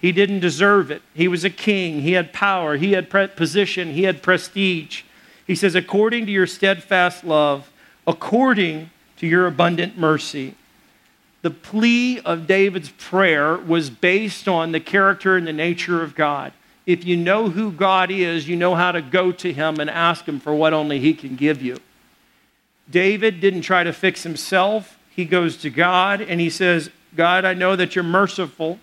He 0.00 0.12
didn't 0.12 0.40
deserve 0.40 0.90
it. 0.90 1.02
He 1.14 1.26
was 1.26 1.42
a 1.42 1.50
king. 1.50 2.02
He 2.02 2.12
had 2.12 2.32
power. 2.32 2.76
He 2.76 2.92
had 2.92 3.10
position. 3.10 3.92
He 3.92 4.04
had 4.04 4.22
prestige. 4.22 5.02
He 5.46 5.54
says, 5.54 5.74
according 5.74 6.26
to 6.26 6.32
your 6.32 6.46
steadfast 6.46 7.24
love, 7.24 7.70
according 8.06 8.90
to 9.16 9.26
your 9.26 9.46
abundant 9.46 9.98
mercy. 9.98 10.54
The 11.42 11.50
plea 11.50 12.20
of 12.20 12.46
David's 12.46 12.90
prayer 12.90 13.56
was 13.56 13.90
based 13.90 14.48
on 14.48 14.72
the 14.72 14.80
character 14.80 15.36
and 15.36 15.46
the 15.46 15.52
nature 15.52 16.02
of 16.02 16.14
God 16.14 16.52
if 16.88 17.04
you 17.04 17.18
know 17.18 17.50
who 17.50 17.70
God 17.70 18.10
is, 18.10 18.48
you 18.48 18.56
know 18.56 18.74
how 18.74 18.92
to 18.92 19.02
go 19.02 19.30
to 19.30 19.52
Him 19.52 19.78
and 19.78 19.90
ask 19.90 20.24
Him 20.24 20.40
for 20.40 20.54
what 20.54 20.72
only 20.72 20.98
He 20.98 21.12
can 21.12 21.36
give 21.36 21.60
you. 21.60 21.76
David 22.90 23.40
didn't 23.40 23.60
try 23.60 23.84
to 23.84 23.92
fix 23.92 24.22
himself. 24.22 24.98
He 25.10 25.26
goes 25.26 25.58
to 25.58 25.68
God 25.68 26.22
and 26.22 26.40
he 26.40 26.48
says, 26.48 26.90
God, 27.14 27.44
I 27.44 27.52
know 27.52 27.76
that 27.76 27.94
you're 27.94 28.04
merciful, 28.04 28.78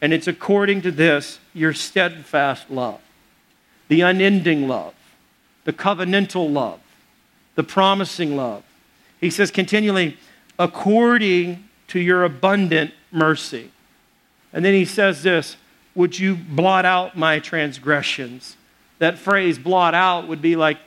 and 0.00 0.14
it's 0.14 0.26
according 0.26 0.80
to 0.82 0.90
this, 0.90 1.38
your 1.52 1.74
steadfast 1.74 2.70
love, 2.70 3.00
the 3.88 4.00
unending 4.00 4.66
love, 4.66 4.94
the 5.64 5.72
covenantal 5.74 6.50
love, 6.50 6.80
the 7.56 7.62
promising 7.62 8.36
love. 8.36 8.62
He 9.20 9.28
says 9.28 9.50
continually, 9.50 10.16
according 10.58 11.68
to 11.88 12.00
your 12.00 12.24
abundant 12.24 12.94
mercy. 13.12 13.70
And 14.50 14.64
then 14.64 14.72
he 14.72 14.86
says 14.86 15.22
this, 15.22 15.58
would 15.94 16.18
you 16.18 16.34
blot 16.34 16.84
out 16.84 17.16
my 17.16 17.38
transgressions? 17.38 18.56
That 18.98 19.18
phrase, 19.18 19.58
blot 19.58 19.94
out, 19.94 20.28
would 20.28 20.42
be 20.42 20.56
like 20.56 20.78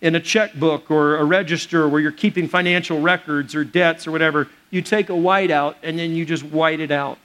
in 0.00 0.14
a 0.14 0.20
checkbook 0.20 0.90
or 0.90 1.16
a 1.16 1.24
register 1.24 1.88
where 1.88 2.00
you're 2.00 2.12
keeping 2.12 2.46
financial 2.46 3.00
records 3.00 3.54
or 3.54 3.64
debts 3.64 4.06
or 4.06 4.12
whatever. 4.12 4.48
You 4.70 4.82
take 4.82 5.08
a 5.08 5.16
white 5.16 5.50
out 5.50 5.76
and 5.82 5.98
then 5.98 6.14
you 6.14 6.26
just 6.26 6.42
white 6.42 6.80
it 6.80 6.90
out. 6.90 7.18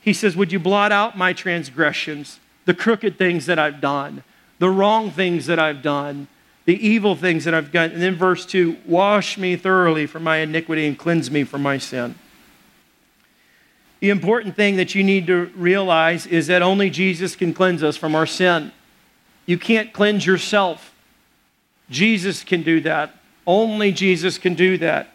He 0.00 0.12
says, 0.12 0.36
Would 0.36 0.52
you 0.52 0.60
blot 0.60 0.92
out 0.92 1.18
my 1.18 1.32
transgressions, 1.32 2.38
the 2.64 2.74
crooked 2.74 3.18
things 3.18 3.46
that 3.46 3.58
I've 3.58 3.80
done, 3.80 4.22
the 4.60 4.70
wrong 4.70 5.10
things 5.10 5.46
that 5.46 5.58
I've 5.58 5.82
done, 5.82 6.28
the 6.64 6.86
evil 6.86 7.16
things 7.16 7.44
that 7.44 7.54
I've 7.54 7.72
done? 7.72 7.90
And 7.90 8.00
then 8.00 8.14
verse 8.14 8.46
2 8.46 8.76
Wash 8.86 9.36
me 9.36 9.56
thoroughly 9.56 10.06
from 10.06 10.22
my 10.22 10.36
iniquity 10.38 10.86
and 10.86 10.96
cleanse 10.96 11.28
me 11.30 11.42
from 11.42 11.62
my 11.62 11.78
sin. 11.78 12.14
The 14.06 14.10
important 14.10 14.54
thing 14.54 14.76
that 14.76 14.94
you 14.94 15.02
need 15.02 15.26
to 15.26 15.46
realize 15.56 16.28
is 16.28 16.46
that 16.46 16.62
only 16.62 16.90
Jesus 16.90 17.34
can 17.34 17.52
cleanse 17.52 17.82
us 17.82 17.96
from 17.96 18.14
our 18.14 18.24
sin. 18.24 18.70
You 19.46 19.58
can't 19.58 19.92
cleanse 19.92 20.24
yourself. 20.24 20.94
Jesus 21.90 22.44
can 22.44 22.62
do 22.62 22.80
that. 22.82 23.16
Only 23.48 23.90
Jesus 23.90 24.38
can 24.38 24.54
do 24.54 24.78
that. 24.78 25.08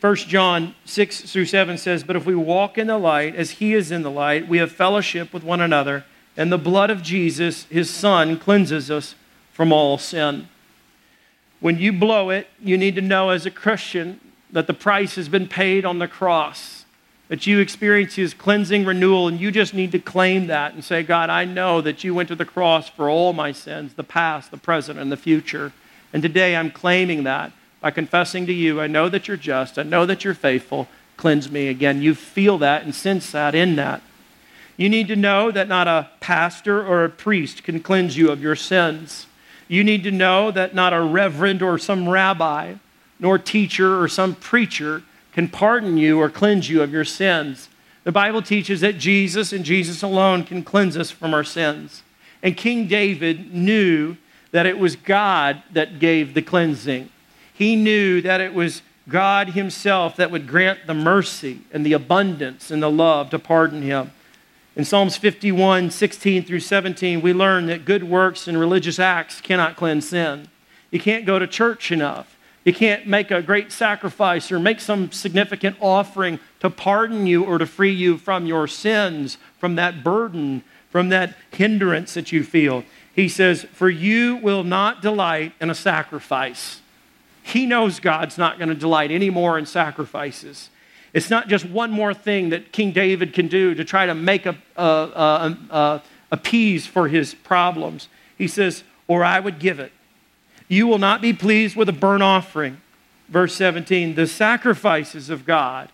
1 0.00 0.16
John 0.16 0.74
6 0.86 1.30
through 1.30 1.44
7 1.44 1.76
says, 1.76 2.02
But 2.02 2.16
if 2.16 2.24
we 2.24 2.34
walk 2.34 2.78
in 2.78 2.86
the 2.86 2.96
light 2.96 3.34
as 3.34 3.50
he 3.50 3.74
is 3.74 3.90
in 3.90 4.00
the 4.00 4.10
light, 4.10 4.48
we 4.48 4.56
have 4.56 4.72
fellowship 4.72 5.34
with 5.34 5.44
one 5.44 5.60
another, 5.60 6.06
and 6.38 6.50
the 6.50 6.56
blood 6.56 6.88
of 6.88 7.02
Jesus, 7.02 7.64
his 7.64 7.90
son, 7.90 8.38
cleanses 8.38 8.90
us 8.90 9.14
from 9.52 9.74
all 9.74 9.98
sin. 9.98 10.48
When 11.60 11.78
you 11.78 11.92
blow 11.92 12.30
it, 12.30 12.46
you 12.62 12.78
need 12.78 12.94
to 12.94 13.02
know 13.02 13.28
as 13.28 13.44
a 13.44 13.50
Christian 13.50 14.20
that 14.50 14.66
the 14.66 14.72
price 14.72 15.16
has 15.16 15.28
been 15.28 15.46
paid 15.46 15.84
on 15.84 15.98
the 15.98 16.08
cross, 16.08 16.79
that 17.30 17.46
you 17.46 17.60
experience 17.60 18.16
his 18.16 18.34
cleansing 18.34 18.84
renewal, 18.84 19.28
and 19.28 19.40
you 19.40 19.52
just 19.52 19.72
need 19.72 19.92
to 19.92 20.00
claim 20.00 20.48
that 20.48 20.74
and 20.74 20.84
say, 20.84 21.04
God, 21.04 21.30
I 21.30 21.44
know 21.44 21.80
that 21.80 22.02
you 22.02 22.12
went 22.12 22.28
to 22.30 22.34
the 22.34 22.44
cross 22.44 22.88
for 22.88 23.08
all 23.08 23.32
my 23.32 23.52
sins, 23.52 23.94
the 23.94 24.02
past, 24.02 24.50
the 24.50 24.56
present, 24.56 24.98
and 24.98 25.12
the 25.12 25.16
future. 25.16 25.72
And 26.12 26.24
today 26.24 26.56
I'm 26.56 26.72
claiming 26.72 27.22
that 27.22 27.52
by 27.80 27.92
confessing 27.92 28.46
to 28.46 28.52
you, 28.52 28.80
I 28.80 28.88
know 28.88 29.08
that 29.08 29.28
you're 29.28 29.36
just, 29.36 29.78
I 29.78 29.84
know 29.84 30.06
that 30.06 30.24
you're 30.24 30.34
faithful. 30.34 30.88
Cleanse 31.16 31.48
me 31.52 31.68
again. 31.68 32.02
You 32.02 32.16
feel 32.16 32.58
that 32.58 32.82
and 32.82 32.92
sense 32.92 33.30
that 33.30 33.54
in 33.54 33.76
that. 33.76 34.02
You 34.76 34.88
need 34.88 35.06
to 35.06 35.14
know 35.14 35.52
that 35.52 35.68
not 35.68 35.86
a 35.86 36.10
pastor 36.18 36.84
or 36.84 37.04
a 37.04 37.08
priest 37.08 37.62
can 37.62 37.78
cleanse 37.78 38.16
you 38.16 38.30
of 38.30 38.42
your 38.42 38.56
sins. 38.56 39.28
You 39.68 39.84
need 39.84 40.02
to 40.02 40.10
know 40.10 40.50
that 40.50 40.74
not 40.74 40.92
a 40.92 41.00
reverend 41.00 41.62
or 41.62 41.78
some 41.78 42.08
rabbi, 42.08 42.74
nor 43.20 43.38
teacher 43.38 44.00
or 44.00 44.08
some 44.08 44.34
preacher 44.34 45.04
can 45.32 45.48
pardon 45.48 45.96
you 45.96 46.18
or 46.20 46.28
cleanse 46.28 46.68
you 46.68 46.82
of 46.82 46.92
your 46.92 47.04
sins. 47.04 47.68
The 48.04 48.12
Bible 48.12 48.42
teaches 48.42 48.80
that 48.80 48.98
Jesus 48.98 49.52
and 49.52 49.64
Jesus 49.64 50.02
alone 50.02 50.44
can 50.44 50.62
cleanse 50.62 50.96
us 50.96 51.10
from 51.10 51.34
our 51.34 51.44
sins. 51.44 52.02
And 52.42 52.56
King 52.56 52.86
David 52.86 53.54
knew 53.54 54.16
that 54.52 54.66
it 54.66 54.78
was 54.78 54.96
God 54.96 55.62
that 55.72 55.98
gave 55.98 56.34
the 56.34 56.42
cleansing. 56.42 57.10
He 57.52 57.76
knew 57.76 58.20
that 58.22 58.40
it 58.40 58.54
was 58.54 58.82
God 59.08 59.50
Himself 59.50 60.16
that 60.16 60.30
would 60.30 60.48
grant 60.48 60.86
the 60.86 60.94
mercy 60.94 61.60
and 61.72 61.84
the 61.84 61.92
abundance 61.92 62.70
and 62.70 62.82
the 62.82 62.90
love 62.90 63.30
to 63.30 63.38
pardon 63.38 63.82
him. 63.82 64.12
In 64.76 64.84
Psalms 64.84 65.16
51, 65.16 65.90
16 65.90 66.44
through 66.44 66.60
17, 66.60 67.20
we 67.20 67.32
learn 67.32 67.66
that 67.66 67.84
good 67.84 68.04
works 68.04 68.48
and 68.48 68.58
religious 68.58 68.98
acts 68.98 69.40
cannot 69.40 69.76
cleanse 69.76 70.08
sin. 70.08 70.48
You 70.90 71.00
can't 71.00 71.26
go 71.26 71.38
to 71.38 71.46
church 71.46 71.92
enough. 71.92 72.36
You 72.64 72.74
can't 72.74 73.06
make 73.06 73.30
a 73.30 73.40
great 73.40 73.72
sacrifice 73.72 74.52
or 74.52 74.60
make 74.60 74.80
some 74.80 75.12
significant 75.12 75.76
offering 75.80 76.38
to 76.60 76.68
pardon 76.68 77.26
you 77.26 77.44
or 77.44 77.58
to 77.58 77.66
free 77.66 77.92
you 77.92 78.18
from 78.18 78.46
your 78.46 78.66
sins, 78.66 79.38
from 79.58 79.76
that 79.76 80.04
burden, 80.04 80.62
from 80.90 81.08
that 81.08 81.36
hindrance 81.52 82.14
that 82.14 82.32
you 82.32 82.44
feel. 82.44 82.84
He 83.14 83.28
says, 83.28 83.64
For 83.72 83.88
you 83.88 84.36
will 84.36 84.62
not 84.62 85.00
delight 85.00 85.52
in 85.60 85.70
a 85.70 85.74
sacrifice. 85.74 86.82
He 87.42 87.64
knows 87.64 87.98
God's 87.98 88.36
not 88.36 88.58
going 88.58 88.68
to 88.68 88.74
delight 88.74 89.10
anymore 89.10 89.58
in 89.58 89.64
sacrifices. 89.64 90.68
It's 91.12 91.30
not 91.30 91.48
just 91.48 91.64
one 91.64 91.90
more 91.90 92.14
thing 92.14 92.50
that 92.50 92.72
King 92.72 92.92
David 92.92 93.32
can 93.32 93.48
do 93.48 93.74
to 93.74 93.84
try 93.84 94.06
to 94.06 94.14
make 94.14 94.46
a, 94.46 94.56
a, 94.76 94.84
a, 94.84 95.58
a 95.70 96.02
appease 96.30 96.86
for 96.86 97.08
his 97.08 97.34
problems. 97.34 98.08
He 98.36 98.46
says, 98.46 98.84
Or 99.08 99.24
I 99.24 99.40
would 99.40 99.58
give 99.58 99.80
it. 99.80 99.92
You 100.70 100.86
will 100.86 100.98
not 100.98 101.20
be 101.20 101.32
pleased 101.32 101.74
with 101.74 101.88
a 101.88 101.92
burnt 101.92 102.22
offering. 102.22 102.80
Verse 103.28 103.56
17, 103.56 104.14
the 104.14 104.28
sacrifices 104.28 105.28
of 105.28 105.44
God, 105.44 105.88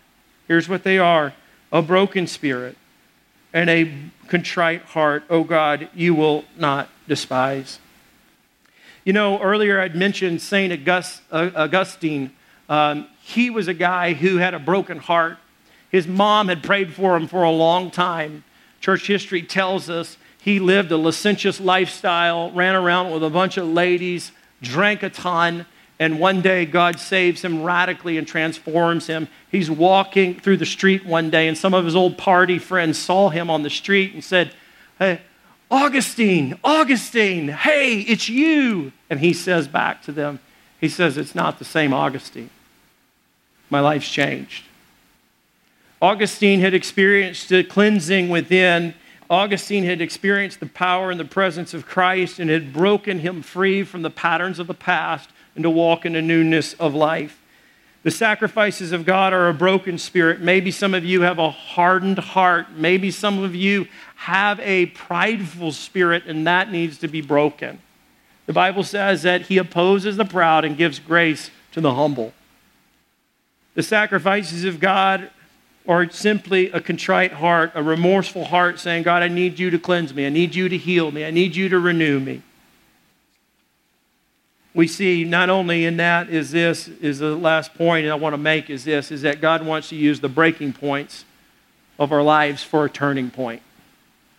here's 0.47 0.69
what 0.69 0.83
they 0.83 0.99
are 0.99 1.33
a 1.71 1.81
broken 1.81 2.27
spirit 2.27 2.77
and 3.51 3.71
a 3.71 3.91
contrite 4.27 4.83
heart, 4.83 5.23
O 5.31 5.43
God, 5.43 5.89
you 5.95 6.13
will 6.13 6.45
not 6.57 6.89
despise. 7.07 7.79
You 9.03 9.13
know, 9.13 9.41
earlier 9.41 9.81
I'd 9.81 9.95
mentioned 9.95 10.43
St. 10.43 10.71
August, 10.71 11.23
uh, 11.31 11.49
Augustine. 11.55 12.31
Um, 12.69 13.07
he 13.23 13.49
was 13.49 13.67
a 13.67 13.73
guy 13.73 14.13
who 14.13 14.37
had 14.37 14.53
a 14.53 14.59
broken 14.59 14.99
heart. 14.99 15.37
His 15.89 16.05
mom 16.05 16.49
had 16.49 16.61
prayed 16.61 16.93
for 16.93 17.17
him 17.17 17.27
for 17.27 17.41
a 17.41 17.51
long 17.51 17.89
time. 17.89 18.43
Church 18.79 19.07
history 19.07 19.41
tells 19.41 19.89
us 19.89 20.17
he 20.39 20.59
lived 20.59 20.91
a 20.91 20.97
licentious 20.97 21.59
lifestyle, 21.59 22.51
ran 22.51 22.75
around 22.75 23.11
with 23.11 23.23
a 23.23 23.29
bunch 23.31 23.57
of 23.57 23.67
ladies, 23.67 24.31
drank 24.61 25.03
a 25.03 25.09
ton, 25.09 25.65
and 25.99 26.19
one 26.19 26.41
day 26.41 26.65
God 26.65 26.99
saves 26.99 27.43
him 27.43 27.63
radically 27.63 28.17
and 28.17 28.27
transforms 28.27 29.07
him. 29.07 29.27
He's 29.51 29.69
walking 29.69 30.39
through 30.39 30.57
the 30.57 30.65
street 30.65 31.05
one 31.05 31.29
day, 31.29 31.47
and 31.47 31.57
some 31.57 31.73
of 31.73 31.85
his 31.85 31.95
old 31.95 32.17
party 32.17 32.59
friends 32.59 32.97
saw 32.97 33.29
him 33.29 33.49
on 33.49 33.63
the 33.63 33.69
street 33.69 34.13
and 34.13 34.23
said, 34.23 34.53
Hey, 34.99 35.21
Augustine, 35.69 36.57
Augustine, 36.63 37.49
hey, 37.49 37.99
it's 37.99 38.29
you. 38.29 38.91
And 39.09 39.19
he 39.19 39.33
says 39.33 39.67
back 39.67 40.01
to 40.03 40.11
them, 40.11 40.39
he 40.79 40.87
says, 40.87 41.17
It's 41.17 41.35
not 41.35 41.59
the 41.59 41.65
same 41.65 41.93
Augustine. 41.93 42.49
My 43.69 43.79
life's 43.79 44.09
changed. 44.09 44.65
Augustine 46.01 46.59
had 46.59 46.73
experienced 46.73 47.51
a 47.51 47.63
cleansing 47.63 48.29
within. 48.29 48.93
Augustine 49.29 49.83
had 49.83 50.01
experienced 50.01 50.59
the 50.59 50.67
power 50.67 51.11
and 51.11 51.19
the 51.19 51.25
presence 51.25 51.73
of 51.73 51.85
Christ 51.85 52.39
and 52.39 52.49
had 52.49 52.71
broken 52.71 53.19
him 53.19 53.41
free 53.41 53.83
from 53.83 54.01
the 54.01 54.09
patterns 54.09 54.59
of 54.59 54.67
the 54.67 54.73
past 54.73 55.29
and 55.55 55.63
to 55.63 55.69
walk 55.69 56.05
in 56.05 56.15
a 56.15 56.21
newness 56.21 56.73
of 56.75 56.93
life. 56.93 57.41
The 58.03 58.11
sacrifices 58.11 58.93
of 58.93 59.05
God 59.05 59.33
are 59.33 59.49
a 59.49 59.53
broken 59.53 59.97
spirit. 59.97 60.39
Maybe 60.39 60.71
some 60.71 60.93
of 60.93 61.03
you 61.03 61.21
have 61.21 61.39
a 61.39 61.49
hardened 61.49 62.19
heart. 62.19 62.71
Maybe 62.71 63.11
some 63.11 63.43
of 63.43 63.53
you 63.53 63.87
have 64.15 64.61
a 64.61 64.85
prideful 64.87 65.73
spirit, 65.73 66.23
and 66.25 66.47
that 66.47 66.71
needs 66.71 66.99
to 66.99 67.09
be 67.09 67.21
broken. 67.21 67.81
The 68.45 68.53
Bible 68.53 68.83
says 68.83 69.23
that 69.23 69.47
He 69.47 69.57
opposes 69.57 70.15
the 70.15 70.23
proud 70.23 70.63
and 70.63 70.77
gives 70.77 70.99
grace 70.99 71.51
to 71.73 71.81
the 71.81 71.95
humble. 71.95 72.33
The 73.73 73.83
sacrifices 73.83 74.63
of 74.63 74.79
God 74.79 75.29
are 75.87 76.09
simply 76.09 76.69
a 76.71 76.81
contrite 76.81 77.33
heart, 77.33 77.71
a 77.73 77.81
remorseful 77.81 78.45
heart 78.45 78.79
saying, 78.79 79.03
God, 79.03 79.23
I 79.23 79.27
need 79.27 79.57
you 79.57 79.69
to 79.69 79.79
cleanse 79.79 80.13
me. 80.13 80.25
I 80.25 80.29
need 80.29 80.53
you 80.53 80.67
to 80.67 80.77
heal 80.77 81.11
me. 81.11 81.23
I 81.25 81.31
need 81.31 81.55
you 81.55 81.69
to 81.69 81.79
renew 81.79 82.19
me 82.19 82.41
we 84.77 84.85
see 84.85 85.23
not 85.23 85.49
only 85.49 85.85
in 85.85 85.97
that 85.97 86.29
is 86.29 86.51
this 86.51 86.87
is 86.87 87.17
the 87.17 87.35
last 87.35 87.73
point 87.73 88.05
I 88.05 88.13
want 88.13 88.33
to 88.33 88.37
make 88.37 88.69
is 88.69 88.83
this 88.83 89.11
is 89.11 89.23
that 89.23 89.41
God 89.41 89.65
wants 89.65 89.89
to 89.89 89.95
use 89.95 90.19
the 90.19 90.29
breaking 90.29 90.73
points 90.73 91.25
of 91.97 92.11
our 92.11 92.21
lives 92.21 92.61
for 92.61 92.85
a 92.85 92.89
turning 92.89 93.31
point. 93.31 93.63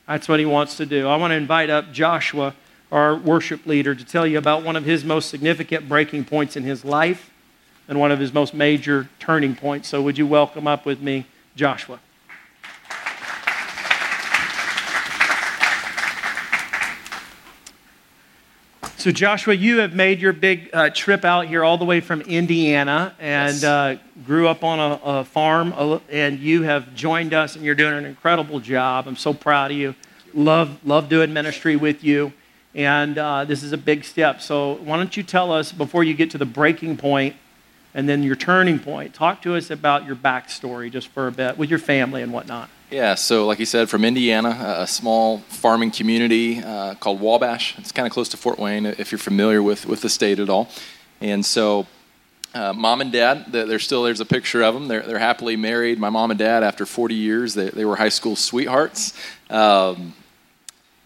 That's 0.07 0.29
what 0.29 0.39
he 0.39 0.47
wants 0.47 0.77
to 0.77 0.87
do. 0.87 1.09
I 1.09 1.17
want 1.17 1.33
to 1.33 1.35
invite 1.35 1.71
up 1.71 1.91
Joshua, 1.91 2.55
our 2.93 3.17
worship 3.17 3.67
leader, 3.67 3.97
to 3.97 4.05
tell 4.05 4.29
you 4.29 4.39
about 4.39 4.63
one 4.63 4.77
of 4.77 4.85
his 4.85 5.05
most 5.05 5.29
significant 5.29 5.89
breaking 5.89 6.25
points 6.25 6.57
in 6.57 6.63
his 6.63 6.85
life 6.85 7.33
and 7.89 7.99
one 7.99 8.13
of 8.13 8.21
his 8.21 8.33
most 8.33 8.55
major 8.55 9.09
turning 9.19 9.57
points. 9.57 9.89
So 9.89 10.01
would 10.03 10.19
you 10.19 10.27
welcome 10.29 10.69
up 10.69 10.87
with 10.87 11.01
me 11.01 11.27
Joshua? 11.59 11.99
So, 18.97 19.11
Joshua, 19.11 19.55
you 19.55 19.79
have 19.79 19.93
made 19.93 20.21
your 20.21 20.33
big 20.33 20.71
uh, 20.73 20.91
trip 20.91 21.25
out 21.25 21.49
here 21.49 21.65
all 21.65 21.77
the 21.77 21.85
way 21.85 22.01
from 22.01 22.21
Indiana 22.21 23.15
and 23.19 23.55
yes. 23.55 23.65
uh, 23.65 23.97
grew 24.25 24.47
up 24.47 24.63
on 24.63 24.79
a, 24.79 25.01
a, 25.03 25.25
farm, 25.25 25.73
and 26.09 26.39
you 26.39 26.63
have 26.63 26.95
joined 26.95 27.35
us, 27.35 27.57
and 27.57 27.65
you're 27.65 27.75
doing 27.75 27.95
an 27.95 28.05
incredible 28.05 28.61
job. 28.61 29.09
I'm 29.09 29.17
so 29.17 29.35
proud 29.35 29.73
of 29.73 29.77
you. 29.77 29.97
Love, 30.35 30.79
love 30.85 31.09
doing 31.09 31.33
ministry 31.33 31.75
with 31.75 32.05
you, 32.05 32.33
and 32.75 33.19
uh, 33.19 33.45
this 33.45 33.65
is 33.65 33.73
a 33.73 33.79
big 33.79 34.05
step. 34.05 34.41
So, 34.41 34.75
why 34.75 34.97
don't 34.97 35.17
you 35.17 35.25
tell 35.25 35.51
us 35.51 35.73
before 35.73 36.05
you 36.05 36.15
get 36.15 36.31
to 36.33 36.39
the 36.39 36.47
breaking 36.47 36.99
point 36.99 37.35
and 37.99 38.09
then 38.09 38.23
your 38.23 38.37
turning 38.37 38.79
point? 38.79 39.13
Talk 39.13 39.43
to 39.43 39.57
us 39.57 39.71
about 39.73 40.07
your 40.07 40.15
backstory 40.15 40.89
just 40.89 41.09
for 41.09 41.27
a 41.27 41.33
bit 41.33 41.59
with 41.59 41.69
your 41.69 41.81
family 41.81 42.23
and 42.23 42.33
whatnot. 42.33 42.71
Yeah, 42.93 43.17
so 43.17 43.45
like 43.45 43.59
you 43.59 43.67
said, 43.67 43.91
from 43.91 44.05
Indiana, 44.05 44.77
a 44.79 44.87
small 44.87 45.39
farming 45.49 45.91
community 45.91 46.63
uh, 46.63 46.95
called 46.95 47.21
Wabash. 47.21 47.77
It's 47.77 47.91
kind 47.91 48.07
of 48.07 48.13
close 48.13 48.29
to 48.29 48.37
Fort 48.37 48.57
Wayne, 48.57 48.87
if 48.87 49.11
you're 49.11 49.19
familiar 49.19 49.65
with, 49.65 49.85
with 49.85 50.01
the 50.01 50.09
state 50.09 50.39
at 50.39 50.49
all. 50.49 50.69
And 51.21 51.45
so, 51.45 51.89
uh, 52.55 52.73
mom 52.73 53.01
and 53.01 53.11
dad, 53.11 53.47
they're 53.49 53.81
still, 53.81 54.05
there's 54.05 54.21
a 54.21 54.25
picture 54.25 54.63
of 54.63 54.75
them. 54.75 54.87
They're, 54.87 55.03
they're 55.03 55.19
happily 55.19 55.57
married. 55.57 55.99
My 55.99 56.09
mom 56.09 56.31
and 56.31 56.39
dad, 56.39 56.63
after 56.63 56.87
40 56.87 57.17
years, 57.17 57.55
they, 57.55 57.69
they 57.71 57.85
were 57.85 57.97
high 57.97 58.11
school 58.11 58.37
sweethearts. 58.37 59.13
Um, 59.51 60.15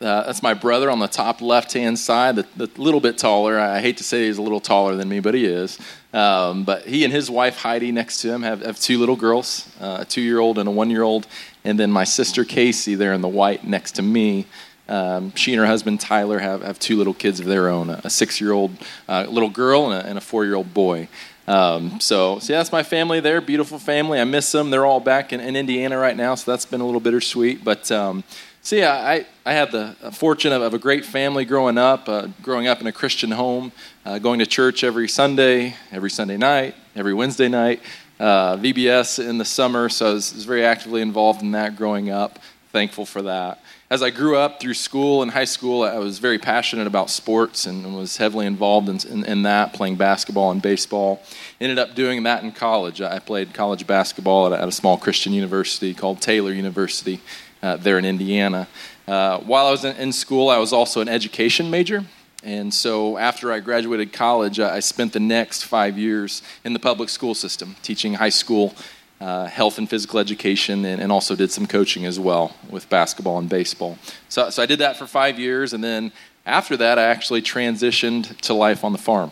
uh, 0.02 0.24
that's 0.24 0.42
my 0.42 0.52
brother 0.52 0.90
on 0.90 0.98
the 0.98 1.06
top 1.06 1.40
left 1.40 1.72
hand 1.72 1.98
side, 1.98 2.36
the, 2.36 2.46
the, 2.56 2.68
little 2.76 3.00
bit 3.00 3.16
taller. 3.16 3.58
I 3.58 3.80
hate 3.80 3.96
to 3.98 4.04
say 4.04 4.26
he's 4.26 4.36
a 4.36 4.42
little 4.42 4.60
taller 4.60 4.96
than 4.96 5.08
me, 5.08 5.20
but 5.20 5.32
he 5.32 5.46
is. 5.46 5.78
Um, 6.12 6.64
but 6.64 6.86
he 6.86 7.04
and 7.04 7.12
his 7.12 7.30
wife 7.30 7.56
Heidi 7.56 7.90
next 7.90 8.20
to 8.22 8.32
him 8.32 8.42
have, 8.42 8.62
have 8.62 8.78
two 8.78 8.98
little 8.98 9.16
girls, 9.16 9.68
uh, 9.80 9.98
a 10.00 10.04
two 10.04 10.20
year 10.20 10.40
old 10.40 10.58
and 10.58 10.68
a 10.68 10.72
one 10.72 10.90
year 10.90 11.02
old. 11.02 11.26
And 11.64 11.78
then 11.78 11.90
my 11.90 12.04
sister 12.04 12.44
Casey 12.44 12.94
there 12.94 13.12
in 13.12 13.20
the 13.20 13.28
white 13.28 13.64
next 13.64 13.92
to 13.92 14.02
me. 14.02 14.46
Um, 14.88 15.34
she 15.34 15.52
and 15.52 15.60
her 15.60 15.66
husband 15.66 16.00
Tyler 16.00 16.40
have, 16.40 16.62
have 16.62 16.78
two 16.78 16.98
little 16.98 17.14
kids 17.14 17.40
of 17.40 17.46
their 17.46 17.68
own 17.68 17.88
a 17.88 18.10
six 18.10 18.40
year 18.40 18.52
old 18.52 18.72
uh, 19.08 19.26
little 19.28 19.48
girl 19.48 19.90
and 19.90 20.18
a, 20.18 20.18
a 20.18 20.20
four 20.20 20.44
year 20.44 20.54
old 20.54 20.74
boy. 20.74 21.08
Um, 21.48 21.98
so, 21.98 22.38
so 22.38 22.52
yeah, 22.52 22.58
that's 22.58 22.72
my 22.72 22.82
family 22.82 23.20
there. 23.20 23.40
Beautiful 23.40 23.78
family. 23.78 24.20
I 24.20 24.24
miss 24.24 24.52
them. 24.52 24.70
They're 24.70 24.86
all 24.86 25.00
back 25.00 25.32
in, 25.32 25.40
in 25.40 25.56
Indiana 25.56 25.98
right 25.98 26.16
now, 26.16 26.34
so 26.34 26.50
that's 26.50 26.66
been 26.66 26.80
a 26.80 26.84
little 26.84 27.00
bittersweet. 27.00 27.64
But 27.64 27.90
um, 27.90 28.22
yeah, 28.70 28.94
I, 28.94 29.26
I 29.44 29.52
had 29.52 29.72
the 29.72 29.96
fortune 30.12 30.52
of, 30.52 30.62
of 30.62 30.72
a 30.72 30.78
great 30.78 31.04
family 31.04 31.44
growing 31.44 31.78
up, 31.78 32.08
uh, 32.08 32.28
growing 32.42 32.68
up 32.68 32.80
in 32.80 32.86
a 32.86 32.92
Christian 32.92 33.32
home, 33.32 33.72
uh, 34.04 34.18
going 34.18 34.38
to 34.38 34.46
church 34.46 34.84
every 34.84 35.08
Sunday, 35.08 35.74
every 35.90 36.10
Sunday 36.10 36.36
night, 36.36 36.76
every 36.94 37.12
Wednesday 37.12 37.48
night, 37.48 37.80
uh, 38.20 38.56
VBS 38.56 39.26
in 39.28 39.38
the 39.38 39.44
summer. 39.44 39.88
So 39.88 40.10
I 40.10 40.12
was, 40.12 40.32
was 40.32 40.44
very 40.44 40.64
actively 40.64 41.02
involved 41.02 41.42
in 41.42 41.50
that 41.52 41.76
growing 41.76 42.10
up. 42.10 42.38
Thankful 42.70 43.04
for 43.04 43.22
that 43.22 43.60
as 43.92 44.02
I 44.02 44.08
grew 44.08 44.38
up 44.38 44.58
through 44.58 44.72
school 44.72 45.20
and 45.20 45.30
high 45.30 45.44
school, 45.44 45.82
I 45.82 45.98
was 45.98 46.18
very 46.18 46.38
passionate 46.38 46.86
about 46.86 47.10
sports 47.10 47.66
and 47.66 47.94
was 47.94 48.16
heavily 48.16 48.46
involved 48.46 48.88
in, 48.88 48.98
in, 49.06 49.24
in, 49.26 49.42
that, 49.42 49.74
playing 49.74 49.96
basketball 49.96 50.50
and 50.50 50.62
baseball. 50.62 51.22
Ended 51.60 51.78
up 51.78 51.94
doing 51.94 52.22
that 52.22 52.42
in 52.42 52.52
college. 52.52 53.02
I 53.02 53.18
played 53.18 53.52
college 53.52 53.86
basketball 53.86 54.46
at 54.46 54.58
at 54.58 54.66
a 54.66 54.72
small 54.72 54.96
Christian 54.96 55.34
university 55.34 55.92
called 55.92 56.22
Taylor 56.22 56.52
University 56.52 57.20
uh, 57.62 57.76
there 57.76 57.98
in 57.98 58.04
Indiana. 58.04 58.68
Uh, 59.06 59.38
while 59.38 59.66
I 59.66 59.70
was 59.70 59.84
in, 59.84 59.96
in, 59.96 60.12
school, 60.12 60.48
I 60.48 60.58
was 60.58 60.72
also 60.72 61.00
an 61.00 61.08
education 61.08 61.70
major. 61.70 62.04
And 62.44 62.74
so 62.74 63.18
after 63.18 63.52
I 63.52 63.60
graduated 63.60 64.12
college, 64.12 64.58
I 64.58 64.80
spent 64.80 65.12
the 65.12 65.20
next 65.20 65.64
five 65.64 65.96
years 65.96 66.42
in 66.64 66.72
the 66.72 66.80
public 66.80 67.08
school 67.08 67.34
system, 67.34 67.76
teaching 67.82 68.14
high 68.14 68.30
school 68.30 68.74
uh, 69.20 69.46
health 69.46 69.78
and 69.78 69.88
physical 69.88 70.18
education, 70.18 70.84
and, 70.84 71.00
and, 71.00 71.12
also 71.12 71.36
did 71.36 71.52
some 71.52 71.64
coaching 71.64 72.04
as 72.04 72.18
well 72.18 72.56
with 72.68 72.88
basketball 72.88 73.38
and 73.38 73.48
baseball. 73.48 73.96
So, 74.28 74.50
so 74.50 74.60
I 74.60 74.66
did 74.66 74.80
that 74.80 74.96
for 74.96 75.06
five 75.06 75.38
years, 75.38 75.72
and 75.72 75.84
then 75.84 76.10
after 76.44 76.76
that, 76.78 76.98
I 76.98 77.04
actually 77.04 77.40
transitioned 77.40 78.36
to 78.40 78.54
life 78.54 78.82
on 78.82 78.90
the 78.90 78.98
farm. 78.98 79.30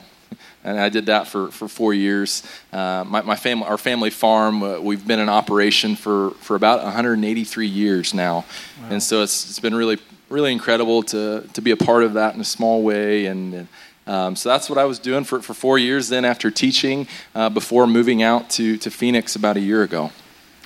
And 0.62 0.78
I 0.78 0.88
did 0.88 1.06
that 1.06 1.26
for, 1.26 1.50
for 1.50 1.68
four 1.68 1.94
years. 1.94 2.42
Uh, 2.72 3.04
my, 3.06 3.22
my 3.22 3.36
family, 3.36 3.66
our 3.66 3.78
family 3.78 4.10
farm, 4.10 4.62
uh, 4.62 4.78
we've 4.78 5.06
been 5.06 5.18
in 5.18 5.28
operation 5.28 5.96
for, 5.96 6.32
for 6.32 6.54
about 6.54 6.82
183 6.82 7.66
years 7.66 8.12
now. 8.12 8.34
Wow. 8.82 8.88
And 8.90 9.02
so 9.02 9.22
it's, 9.22 9.48
it's 9.48 9.60
been 9.60 9.74
really, 9.74 9.98
really 10.28 10.52
incredible 10.52 11.02
to, 11.04 11.48
to 11.54 11.62
be 11.62 11.70
a 11.70 11.76
part 11.76 12.04
of 12.04 12.12
that 12.14 12.34
in 12.34 12.40
a 12.40 12.44
small 12.44 12.82
way 12.82 13.26
and, 13.26 13.54
and 13.54 13.68
um, 14.06 14.34
so 14.34 14.48
that's 14.48 14.68
what 14.68 14.76
I 14.76 14.86
was 14.86 14.98
doing 14.98 15.22
for, 15.22 15.40
for 15.40 15.54
four 15.54 15.78
years 15.78 16.08
then 16.08 16.24
after 16.24 16.50
teaching 16.50 17.06
uh, 17.34 17.48
before 17.48 17.86
moving 17.86 18.24
out 18.24 18.50
to, 18.50 18.76
to 18.78 18.90
Phoenix 18.90 19.36
about 19.36 19.56
a 19.56 19.60
year 19.60 19.84
ago. 19.84 20.10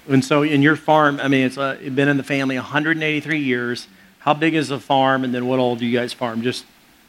And 0.09 0.25
so 0.25 0.43
in 0.43 0.63
your 0.63 0.77
farm, 0.77 1.21
I 1.21 1.29
mean, 1.29 1.47
it's 1.47 1.59
uh, 1.59 1.77
been 1.95 2.09
in 2.09 2.17
the 2.17 2.23
family 2.23 2.57
183 2.57 3.39
years. 3.39 3.87
How 4.21 4.33
big 4.33 4.55
is 4.55 4.69
the 4.69 4.81
farm, 4.81 5.25
and 5.25 5.35
then 5.35 5.47
what 5.47 5.59
all 5.59 5.77
do 5.77 5.85
you 5.85 5.99
guys 5.99 6.15
farm? 6.15 6.41
Just 6.41 6.65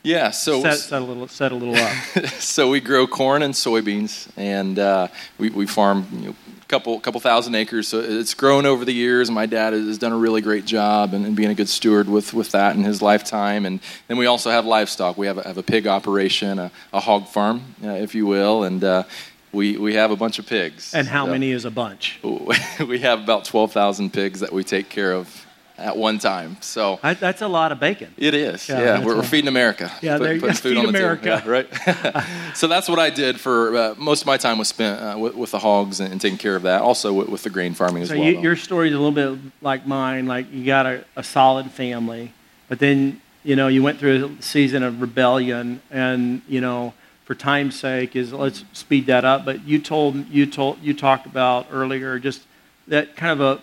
yeah, 0.05 0.29
so 0.31 0.61
set, 0.61 0.77
set 0.77 1.01
a 1.01 1.05
little 1.05 1.27
set 1.27 1.51
a 1.51 1.55
little 1.55 1.75
up. 1.75 2.25
so 2.39 2.69
we 2.69 2.79
grow 2.79 3.07
corn 3.07 3.41
and 3.41 3.53
soybeans, 3.53 4.29
and 4.37 4.77
uh, 4.77 5.07
we, 5.37 5.49
we 5.49 5.65
farm 5.65 6.07
you 6.13 6.27
know, 6.27 6.35
couple 6.67 6.99
couple 6.99 7.19
thousand 7.19 7.55
acres. 7.55 7.87
So 7.87 7.99
it's 7.99 8.33
grown 8.33 8.65
over 8.65 8.85
the 8.85 8.93
years. 8.93 9.29
My 9.31 9.45
dad 9.45 9.73
has 9.73 9.97
done 9.97 10.11
a 10.11 10.17
really 10.17 10.41
great 10.41 10.65
job 10.65 11.13
and, 11.13 11.25
and 11.25 11.35
being 11.35 11.49
a 11.49 11.55
good 11.55 11.69
steward 11.69 12.07
with, 12.09 12.33
with 12.33 12.51
that 12.51 12.75
in 12.75 12.83
his 12.83 13.01
lifetime. 13.01 13.65
And 13.65 13.79
then 14.07 14.17
we 14.17 14.25
also 14.25 14.49
have 14.51 14.65
livestock. 14.65 15.17
We 15.17 15.27
have 15.27 15.37
a, 15.37 15.43
have 15.43 15.57
a 15.57 15.63
pig 15.63 15.87
operation, 15.87 16.59
a, 16.59 16.71
a 16.93 16.99
hog 16.99 17.27
farm, 17.27 17.61
uh, 17.83 17.89
if 17.89 18.15
you 18.15 18.25
will, 18.25 18.63
and 18.63 18.83
uh, 18.83 19.03
we 19.51 19.77
we 19.77 19.95
have 19.95 20.11
a 20.11 20.15
bunch 20.15 20.39
of 20.39 20.47
pigs. 20.47 20.93
And 20.93 21.07
how 21.07 21.25
so, 21.25 21.31
many 21.31 21.51
is 21.51 21.65
a 21.65 21.71
bunch? 21.71 22.19
we 22.23 22.99
have 22.99 23.21
about 23.21 23.45
twelve 23.45 23.71
thousand 23.71 24.13
pigs 24.13 24.39
that 24.41 24.51
we 24.51 24.63
take 24.63 24.89
care 24.89 25.13
of 25.13 25.44
at 25.77 25.97
one 25.97 26.19
time. 26.19 26.57
So 26.61 26.99
I, 27.03 27.13
that's 27.13 27.41
a 27.41 27.47
lot 27.47 27.71
of 27.71 27.79
bacon. 27.79 28.13
It 28.17 28.33
is. 28.33 28.67
Yeah, 28.69 28.79
yeah 28.79 29.05
we're, 29.05 29.17
we're, 29.17 29.23
feeding 29.23 29.47
America. 29.47 29.91
Yeah, 30.01 30.17
put, 30.17 30.39
putting 30.39 30.55
food 30.55 30.77
on 30.77 30.83
the 30.83 30.89
America. 30.89 31.41
Table. 31.41 31.51
Yeah, 31.51 32.15
right. 32.15 32.53
so 32.55 32.67
that's 32.67 32.87
what 32.87 32.99
I 32.99 33.09
did 33.09 33.39
for 33.39 33.75
uh, 33.75 33.95
most 33.97 34.21
of 34.21 34.27
my 34.27 34.37
time 34.37 34.57
was 34.57 34.67
spent 34.67 35.01
uh, 35.01 35.17
with, 35.17 35.35
with, 35.35 35.51
the 35.51 35.59
hogs 35.59 35.99
and, 35.99 36.11
and, 36.11 36.21
taking 36.21 36.37
care 36.37 36.55
of 36.55 36.63
that. 36.63 36.81
Also 36.81 37.13
with, 37.13 37.29
with 37.29 37.43
the 37.43 37.49
grain 37.49 37.73
farming 37.73 38.03
as 38.03 38.09
so 38.09 38.17
well. 38.17 38.33
So 38.33 38.39
your 38.39 38.55
story 38.55 38.89
is 38.89 38.95
a 38.95 38.99
little 38.99 39.11
bit 39.11 39.51
like 39.61 39.85
mine. 39.85 40.27
Like 40.27 40.51
you 40.51 40.65
got 40.65 40.85
a, 40.85 41.05
a 41.15 41.23
solid 41.23 41.71
family, 41.71 42.33
but 42.69 42.79
then 42.79 43.21
you 43.43 43.55
know 43.55 43.67
you 43.67 43.83
went 43.83 43.99
through 43.99 44.37
a 44.39 44.41
season 44.41 44.83
of 44.83 45.01
rebellion, 45.01 45.81
and 45.91 46.41
you 46.47 46.61
know 46.61 46.93
for 47.25 47.35
time's 47.35 47.77
sake 47.77 48.15
is 48.15 48.31
let's 48.31 48.63
speed 48.73 49.07
that 49.07 49.25
up. 49.25 49.45
But 49.45 49.67
you 49.67 49.79
told 49.79 50.27
you 50.29 50.45
told 50.45 50.79
you 50.81 50.93
talked 50.93 51.25
about 51.25 51.67
earlier 51.71 52.19
just 52.19 52.43
that 52.87 53.15
kind 53.15 53.39
of 53.39 53.41
a 53.41 53.61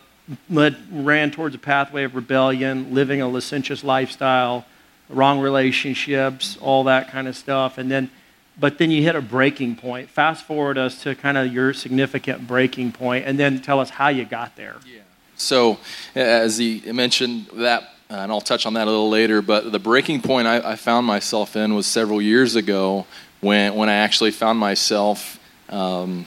led, 0.50 0.76
ran 0.90 1.30
towards 1.30 1.54
a 1.54 1.58
pathway 1.58 2.04
of 2.04 2.14
rebellion, 2.14 2.94
living 2.94 3.20
a 3.20 3.28
licentious 3.28 3.84
lifestyle, 3.84 4.64
wrong 5.08 5.40
relationships, 5.40 6.56
all 6.60 6.84
that 6.84 7.10
kind 7.10 7.28
of 7.28 7.36
stuff. 7.36 7.78
And 7.78 7.90
then, 7.90 8.10
but 8.58 8.78
then 8.78 8.90
you 8.90 9.02
hit 9.02 9.16
a 9.16 9.22
breaking 9.22 9.76
point. 9.76 10.10
Fast 10.10 10.44
forward 10.44 10.78
us 10.78 11.02
to 11.02 11.14
kind 11.14 11.38
of 11.38 11.52
your 11.52 11.72
significant 11.72 12.46
breaking 12.46 12.92
point, 12.92 13.26
and 13.26 13.38
then 13.38 13.60
tell 13.60 13.80
us 13.80 13.90
how 13.90 14.08
you 14.08 14.24
got 14.24 14.56
there. 14.56 14.76
Yeah. 14.86 15.00
So, 15.36 15.78
as 16.14 16.58
he 16.58 16.80
mentioned 16.92 17.46
that, 17.54 17.94
and 18.08 18.30
I'll 18.30 18.40
touch 18.40 18.66
on 18.66 18.74
that 18.74 18.86
a 18.86 18.90
little 18.90 19.08
later, 19.08 19.40
but 19.42 19.72
the 19.72 19.78
breaking 19.78 20.20
point 20.22 20.46
I, 20.46 20.72
I 20.72 20.76
found 20.76 21.06
myself 21.06 21.56
in 21.56 21.74
was 21.74 21.86
several 21.86 22.20
years 22.20 22.56
ago 22.56 23.06
when, 23.40 23.74
when 23.74 23.88
I 23.88 23.94
actually 23.94 24.30
found 24.30 24.58
myself 24.58 25.40
um, 25.70 26.26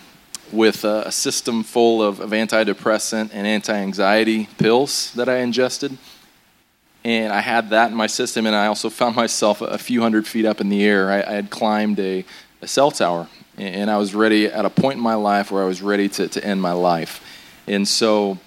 with 0.56 0.84
a, 0.84 1.12
system 1.12 1.64
full 1.64 2.02
of, 2.02 2.20
of 2.20 2.32
antidepressant 2.32 3.30
and 3.34 3.46
anti 3.46 3.74
anxiety 3.74 4.48
pills 4.58 5.14
that 5.14 5.30
I 5.30 5.38
ingested. 5.38 5.98
And 7.04 7.32
I 7.32 7.42
had 7.42 7.70
that 7.70 7.92
in 7.92 7.98
my 7.98 8.08
system, 8.08 8.48
and 8.48 8.56
I 8.56 8.68
also 8.68 8.90
found 8.90 9.16
myself 9.24 9.62
a 9.62 9.78
few 9.78 10.02
hundred 10.02 10.28
feet 10.28 10.46
up 10.46 10.62
in 10.62 10.70
the 10.70 10.84
air. 10.84 11.12
I, 11.12 11.22
I 11.22 11.34
had 11.34 11.50
climbed 11.50 12.00
a, 12.00 12.26
a 12.62 12.68
cell 12.68 12.92
tower, 12.92 13.28
and 13.58 13.92
I 13.92 13.98
was 13.98 14.16
ready 14.16 14.48
at 14.48 14.66
a 14.66 14.70
point 14.70 14.98
in 14.98 15.04
my 15.04 15.16
life 15.16 15.52
where 15.52 15.64
I 15.64 15.68
was 15.68 15.82
ready 15.82 16.10
to, 16.10 16.28
to 16.28 16.44
end 16.44 16.62
my 16.62 16.74
life. 16.74 17.22
And 17.68 17.88
so 17.88 18.40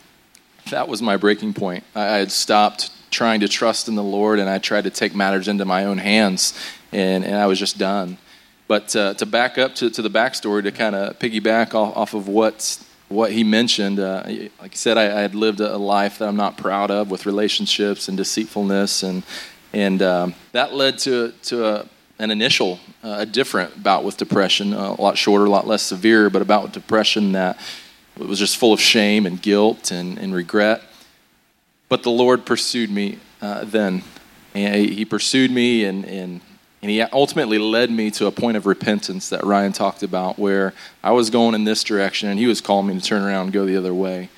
that 0.70 0.88
was 0.88 1.00
my 1.00 1.16
breaking 1.16 1.54
point. 1.54 1.84
I, 1.94 2.06
I 2.06 2.16
had 2.18 2.32
stopped 2.32 2.90
trying 3.10 3.40
to 3.40 3.48
trust 3.48 3.88
in 3.88 3.94
the 3.94 4.02
Lord, 4.02 4.38
and 4.38 4.48
I 4.48 4.58
tried 4.58 4.84
to 4.84 4.90
take 4.90 5.14
matters 5.14 5.48
into 5.48 5.64
my 5.64 5.84
own 5.84 5.98
hands, 5.98 6.58
and, 6.92 7.24
and 7.24 7.36
I 7.36 7.46
was 7.46 7.58
just 7.58 7.78
done. 7.78 8.18
But 8.68 8.94
uh, 8.94 9.14
to 9.14 9.26
back 9.26 9.56
up 9.56 9.74
to, 9.76 9.90
to 9.90 10.02
the 10.02 10.10
backstory, 10.10 10.62
to 10.62 10.70
kind 10.70 10.94
of 10.94 11.18
piggyback 11.18 11.74
off, 11.74 11.96
off 11.96 12.14
of 12.14 12.28
what 12.28 12.78
what 13.08 13.32
he 13.32 13.42
mentioned, 13.42 13.98
uh, 13.98 14.22
like 14.60 14.72
he 14.72 14.76
said, 14.76 14.98
I, 14.98 15.04
I, 15.04 15.20
had 15.22 15.34
lived 15.34 15.60
a 15.60 15.78
life 15.78 16.18
that 16.18 16.28
I'm 16.28 16.36
not 16.36 16.58
proud 16.58 16.90
of 16.90 17.10
with 17.10 17.24
relationships 17.24 18.06
and 18.06 18.18
deceitfulness, 18.18 19.02
and 19.02 19.22
and 19.72 20.02
um, 20.02 20.34
that 20.52 20.74
led 20.74 20.98
to 21.00 21.32
to 21.44 21.64
a, 21.64 21.88
an 22.18 22.30
initial, 22.30 22.78
uh, 23.02 23.16
a 23.20 23.26
different 23.26 23.82
bout 23.82 24.04
with 24.04 24.18
depression, 24.18 24.74
a 24.74 25.00
lot 25.00 25.16
shorter, 25.16 25.46
a 25.46 25.50
lot 25.50 25.66
less 25.66 25.82
severe, 25.82 26.28
but 26.28 26.42
about 26.42 26.74
depression 26.74 27.32
that 27.32 27.58
was 28.18 28.38
just 28.38 28.58
full 28.58 28.74
of 28.74 28.80
shame 28.80 29.24
and 29.24 29.40
guilt 29.40 29.90
and, 29.90 30.18
and 30.18 30.34
regret. 30.34 30.82
But 31.88 32.02
the 32.02 32.10
Lord 32.10 32.44
pursued 32.44 32.90
me 32.90 33.18
uh, 33.40 33.64
then, 33.64 34.02
and 34.54 34.90
He 34.90 35.06
pursued 35.06 35.50
me 35.50 35.84
and 35.84 36.04
and 36.04 36.42
and 36.80 36.90
he 36.90 37.00
ultimately 37.02 37.58
led 37.58 37.90
me 37.90 38.10
to 38.12 38.26
a 38.26 38.30
point 38.30 38.56
of 38.56 38.66
repentance 38.66 39.28
that 39.30 39.44
Ryan 39.44 39.72
talked 39.72 40.02
about, 40.02 40.38
where 40.38 40.74
I 41.02 41.10
was 41.10 41.30
going 41.30 41.54
in 41.54 41.64
this 41.64 41.82
direction 41.82 42.28
and 42.28 42.38
he 42.38 42.46
was 42.46 42.60
calling 42.60 42.86
me 42.86 42.94
to 42.98 43.04
turn 43.04 43.22
around 43.22 43.44
and 43.44 43.52
go 43.52 43.66
the 43.66 43.76
other 43.76 43.94
way. 43.94 44.28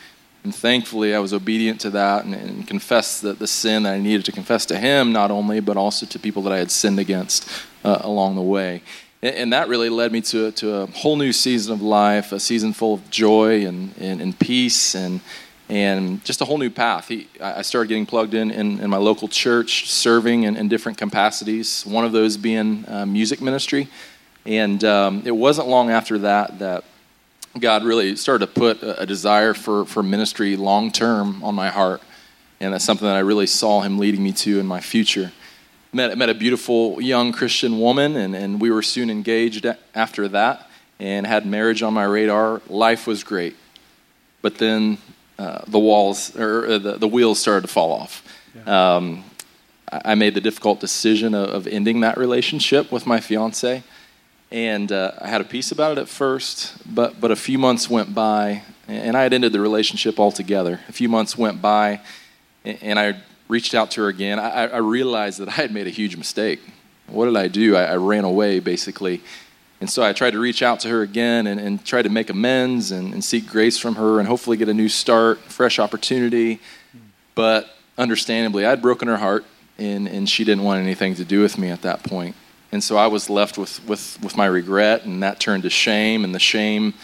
And 0.43 0.55
thankfully, 0.55 1.15
I 1.15 1.19
was 1.19 1.35
obedient 1.35 1.81
to 1.83 1.91
that 1.91 2.25
and, 2.25 2.35
and 2.35 2.67
confessed 2.67 3.21
the, 3.21 3.35
the 3.35 3.47
sin 3.47 3.83
that 3.83 3.93
I 3.93 3.99
needed 3.99 4.25
to 4.25 4.33
confess 4.33 4.65
to 4.67 4.79
him, 4.79 5.13
not 5.13 5.31
only, 5.31 5.61
but 5.61 5.77
also 5.77 6.07
to 6.07 6.19
people 6.19 6.41
that 6.43 6.53
I 6.53 6.59
had 6.59 6.71
sinned 6.71 6.99
against 6.99 7.47
uh, 7.85 7.99
along 8.01 8.37
the 8.37 8.43
way. 8.43 8.83
And, 9.21 9.35
and, 9.35 9.53
that 9.53 9.69
really 9.69 9.91
led 9.91 10.13
me 10.13 10.23
to, 10.23 10.51
to 10.53 10.75
a 10.77 10.87
whole 10.87 11.17
new 11.17 11.35
season 11.35 11.75
of 11.75 11.83
life, 11.83 12.33
a 12.33 12.41
season 12.41 12.73
full 12.73 12.95
of 12.95 13.11
joy 13.11 13.67
and, 13.67 13.95
and, 13.99 14.23
and 14.23 14.39
peace 14.39 14.95
and, 14.95 15.21
and 15.71 16.25
just 16.25 16.41
a 16.41 16.45
whole 16.45 16.59
new 16.59 16.69
path. 16.69 17.09
He, 17.09 17.29
I 17.41 17.63
started 17.63 17.89
getting 17.89 18.05
plugged 18.05 18.35
in, 18.35 18.51
in 18.51 18.81
in, 18.81 18.91
my 18.91 18.97
local 18.97 19.29
church, 19.29 19.89
serving 19.89 20.43
in, 20.43 20.57
in 20.57 20.69
different 20.69 20.99
capacities. 20.99 21.87
One 21.87 22.05
of 22.05 22.13
those 22.13 22.37
being 22.37 22.85
uh, 22.89 23.07
music 23.07 23.41
ministry, 23.41 23.89
and 24.45 24.83
um, 24.85 25.23
it 25.25 25.31
wasn't 25.31 25.69
long 25.69 25.91
after 25.91 26.19
that 26.19 26.59
that 26.59 26.85
God 27.59 27.85
really 27.85 28.17
started 28.17 28.47
to 28.47 28.53
put 28.53 28.83
a, 28.83 29.03
a 29.03 29.07
desire 29.07 29.55
for 29.55 29.85
for 29.85 30.03
ministry 30.03 30.57
long 30.57 30.91
term 30.91 31.43
on 31.45 31.55
my 31.55 31.69
heart, 31.69 32.03
and 32.59 32.75
that's 32.75 32.85
something 32.85 33.07
that 33.07 33.17
I 33.17 33.21
really 33.21 33.47
saw 33.47 33.81
Him 33.81 33.99
leading 33.99 34.25
me 34.25 34.33
to 34.33 34.59
in 34.59 34.67
my 34.67 34.81
future. 34.81 35.31
Met 35.93 36.19
met 36.19 36.29
a 36.29 36.35
beautiful 36.35 37.01
young 37.01 37.31
Christian 37.33 37.79
woman, 37.79 38.17
and 38.17 38.35
and 38.35 38.61
we 38.61 38.73
were 38.73 38.83
soon 38.83 39.09
engaged 39.09 39.65
after 39.95 40.27
that, 40.29 40.69
and 40.99 41.29
had 41.29 41.47
marriage 41.47 41.81
on 41.83 41.95
my 41.95 42.05
radar. 42.05 42.61
Life 42.69 43.07
was 43.07 43.23
great, 43.23 43.55
but 44.43 44.59
then 44.59 44.99
uh, 45.41 45.65
the 45.67 45.79
walls 45.79 46.37
or 46.37 46.67
uh, 46.67 46.79
the, 46.79 46.99
the 46.99 47.09
wheels 47.09 47.39
started 47.39 47.63
to 47.63 47.73
fall 47.73 47.93
off. 47.93 48.23
Yeah. 48.55 48.97
Um, 48.97 49.25
I 49.91 50.15
made 50.15 50.35
the 50.35 50.41
difficult 50.43 50.81
decision 50.81 51.35
of, 51.35 51.49
of, 51.49 51.67
ending 51.67 52.01
that 52.01 52.19
relationship 52.19 52.93
with 52.93 53.07
my 53.07 53.21
fiance, 53.21 53.83
and 54.51 54.93
uh, 54.93 55.13
I 55.19 55.29
had 55.29 55.41
a 55.41 55.45
peace 55.45 55.73
about 55.73 55.93
it 55.93 55.99
at 56.03 56.09
first. 56.11 56.75
But 56.85 57.23
but 57.23 57.31
a 57.31 57.37
few 57.37 57.57
months 57.57 57.89
went 57.89 58.15
by, 58.15 58.65
and 58.87 59.17
I 59.17 59.23
had 59.23 59.33
ended 59.33 59.55
the 59.55 59.61
relationship 59.61 60.21
altogether. 60.21 60.81
A 60.91 60.93
few 60.93 61.09
months 61.09 61.39
went 61.39 61.63
by, 61.63 62.03
and 62.63 62.99
I 62.99 63.17
reached 63.49 63.75
out 63.75 63.91
to 63.93 64.03
her 64.03 64.09
again. 64.09 64.39
I, 64.39 64.67
I 64.67 64.77
realized 64.77 65.39
that 65.41 65.49
I 65.49 65.53
had 65.53 65.73
made 65.73 65.87
a 65.87 65.91
huge 65.91 66.17
mistake. 66.17 66.61
What 67.07 67.25
did 67.25 67.37
I 67.37 67.49
do? 67.49 67.77
I, 67.77 67.85
I 67.85 67.97
ran 67.97 68.25
away 68.25 68.61
basically 68.61 69.23
And 69.81 69.89
so 69.89 70.03
I 70.03 70.13
tried 70.13 70.33
to 70.33 70.39
reach 70.39 70.63
out 70.63 70.81
to 70.81 70.89
her 70.89 71.03
again 71.03 71.47
and, 71.47 71.59
and 71.59 71.85
try 71.85 72.03
to 72.03 72.11
make 72.11 72.29
amends 72.29 72.93
and, 72.93 73.15
and 73.15 73.25
seek 73.25 73.47
grace 73.47 73.79
from 73.79 73.95
her 73.95 74.19
and 74.19 74.29
hopefully 74.29 74.57
get 74.57 74.69
a 74.69 74.75
new 74.75 74.89
start, 74.89 75.39
fresh 75.39 75.79
opportunity. 75.79 76.61
But 77.35 77.75
understandably, 77.97 78.67
I'd 78.67 78.83
broken 78.83 79.09
her 79.09 79.17
heart 79.17 79.45
and, 79.79 80.07
and 80.07 80.29
she 80.29 80.45
didn't 80.45 80.65
want 80.65 80.83
anything 80.83 81.15
to 81.15 81.25
do 81.25 81.41
with 81.41 81.57
me 81.57 81.71
at 81.71 81.83
that 81.83 82.03
point. 82.03 82.37
And 82.73 82.85
so 82.85 82.97
I 82.97 83.07
was 83.07 83.29
left 83.31 83.59
with, 83.59 83.85
with, 83.89 84.19
with 84.23 84.37
my 84.37 84.47
regret, 84.47 85.05
and 85.05 85.23
that 85.23 85.41
turned 85.41 85.65
to 85.65 85.71
shame, 85.71 86.23
and 86.23 86.33
the 86.33 86.39
shame 86.39 86.95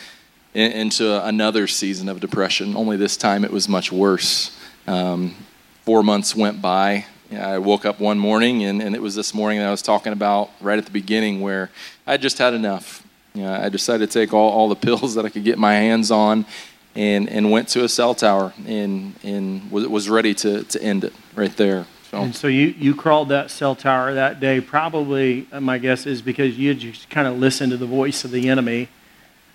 in, 0.54 0.70
into 0.72 1.24
another 1.24 1.66
season 1.66 2.08
of 2.08 2.20
depression. 2.20 2.76
Only 2.76 2.96
this 2.96 3.16
time 3.16 3.44
it 3.44 3.50
was 3.50 3.68
much 3.68 3.90
worse. 3.90 4.56
Um, 4.86 5.34
four 5.82 6.04
months 6.04 6.36
went 6.36 6.62
by. 6.62 7.06
I 7.32 7.58
woke 7.58 7.84
up 7.84 7.98
one 7.98 8.18
morning, 8.18 8.64
and, 8.64 8.80
and 8.80 8.94
it 8.94 9.02
was 9.02 9.14
this 9.14 9.34
morning 9.34 9.58
that 9.58 9.66
I 9.66 9.70
was 9.70 9.82
talking 9.82 10.12
about 10.12 10.50
right 10.60 10.78
at 10.78 10.84
the 10.84 10.90
beginning 10.92 11.40
where 11.40 11.70
I 12.06 12.16
just 12.16 12.38
had 12.38 12.54
enough. 12.54 13.06
You 13.34 13.42
know, 13.42 13.52
I 13.52 13.68
decided 13.68 14.10
to 14.10 14.20
take 14.20 14.32
all, 14.32 14.50
all 14.50 14.68
the 14.68 14.76
pills 14.86 15.14
that 15.14 15.24
I 15.24 15.28
could 15.28 15.44
get 15.44 15.58
my 15.58 15.74
hands 15.74 16.10
on 16.10 16.46
and, 16.94 17.28
and 17.28 17.50
went 17.50 17.68
to 17.68 17.84
a 17.84 17.88
cell 17.88 18.14
tower 18.14 18.52
and, 18.66 19.14
and 19.22 19.70
was, 19.70 19.86
was 19.88 20.08
ready 20.08 20.34
to, 20.34 20.64
to 20.64 20.82
end 20.82 21.04
it 21.04 21.12
right 21.34 21.54
there. 21.56 21.86
So. 22.10 22.18
And 22.18 22.34
so 22.34 22.46
you, 22.46 22.68
you 22.68 22.94
crawled 22.94 23.28
that 23.30 23.50
cell 23.50 23.74
tower 23.74 24.14
that 24.14 24.38
day, 24.38 24.60
probably, 24.60 25.48
uh, 25.50 25.60
my 25.60 25.78
guess 25.78 26.06
is 26.06 26.22
because 26.22 26.56
you 26.56 26.72
just 26.74 27.10
kind 27.10 27.26
of 27.26 27.38
listened 27.38 27.72
to 27.72 27.76
the 27.76 27.86
voice 27.86 28.24
of 28.24 28.30
the 28.30 28.48
enemy 28.48 28.88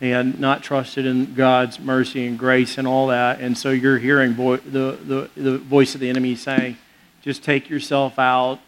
and 0.01 0.39
not 0.39 0.61
trusted 0.61 1.05
in 1.05 1.33
God's 1.33 1.79
mercy 1.79 2.27
and 2.27 2.37
grace 2.37 2.77
and 2.77 2.87
all 2.87 3.07
that. 3.07 3.39
And 3.39 3.57
so 3.57 3.69
you're 3.69 3.99
hearing 3.99 4.33
vo- 4.33 4.57
the, 4.57 4.97
the, 5.03 5.29
the 5.41 5.57
voice 5.59 5.95
of 5.95 6.01
the 6.01 6.09
enemy 6.09 6.35
saying, 6.35 6.77
just 7.21 7.43
take 7.43 7.69
yourself 7.69 8.19
out. 8.19 8.59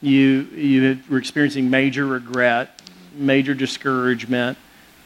You, 0.00 0.42
you 0.54 0.98
were 1.10 1.18
experiencing 1.18 1.70
major 1.70 2.06
regret, 2.06 2.80
major 3.14 3.54
discouragement, 3.54 4.56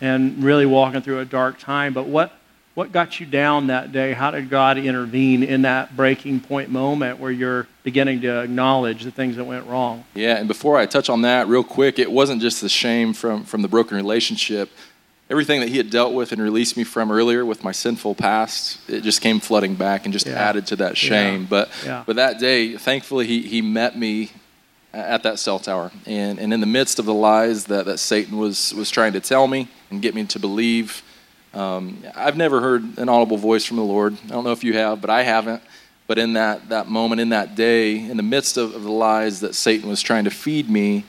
and 0.00 0.42
really 0.44 0.66
walking 0.66 1.00
through 1.00 1.20
a 1.20 1.24
dark 1.24 1.58
time. 1.58 1.94
But 1.94 2.06
what, 2.06 2.32
what 2.74 2.92
got 2.92 3.20
you 3.20 3.26
down 3.26 3.68
that 3.68 3.92
day? 3.92 4.12
How 4.12 4.30
did 4.30 4.50
God 4.50 4.76
intervene 4.76 5.42
in 5.42 5.62
that 5.62 5.96
breaking 5.96 6.40
point 6.40 6.68
moment 6.70 7.18
where 7.18 7.30
you're 7.30 7.66
beginning 7.84 8.20
to 8.22 8.40
acknowledge 8.40 9.04
the 9.04 9.10
things 9.10 9.36
that 9.36 9.44
went 9.44 9.66
wrong? 9.66 10.04
Yeah, 10.14 10.36
and 10.36 10.46
before 10.46 10.76
I 10.76 10.84
touch 10.84 11.08
on 11.08 11.22
that, 11.22 11.48
real 11.48 11.64
quick, 11.64 11.98
it 11.98 12.10
wasn't 12.10 12.42
just 12.42 12.60
the 12.60 12.68
shame 12.68 13.14
from, 13.14 13.44
from 13.44 13.62
the 13.62 13.68
broken 13.68 13.96
relationship. 13.96 14.70
Everything 15.32 15.60
that 15.60 15.70
he 15.70 15.78
had 15.78 15.90
dealt 15.90 16.12
with 16.12 16.30
and 16.32 16.40
released 16.40 16.76
me 16.76 16.84
from 16.84 17.10
earlier 17.10 17.44
with 17.44 17.64
my 17.64 17.72
sinful 17.72 18.14
past, 18.14 18.78
it 18.88 19.00
just 19.00 19.20
came 19.20 19.40
flooding 19.40 19.74
back 19.74 20.04
and 20.04 20.12
just 20.12 20.26
yeah. 20.26 20.34
added 20.34 20.66
to 20.66 20.76
that 20.76 20.96
shame. 20.96 21.40
Yeah. 21.40 21.46
But 21.48 21.70
yeah. 21.84 22.04
but 22.06 22.16
that 22.16 22.38
day, 22.38 22.76
thankfully, 22.76 23.26
he, 23.26 23.40
he 23.42 23.62
met 23.62 23.98
me 23.98 24.30
at 24.92 25.22
that 25.22 25.38
cell 25.38 25.58
tower. 25.58 25.90
And, 26.06 26.38
and 26.38 26.52
in 26.52 26.60
the 26.60 26.66
midst 26.66 26.98
of 26.98 27.06
the 27.06 27.14
lies 27.14 27.64
that, 27.66 27.86
that 27.86 27.98
Satan 27.98 28.36
was, 28.36 28.74
was 28.74 28.90
trying 28.90 29.14
to 29.14 29.20
tell 29.20 29.48
me 29.48 29.68
and 29.90 30.02
get 30.02 30.14
me 30.14 30.24
to 30.26 30.38
believe, 30.38 31.02
um, 31.54 32.02
I've 32.14 32.36
never 32.36 32.60
heard 32.60 32.98
an 32.98 33.08
audible 33.08 33.38
voice 33.38 33.64
from 33.64 33.78
the 33.78 33.84
Lord. 33.84 34.16
I 34.24 34.28
don't 34.28 34.44
know 34.44 34.52
if 34.52 34.64
you 34.64 34.74
have, 34.74 35.00
but 35.00 35.10
I 35.10 35.22
haven't. 35.22 35.62
But 36.06 36.18
in 36.18 36.34
that, 36.34 36.68
that 36.68 36.88
moment, 36.88 37.20
in 37.20 37.30
that 37.30 37.54
day, 37.54 37.96
in 37.96 38.16
the 38.16 38.22
midst 38.22 38.56
of, 38.56 38.74
of 38.74 38.82
the 38.82 38.90
lies 38.90 39.40
that 39.40 39.54
Satan 39.54 39.88
was 39.88 40.02
trying 40.02 40.24
to 40.24 40.30
feed 40.30 40.68
me, 40.68 41.04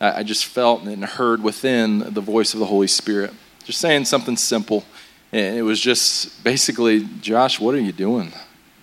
I, 0.00 0.20
I 0.20 0.22
just 0.22 0.46
felt 0.46 0.82
and 0.82 1.04
heard 1.04 1.42
within 1.42 2.00
the 2.00 2.20
voice 2.20 2.52
of 2.54 2.58
the 2.58 2.66
Holy 2.66 2.88
Spirit, 2.88 3.32
just 3.64 3.80
saying 3.80 4.04
something 4.04 4.36
simple. 4.36 4.84
And 5.32 5.56
it 5.56 5.62
was 5.62 5.80
just 5.80 6.42
basically, 6.42 7.06
Josh, 7.20 7.60
what 7.60 7.74
are 7.74 7.80
you 7.80 7.92
doing? 7.92 8.32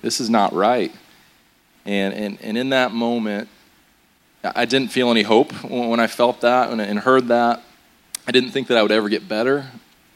This 0.01 0.19
is 0.19 0.29
not 0.29 0.53
right. 0.53 0.93
And, 1.85 2.13
and, 2.13 2.37
and 2.41 2.57
in 2.57 2.69
that 2.69 2.93
moment, 2.93 3.49
I 4.43 4.65
didn't 4.65 4.89
feel 4.89 5.11
any 5.11 5.23
hope 5.23 5.51
when 5.63 5.99
I 5.99 6.07
felt 6.07 6.41
that 6.41 6.69
and 6.69 6.99
heard 6.99 7.27
that. 7.29 7.63
I 8.27 8.31
didn't 8.31 8.51
think 8.51 8.67
that 8.67 8.77
I 8.77 8.81
would 8.81 8.91
ever 8.91 9.09
get 9.09 9.27
better. 9.27 9.65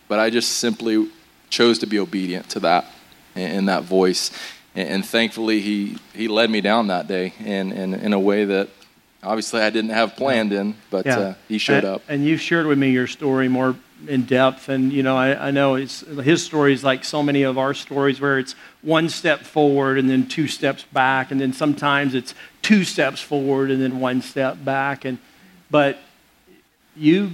But 0.07 0.19
I 0.19 0.29
just 0.29 0.57
simply 0.57 1.07
chose 1.49 1.79
to 1.79 1.85
be 1.85 1.97
obedient 1.97 2.49
to 2.49 2.59
that 2.59 2.85
and 3.33 3.69
that 3.69 3.83
voice. 3.83 4.29
And, 4.75 5.05
thankfully, 5.05 5.61
he, 5.61 5.97
he 6.13 6.27
led 6.27 6.49
me 6.49 6.59
down 6.59 6.87
that 6.87 7.07
day 7.07 7.33
and, 7.39 7.71
and 7.71 7.95
in 7.95 8.11
a 8.11 8.19
way 8.19 8.43
that 8.43 8.67
obviously 9.23 9.61
I 9.61 9.69
didn't 9.69 9.91
have 9.91 10.17
planned 10.17 10.51
in, 10.51 10.75
but 10.89 11.05
yeah. 11.05 11.19
uh, 11.19 11.33
he 11.47 11.57
showed 11.57 11.85
and, 11.85 11.95
up. 11.95 12.01
And 12.09 12.25
you've 12.25 12.41
shared 12.41 12.65
with 12.65 12.77
me 12.77 12.91
your 12.91 13.07
story 13.07 13.47
more 13.47 13.75
in 14.07 14.23
depth. 14.23 14.69
And, 14.69 14.91
you 14.91 15.03
know, 15.03 15.17
I, 15.17 15.47
I 15.47 15.51
know 15.51 15.75
it's, 15.75 16.01
his 16.01 16.43
story 16.43 16.73
is 16.73 16.83
like 16.83 17.03
so 17.03 17.21
many 17.21 17.43
of 17.43 17.57
our 17.57 17.73
stories 17.73 18.19
where 18.21 18.39
it's 18.39 18.53
one 18.81 19.09
step 19.09 19.41
forward 19.41 19.97
and 19.97 20.09
then 20.09 20.27
two 20.27 20.47
steps 20.47 20.83
back. 20.83 21.31
And 21.31 21.39
then 21.39 21.53
sometimes 21.53 22.13
it's 22.13 22.33
two 22.61 22.83
steps 22.83 23.21
forward 23.21 23.71
and 23.71 23.81
then 23.81 23.99
one 23.99 24.21
step 24.21 24.63
back. 24.63 25.05
And, 25.05 25.17
but 25.69 25.99
you 26.95 27.31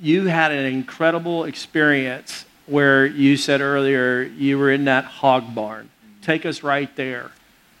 you 0.00 0.26
had 0.26 0.52
an 0.52 0.66
incredible 0.66 1.44
experience 1.44 2.44
where 2.66 3.06
you 3.06 3.36
said 3.36 3.60
earlier 3.60 4.22
you 4.22 4.58
were 4.58 4.70
in 4.70 4.84
that 4.86 5.04
hog 5.04 5.54
barn. 5.54 5.88
Take 6.22 6.44
us 6.46 6.62
right 6.62 6.94
there. 6.96 7.30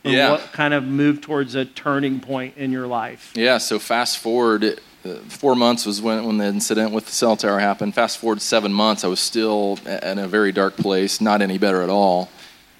Yeah. 0.04 0.32
What 0.32 0.52
kind 0.52 0.74
of 0.74 0.84
moved 0.84 1.22
towards 1.22 1.54
a 1.54 1.64
turning 1.64 2.20
point 2.20 2.56
in 2.56 2.72
your 2.72 2.86
life? 2.86 3.32
Yeah, 3.34 3.56
so 3.58 3.78
fast 3.78 4.18
forward, 4.18 4.80
four 5.28 5.54
months 5.54 5.84
was 5.84 6.00
when, 6.00 6.24
when 6.24 6.38
the 6.38 6.46
incident 6.46 6.92
with 6.92 7.06
the 7.06 7.12
cell 7.12 7.36
tower 7.36 7.58
happened. 7.58 7.94
Fast 7.94 8.18
forward 8.18 8.40
seven 8.40 8.72
months, 8.72 9.04
I 9.04 9.08
was 9.08 9.20
still 9.20 9.78
in 9.86 10.18
a 10.18 10.26
very 10.26 10.52
dark 10.52 10.76
place, 10.76 11.20
not 11.20 11.42
any 11.42 11.58
better 11.58 11.82
at 11.82 11.90
all. 11.90 12.30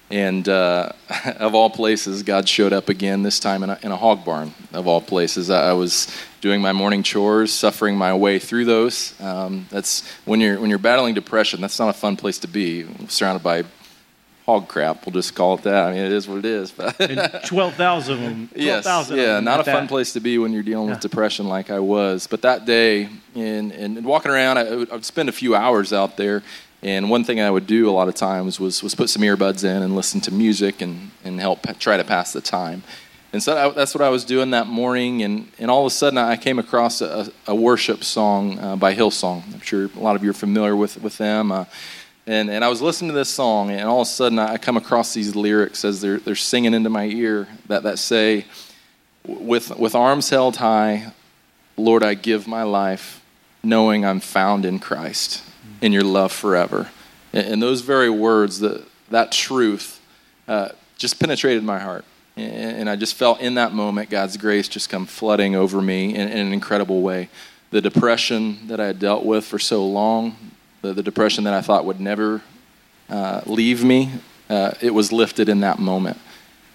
And 0.09 0.47
uh, 0.47 0.91
of 1.37 1.55
all 1.55 1.69
places, 1.69 2.23
God 2.23 2.47
showed 2.47 2.73
up 2.73 2.89
again, 2.89 3.23
this 3.23 3.39
time 3.39 3.63
in 3.63 3.69
a, 3.69 3.79
in 3.81 3.91
a 3.91 3.97
hog 3.97 4.23
barn, 4.23 4.53
of 4.73 4.87
all 4.87 5.01
places. 5.01 5.49
I, 5.49 5.69
I, 5.69 5.73
was 5.73 6.07
doing 6.41 6.61
my 6.61 6.73
morning 6.73 7.01
chores, 7.01 7.51
suffering 7.51 7.97
my 7.97 8.13
way 8.13 8.37
through 8.37 8.65
those. 8.65 9.19
Um, 9.19 9.67
that's 9.69 10.07
when 10.25 10.41
you're, 10.41 10.59
when 10.59 10.69
you're 10.69 10.79
battling 10.79 11.15
depression, 11.15 11.59
that's 11.61 11.79
not 11.79 11.89
a 11.89 11.93
fun 11.93 12.17
place 12.17 12.39
to 12.39 12.47
be, 12.47 12.85
surrounded 13.07 13.43
by 13.43 13.63
hog 14.45 14.67
crap. 14.67 15.05
We'll 15.05 15.13
just 15.13 15.33
call 15.35 15.55
it 15.55 15.63
that. 15.63 15.87
I 15.87 15.91
mean, 15.91 16.05
it 16.05 16.11
is 16.11 16.27
what 16.27 16.39
it 16.39 16.45
is. 16.45 16.71
But 16.71 16.95
12,000 17.45 18.13
of 18.13 18.19
them. 18.19 18.47
12, 18.49 18.61
yes, 18.61 19.09
yeah, 19.09 19.39
not 19.39 19.59
a 19.59 19.63
fun 19.63 19.83
that. 19.83 19.89
place 19.89 20.13
to 20.13 20.19
be 20.19 20.37
when 20.37 20.53
you're 20.53 20.63
dealing 20.63 20.87
yeah. 20.87 20.93
with 20.93 21.01
depression 21.01 21.47
like 21.47 21.69
I 21.69 21.79
was. 21.79 22.27
But 22.27 22.43
that 22.43 22.65
day, 22.65 23.09
and, 23.33 23.71
and 23.71 24.05
walking 24.05 24.31
around, 24.31 24.57
I, 24.57 24.67
I 24.67 24.75
would 24.75 25.05
spend 25.05 25.29
a 25.29 25.33
few 25.33 25.55
hours 25.55 25.91
out 25.91 26.17
there 26.17 26.43
and 26.85 27.09
one 27.09 27.23
thing 27.23 27.41
I 27.41 27.49
would 27.49 27.65
do 27.65 27.89
a 27.89 27.91
lot 27.91 28.07
of 28.07 28.13
times 28.13 28.59
was, 28.59 28.83
was 28.83 28.93
put 28.93 29.09
some 29.09 29.23
earbuds 29.23 29.63
in 29.63 29.81
and 29.81 29.95
listen 29.95 30.21
to 30.21 30.31
music 30.31 30.81
and, 30.81 31.09
and 31.23 31.39
help 31.39 31.65
try 31.79 31.97
to 31.97 32.03
pass 32.03 32.31
the 32.31 32.41
time. 32.41 32.83
And 33.33 33.41
so 33.41 33.57
I, 33.57 33.69
that's 33.71 33.95
what 33.95 34.03
I 34.03 34.09
was 34.09 34.23
doing 34.23 34.51
that 34.51 34.67
morning. 34.67 35.23
And, 35.23 35.51
and 35.57 35.71
all 35.71 35.81
of 35.81 35.87
a 35.87 35.95
sudden, 35.95 36.19
I 36.19 36.37
came 36.37 36.59
across 36.59 37.01
a, 37.01 37.31
a 37.47 37.55
worship 37.55 38.03
song 38.03 38.59
uh, 38.59 38.75
by 38.75 38.93
Hillsong. 38.93 39.51
I'm 39.51 39.61
sure 39.61 39.89
a 39.95 39.99
lot 39.99 40.15
of 40.15 40.23
you 40.23 40.29
are 40.29 40.33
familiar 40.33 40.75
with, 40.75 41.01
with 41.01 41.17
them. 41.17 41.51
Uh, 41.51 41.65
and, 42.27 42.49
and 42.49 42.63
I 42.63 42.69
was 42.69 42.81
listening 42.81 43.11
to 43.11 43.17
this 43.17 43.29
song, 43.29 43.69
and 43.69 43.81
all 43.81 44.01
of 44.01 44.07
a 44.07 44.09
sudden, 44.09 44.39
I 44.39 44.57
come 44.57 44.77
across 44.77 45.13
these 45.13 45.35
lyrics 45.35 45.85
as 45.85 46.01
they're, 46.01 46.17
they're 46.17 46.35
singing 46.35 46.73
into 46.73 46.89
my 46.89 47.05
ear 47.05 47.47
that, 47.67 47.83
that 47.83 47.99
say, 47.99 48.45
with, 49.25 49.75
with 49.77 49.95
arms 49.95 50.29
held 50.29 50.57
high, 50.57 51.11
Lord, 51.77 52.03
I 52.03 52.13
give 52.13 52.47
my 52.47 52.63
life, 52.63 53.21
knowing 53.63 54.05
I'm 54.05 54.19
found 54.19 54.65
in 54.65 54.79
Christ 54.79 55.43
in 55.81 55.91
your 55.91 56.03
love 56.03 56.31
forever. 56.31 56.89
And 57.33 57.61
those 57.61 57.81
very 57.81 58.09
words, 58.09 58.59
that, 58.59 58.85
that 59.09 59.31
truth, 59.31 59.99
uh, 60.47 60.69
just 60.97 61.19
penetrated 61.19 61.63
my 61.63 61.79
heart. 61.79 62.05
And 62.37 62.89
I 62.89 62.95
just 62.95 63.15
felt 63.15 63.39
in 63.39 63.55
that 63.55 63.71
moment 63.71 64.09
God's 64.09 64.35
grace 64.35 64.67
just 64.67 64.89
come 64.89 65.05
flooding 65.05 65.55
over 65.55 65.81
me 65.81 66.13
in, 66.13 66.27
in 66.27 66.47
an 66.47 66.53
incredible 66.53 67.01
way. 67.01 67.29
The 67.71 67.81
depression 67.81 68.67
that 68.67 68.79
I 68.79 68.87
had 68.87 68.99
dealt 68.99 69.25
with 69.25 69.45
for 69.45 69.59
so 69.59 69.85
long, 69.85 70.35
the, 70.87 70.93
the 70.93 71.03
depression 71.03 71.43
that 71.45 71.53
I 71.53 71.61
thought 71.61 71.85
would 71.85 71.99
never 71.99 72.41
uh, 73.09 73.41
leave 73.45 73.83
me, 73.83 74.11
uh, 74.49 74.71
it 74.81 74.93
was 74.93 75.11
lifted 75.11 75.49
in 75.49 75.61
that 75.61 75.79
moment. 75.79 76.17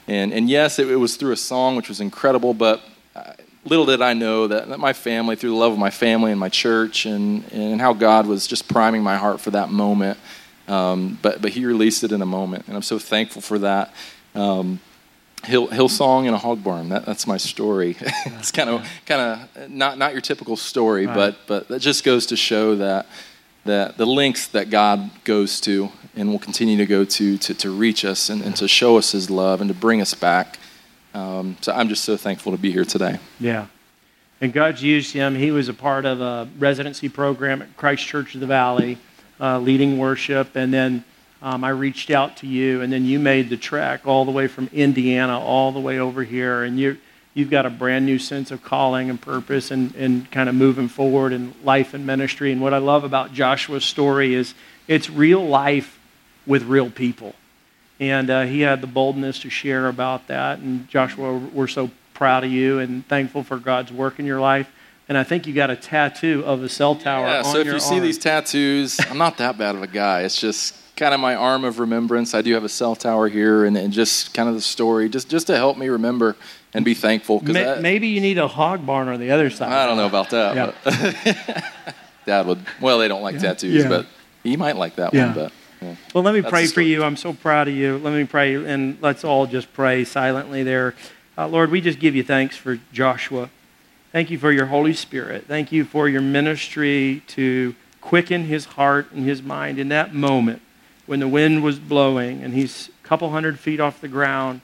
And, 0.08 0.32
and 0.32 0.48
yes, 0.48 0.78
it, 0.78 0.90
it, 0.90 0.96
was 0.96 1.16
through 1.16 1.32
a 1.32 1.36
song, 1.36 1.76
which 1.76 1.88
was 1.88 2.00
incredible, 2.00 2.54
but 2.54 2.82
little 3.64 3.86
did 3.86 4.02
I 4.02 4.14
know 4.14 4.46
that, 4.46 4.68
that 4.68 4.78
my 4.78 4.92
family, 4.92 5.36
through 5.36 5.50
the 5.50 5.56
love 5.56 5.72
of 5.72 5.78
my 5.78 5.90
family 5.90 6.30
and 6.30 6.40
my 6.40 6.48
church, 6.48 7.06
and, 7.06 7.44
and 7.52 7.80
how 7.80 7.92
God 7.92 8.26
was 8.26 8.46
just 8.46 8.68
priming 8.68 9.02
my 9.02 9.16
heart 9.16 9.40
for 9.40 9.50
that 9.50 9.70
moment. 9.70 10.18
Um, 10.68 11.18
but, 11.20 11.42
but 11.42 11.52
He 11.52 11.64
released 11.66 12.04
it 12.04 12.12
in 12.12 12.22
a 12.22 12.26
moment, 12.26 12.66
and 12.66 12.76
I'm 12.76 12.82
so 12.82 12.98
thankful 12.98 13.42
for 13.42 13.58
that. 13.60 13.92
Um, 14.34 14.80
Hill, 15.44 15.68
Hillsong 15.68 16.26
in 16.26 16.34
a 16.34 16.38
hog 16.38 16.62
barn. 16.62 16.90
That, 16.90 17.06
that's 17.06 17.26
my 17.26 17.38
story. 17.38 17.96
it's 18.26 18.52
kind 18.52 18.68
of 18.68 18.86
kind 19.06 19.48
of 19.56 19.70
not 19.70 19.96
not 19.96 20.12
your 20.12 20.20
typical 20.20 20.54
story, 20.54 21.06
right. 21.06 21.14
but 21.14 21.38
but 21.46 21.68
that 21.68 21.80
just 21.80 22.04
goes 22.04 22.26
to 22.26 22.36
show 22.36 22.76
that 22.76 23.06
that 23.64 23.98
the 23.98 24.06
lengths 24.06 24.46
that 24.48 24.70
God 24.70 25.10
goes 25.24 25.60
to 25.62 25.90
and 26.16 26.30
will 26.30 26.38
continue 26.38 26.76
to 26.78 26.86
go 26.86 27.04
to 27.04 27.38
to, 27.38 27.54
to 27.54 27.70
reach 27.70 28.04
us 28.04 28.28
and, 28.30 28.42
and 28.42 28.56
to 28.56 28.66
show 28.66 28.96
us 28.96 29.12
His 29.12 29.30
love 29.30 29.60
and 29.60 29.68
to 29.68 29.74
bring 29.74 30.00
us 30.00 30.14
back. 30.14 30.58
Um, 31.14 31.56
so 31.60 31.72
I'm 31.72 31.88
just 31.88 32.04
so 32.04 32.16
thankful 32.16 32.52
to 32.52 32.58
be 32.58 32.70
here 32.70 32.84
today. 32.84 33.18
Yeah. 33.38 33.66
And 34.40 34.52
God's 34.52 34.82
used 34.82 35.12
him. 35.12 35.34
He 35.34 35.50
was 35.50 35.68
a 35.68 35.74
part 35.74 36.06
of 36.06 36.20
a 36.20 36.48
residency 36.58 37.10
program 37.10 37.60
at 37.60 37.76
Christ 37.76 38.06
Church 38.06 38.34
of 38.34 38.40
the 38.40 38.46
Valley, 38.46 38.96
uh, 39.38 39.58
leading 39.58 39.98
worship. 39.98 40.56
And 40.56 40.72
then 40.72 41.04
um, 41.42 41.62
I 41.62 41.70
reached 41.70 42.10
out 42.10 42.38
to 42.38 42.46
you, 42.46 42.80
and 42.80 42.90
then 42.90 43.04
you 43.04 43.18
made 43.18 43.50
the 43.50 43.58
trek 43.58 44.06
all 44.06 44.24
the 44.24 44.30
way 44.30 44.46
from 44.46 44.70
Indiana 44.72 45.38
all 45.38 45.72
the 45.72 45.80
way 45.80 45.98
over 45.98 46.24
here. 46.24 46.62
And 46.62 46.78
you, 46.78 46.96
you've 47.34 47.50
got 47.50 47.66
a 47.66 47.70
brand 47.70 48.06
new 48.06 48.18
sense 48.18 48.50
of 48.50 48.62
calling 48.62 49.08
and 49.08 49.20
purpose 49.20 49.70
and, 49.70 49.94
and 49.94 50.30
kind 50.30 50.48
of 50.48 50.54
moving 50.54 50.88
forward 50.88 51.32
in 51.32 51.54
life 51.62 51.94
and 51.94 52.06
ministry. 52.06 52.52
And 52.52 52.60
what 52.60 52.74
I 52.74 52.78
love 52.78 53.04
about 53.04 53.32
Joshua's 53.32 53.84
story 53.84 54.34
is 54.34 54.54
it's 54.88 55.08
real 55.08 55.44
life 55.44 55.98
with 56.46 56.64
real 56.64 56.90
people. 56.90 57.34
And 58.00 58.30
uh, 58.30 58.42
he 58.42 58.62
had 58.62 58.80
the 58.80 58.86
boldness 58.86 59.40
to 59.40 59.50
share 59.50 59.88
about 59.88 60.26
that. 60.28 60.58
And 60.58 60.88
Joshua, 60.88 61.36
we're 61.36 61.68
so 61.68 61.90
proud 62.14 62.44
of 62.44 62.50
you 62.50 62.78
and 62.78 63.06
thankful 63.06 63.42
for 63.42 63.58
God's 63.58 63.92
work 63.92 64.18
in 64.18 64.26
your 64.26 64.40
life. 64.40 64.70
And 65.08 65.18
I 65.18 65.24
think 65.24 65.46
you 65.46 65.52
got 65.52 65.70
a 65.70 65.76
tattoo 65.76 66.42
of 66.46 66.62
a 66.62 66.68
cell 66.68 66.94
tower. 66.94 67.26
Yeah, 67.26 67.42
so 67.42 67.58
if 67.58 67.66
you 67.66 67.72
arm. 67.72 67.80
see 67.80 67.98
these 67.98 68.18
tattoos, 68.18 68.98
I'm 69.08 69.18
not 69.18 69.38
that 69.38 69.58
bad 69.58 69.74
of 69.74 69.82
a 69.82 69.88
guy. 69.88 70.22
It's 70.22 70.40
just 70.40 70.76
kind 70.96 71.12
of 71.12 71.20
my 71.20 71.34
arm 71.34 71.64
of 71.64 71.78
remembrance. 71.78 72.32
I 72.32 72.42
do 72.42 72.54
have 72.54 72.62
a 72.62 72.68
cell 72.68 72.94
tower 72.94 73.28
here, 73.28 73.64
and, 73.64 73.76
and 73.76 73.92
just 73.92 74.34
kind 74.34 74.48
of 74.48 74.54
the 74.54 74.60
story, 74.60 75.08
just 75.08 75.28
just 75.28 75.48
to 75.48 75.56
help 75.56 75.76
me 75.78 75.88
remember 75.88 76.36
and 76.74 76.84
be 76.84 76.94
thankful. 76.94 77.40
Cause 77.40 77.54
Ma- 77.54 77.76
maybe 77.80 78.08
you 78.08 78.20
need 78.20 78.38
a 78.38 78.48
hog 78.48 78.84
barn 78.86 79.08
on 79.08 79.20
the 79.20 79.30
other 79.30 79.50
side. 79.50 79.72
I 79.72 79.86
don't 79.86 79.96
know 79.96 80.06
about 80.06 80.30
that. 80.30 80.74
Yeah. 80.84 81.70
Dad 82.26 82.46
would. 82.46 82.60
Well, 82.80 82.98
they 82.98 83.08
don't 83.08 83.22
like 83.22 83.34
yeah. 83.34 83.40
tattoos, 83.40 83.82
yeah. 83.82 83.88
but 83.88 84.06
he 84.42 84.56
might 84.56 84.76
like 84.76 84.96
that 84.96 85.12
one. 85.12 85.34
But 85.34 85.52
well, 86.14 86.22
let 86.22 86.34
me 86.34 86.40
That's 86.40 86.50
pray 86.50 86.66
for 86.66 86.82
you. 86.82 87.02
I'm 87.02 87.16
so 87.16 87.32
proud 87.32 87.68
of 87.68 87.74
you. 87.74 87.98
Let 87.98 88.12
me 88.12 88.24
pray, 88.24 88.54
and 88.54 88.98
let's 89.00 89.24
all 89.24 89.46
just 89.46 89.72
pray 89.72 90.04
silently 90.04 90.62
there. 90.62 90.94
Uh, 91.36 91.48
Lord, 91.48 91.70
we 91.70 91.80
just 91.80 91.98
give 91.98 92.14
you 92.14 92.22
thanks 92.22 92.56
for 92.56 92.78
Joshua. 92.92 93.48
Thank 94.12 94.30
you 94.30 94.38
for 94.38 94.52
your 94.52 94.66
Holy 94.66 94.92
Spirit. 94.92 95.46
Thank 95.46 95.72
you 95.72 95.84
for 95.84 96.08
your 96.08 96.20
ministry 96.20 97.22
to 97.28 97.74
quicken 98.00 98.44
his 98.44 98.64
heart 98.64 99.10
and 99.12 99.24
his 99.24 99.42
mind 99.42 99.78
in 99.78 99.88
that 99.88 100.14
moment 100.14 100.60
when 101.06 101.20
the 101.20 101.28
wind 101.28 101.62
was 101.62 101.78
blowing 101.78 102.42
and 102.42 102.54
he's 102.54 102.88
a 102.88 103.06
couple 103.06 103.30
hundred 103.30 103.58
feet 103.58 103.80
off 103.80 104.00
the 104.00 104.08
ground 104.08 104.60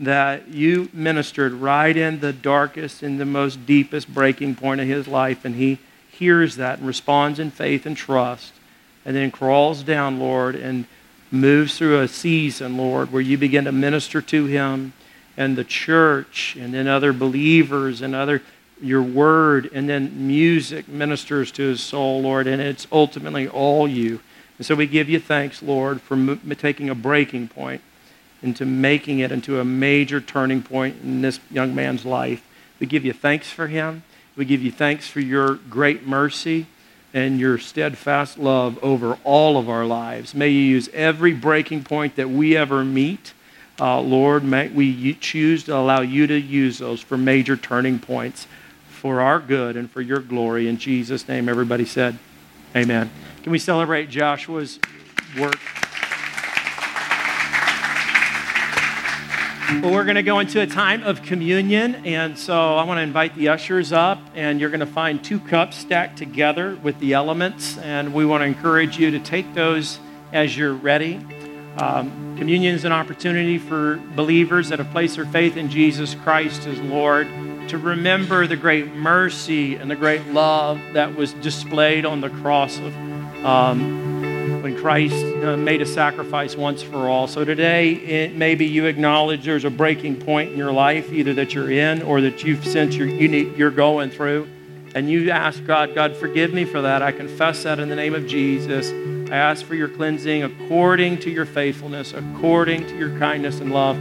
that 0.00 0.48
you 0.48 0.88
ministered 0.94 1.52
right 1.52 1.96
in 1.96 2.20
the 2.20 2.32
darkest 2.32 3.02
and 3.02 3.20
the 3.20 3.26
most 3.26 3.66
deepest 3.66 4.12
breaking 4.12 4.54
point 4.54 4.80
of 4.80 4.88
his 4.88 5.06
life 5.06 5.44
and 5.44 5.54
he 5.54 5.78
hears 6.10 6.56
that 6.56 6.78
and 6.78 6.86
responds 6.86 7.38
in 7.38 7.50
faith 7.50 7.84
and 7.84 7.96
trust 7.96 8.54
and 9.04 9.14
then 9.14 9.30
crawls 9.30 9.82
down 9.82 10.18
lord 10.18 10.54
and 10.54 10.86
moves 11.30 11.76
through 11.76 12.00
a 12.00 12.08
season 12.08 12.78
lord 12.78 13.12
where 13.12 13.22
you 13.22 13.36
begin 13.36 13.64
to 13.64 13.72
minister 13.72 14.22
to 14.22 14.46
him 14.46 14.92
and 15.36 15.56
the 15.56 15.64
church 15.64 16.56
and 16.58 16.72
then 16.72 16.88
other 16.88 17.12
believers 17.12 18.00
and 18.00 18.14
other 18.14 18.42
your 18.80 19.02
word 19.02 19.68
and 19.72 19.88
then 19.88 20.26
music 20.26 20.88
ministers 20.88 21.52
to 21.52 21.62
his 21.62 21.82
soul 21.82 22.22
lord 22.22 22.46
and 22.46 22.62
it's 22.62 22.86
ultimately 22.90 23.46
all 23.46 23.86
you. 23.86 24.20
And 24.56 24.66
so 24.66 24.74
we 24.74 24.86
give 24.86 25.08
you 25.08 25.20
thanks 25.20 25.62
lord 25.62 26.00
for 26.00 26.14
m- 26.14 26.40
taking 26.58 26.88
a 26.88 26.94
breaking 26.94 27.48
point 27.48 27.82
into 28.42 28.64
making 28.64 29.18
it 29.18 29.32
into 29.32 29.60
a 29.60 29.64
major 29.64 30.20
turning 30.20 30.62
point 30.62 30.96
in 31.02 31.22
this 31.22 31.40
young 31.50 31.74
man's 31.74 32.04
life. 32.04 32.46
We 32.78 32.86
give 32.86 33.04
you 33.04 33.12
thanks 33.12 33.50
for 33.50 33.66
him. 33.66 34.02
We 34.36 34.44
give 34.44 34.62
you 34.62 34.70
thanks 34.70 35.06
for 35.08 35.20
your 35.20 35.54
great 35.54 36.06
mercy 36.06 36.66
and 37.12 37.38
your 37.40 37.58
steadfast 37.58 38.38
love 38.38 38.78
over 38.82 39.18
all 39.24 39.58
of 39.58 39.68
our 39.68 39.84
lives. 39.84 40.34
May 40.34 40.48
you 40.48 40.62
use 40.62 40.88
every 40.92 41.34
breaking 41.34 41.84
point 41.84 42.16
that 42.16 42.30
we 42.30 42.56
ever 42.56 42.84
meet. 42.84 43.34
Uh, 43.80 44.00
Lord, 44.00 44.44
may 44.44 44.68
we 44.68 45.14
choose 45.14 45.64
to 45.64 45.76
allow 45.76 46.00
you 46.00 46.26
to 46.26 46.38
use 46.38 46.78
those 46.78 47.00
for 47.00 47.16
major 47.16 47.56
turning 47.56 47.98
points 47.98 48.46
for 48.88 49.20
our 49.20 49.40
good 49.40 49.76
and 49.76 49.90
for 49.90 50.00
your 50.00 50.20
glory. 50.20 50.68
In 50.68 50.76
Jesus' 50.76 51.26
name, 51.26 51.48
everybody 51.48 51.84
said, 51.84 52.18
Amen. 52.76 53.10
Can 53.42 53.50
we 53.50 53.58
celebrate 53.58 54.10
Joshua's 54.10 54.78
work? 55.38 55.58
Well, 59.70 59.92
we're 59.92 60.04
going 60.04 60.16
to 60.16 60.22
go 60.22 60.40
into 60.40 60.60
a 60.60 60.66
time 60.66 61.04
of 61.04 61.22
communion. 61.22 62.04
And 62.04 62.36
so 62.36 62.74
I 62.74 62.82
want 62.82 62.98
to 62.98 63.02
invite 63.02 63.36
the 63.36 63.48
ushers 63.48 63.92
up, 63.92 64.18
and 64.34 64.60
you're 64.60 64.68
going 64.68 64.80
to 64.80 64.86
find 64.86 65.22
two 65.24 65.38
cups 65.38 65.76
stacked 65.76 66.18
together 66.18 66.76
with 66.82 66.98
the 66.98 67.14
elements. 67.14 67.78
And 67.78 68.12
we 68.12 68.26
want 68.26 68.42
to 68.42 68.46
encourage 68.46 68.98
you 68.98 69.12
to 69.12 69.20
take 69.20 69.54
those 69.54 70.00
as 70.32 70.54
you're 70.56 70.74
ready. 70.74 71.24
Um, 71.78 72.36
communion 72.36 72.74
is 72.74 72.84
an 72.84 72.90
opportunity 72.90 73.58
for 73.58 74.02
believers 74.16 74.68
that 74.70 74.80
have 74.80 74.90
placed 74.90 75.16
their 75.16 75.24
faith 75.24 75.56
in 75.56 75.70
Jesus 75.70 76.14
Christ 76.16 76.66
as 76.66 76.78
Lord 76.80 77.28
to 77.68 77.78
remember 77.78 78.48
the 78.48 78.56
great 78.56 78.92
mercy 78.94 79.76
and 79.76 79.88
the 79.88 79.96
great 79.96 80.26
love 80.26 80.80
that 80.94 81.14
was 81.14 81.32
displayed 81.34 82.04
on 82.04 82.20
the 82.20 82.28
cross 82.28 82.76
of 82.78 82.94
um, 83.46 84.09
when 84.60 84.76
Christ 84.76 85.14
uh, 85.14 85.56
made 85.56 85.80
a 85.80 85.86
sacrifice 85.86 86.54
once 86.54 86.82
for 86.82 87.08
all. 87.08 87.26
So 87.26 87.44
today, 87.44 87.92
it, 87.92 88.36
maybe 88.36 88.66
you 88.66 88.86
acknowledge 88.86 89.44
there's 89.44 89.64
a 89.64 89.70
breaking 89.70 90.16
point 90.16 90.52
in 90.52 90.58
your 90.58 90.72
life, 90.72 91.12
either 91.12 91.32
that 91.34 91.54
you're 91.54 91.70
in 91.70 92.02
or 92.02 92.20
that 92.20 92.44
you've 92.44 92.64
sensed 92.64 92.96
you're, 92.96 93.08
you 93.08 93.28
need, 93.28 93.56
you're 93.56 93.70
going 93.70 94.10
through. 94.10 94.48
And 94.94 95.08
you 95.08 95.30
ask 95.30 95.64
God, 95.64 95.94
God, 95.94 96.16
forgive 96.16 96.52
me 96.52 96.64
for 96.64 96.82
that. 96.82 97.00
I 97.00 97.12
confess 97.12 97.62
that 97.62 97.78
in 97.78 97.88
the 97.88 97.96
name 97.96 98.14
of 98.14 98.26
Jesus. 98.26 98.90
I 99.30 99.36
ask 99.36 99.64
for 99.64 99.74
your 99.74 99.88
cleansing 99.88 100.42
according 100.42 101.20
to 101.20 101.30
your 101.30 101.46
faithfulness, 101.46 102.12
according 102.12 102.86
to 102.88 102.98
your 102.98 103.18
kindness 103.18 103.60
and 103.60 103.72
love. 103.72 103.96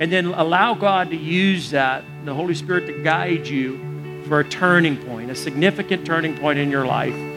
And 0.00 0.10
then 0.10 0.26
allow 0.26 0.74
God 0.74 1.10
to 1.10 1.16
use 1.16 1.70
that, 1.70 2.04
the 2.24 2.34
Holy 2.34 2.54
Spirit 2.54 2.86
to 2.86 3.02
guide 3.02 3.46
you 3.46 4.24
for 4.26 4.40
a 4.40 4.48
turning 4.48 4.96
point, 4.96 5.30
a 5.30 5.34
significant 5.34 6.06
turning 6.06 6.36
point 6.38 6.58
in 6.58 6.70
your 6.70 6.86
life 6.86 7.29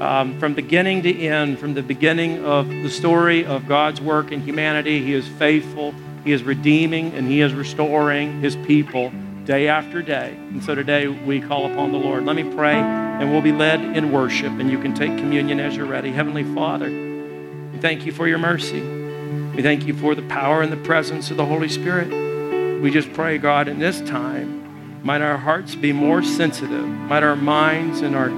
um, 0.00 0.38
from 0.40 0.54
beginning 0.54 1.02
to 1.02 1.14
end, 1.14 1.58
from 1.58 1.74
the 1.74 1.82
beginning 1.82 2.44
of 2.44 2.68
the 2.68 2.88
story 2.88 3.44
of 3.44 3.68
God's 3.68 4.00
work 4.00 4.32
in 4.32 4.40
humanity. 4.40 5.04
He 5.04 5.12
is 5.12 5.28
faithful, 5.28 5.94
He 6.24 6.32
is 6.32 6.42
redeeming, 6.42 7.12
and 7.12 7.28
He 7.28 7.42
is 7.42 7.52
restoring 7.52 8.40
His 8.40 8.56
people 8.56 9.12
day 9.44 9.68
after 9.68 10.00
day. 10.00 10.34
And 10.50 10.64
so 10.64 10.74
today 10.74 11.06
we 11.06 11.40
call 11.40 11.70
upon 11.70 11.92
the 11.92 11.98
Lord. 11.98 12.24
Let 12.24 12.34
me 12.34 12.44
pray, 12.44 12.76
and 12.76 13.30
we'll 13.30 13.42
be 13.42 13.52
led 13.52 13.80
in 13.96 14.10
worship, 14.10 14.52
and 14.52 14.70
you 14.70 14.80
can 14.80 14.94
take 14.94 15.16
communion 15.18 15.60
as 15.60 15.76
you're 15.76 15.86
ready. 15.86 16.10
Heavenly 16.10 16.44
Father, 16.54 16.88
we 16.88 17.78
thank 17.78 18.06
you 18.06 18.12
for 18.12 18.26
your 18.26 18.38
mercy. 18.38 18.80
We 18.80 19.62
thank 19.62 19.86
you 19.86 19.94
for 19.94 20.14
the 20.14 20.22
power 20.22 20.62
and 20.62 20.72
the 20.72 20.78
presence 20.78 21.30
of 21.30 21.36
the 21.36 21.44
Holy 21.44 21.68
Spirit. 21.68 22.80
We 22.80 22.90
just 22.90 23.12
pray, 23.12 23.36
God, 23.36 23.68
in 23.68 23.78
this 23.78 24.00
time, 24.00 25.02
might 25.02 25.20
our 25.20 25.36
hearts 25.36 25.74
be 25.74 25.92
more 25.92 26.22
sensitive, 26.22 26.86
might 26.86 27.22
our 27.22 27.36
minds 27.36 28.00
and 28.00 28.16
our 28.16 28.30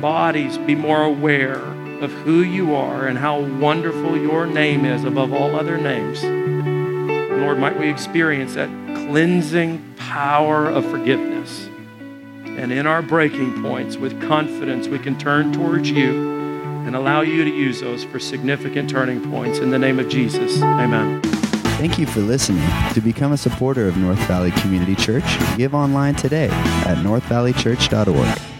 bodies 0.00 0.58
be 0.58 0.74
more 0.74 1.02
aware 1.02 1.60
of 2.02 2.12
who 2.12 2.42
you 2.42 2.74
are 2.74 3.06
and 3.06 3.18
how 3.18 3.40
wonderful 3.40 4.16
your 4.16 4.46
name 4.46 4.84
is 4.84 5.04
above 5.04 5.32
all 5.32 5.54
other 5.56 5.76
names. 5.78 6.22
Lord, 7.40 7.58
might 7.58 7.78
we 7.78 7.88
experience 7.88 8.54
that 8.54 8.68
cleansing 9.08 9.94
power 9.96 10.68
of 10.68 10.84
forgiveness. 10.90 11.68
And 12.44 12.72
in 12.72 12.86
our 12.86 13.02
breaking 13.02 13.62
points, 13.62 13.96
with 13.96 14.20
confidence, 14.22 14.86
we 14.86 14.98
can 14.98 15.18
turn 15.18 15.52
towards 15.52 15.90
you 15.90 16.30
and 16.86 16.94
allow 16.94 17.22
you 17.22 17.44
to 17.44 17.50
use 17.50 17.80
those 17.80 18.04
for 18.04 18.18
significant 18.18 18.88
turning 18.88 19.20
points. 19.30 19.58
In 19.58 19.70
the 19.70 19.78
name 19.78 19.98
of 19.98 20.08
Jesus, 20.08 20.62
amen. 20.62 21.20
Thank 21.78 21.98
you 21.98 22.06
for 22.06 22.20
listening. 22.20 22.66
To 22.94 23.00
become 23.00 23.32
a 23.32 23.36
supporter 23.36 23.88
of 23.88 23.96
North 23.96 24.20
Valley 24.28 24.52
Community 24.52 24.94
Church, 24.94 25.24
give 25.56 25.74
online 25.74 26.14
today 26.14 26.48
at 26.48 26.98
northvalleychurch.org. 26.98 28.53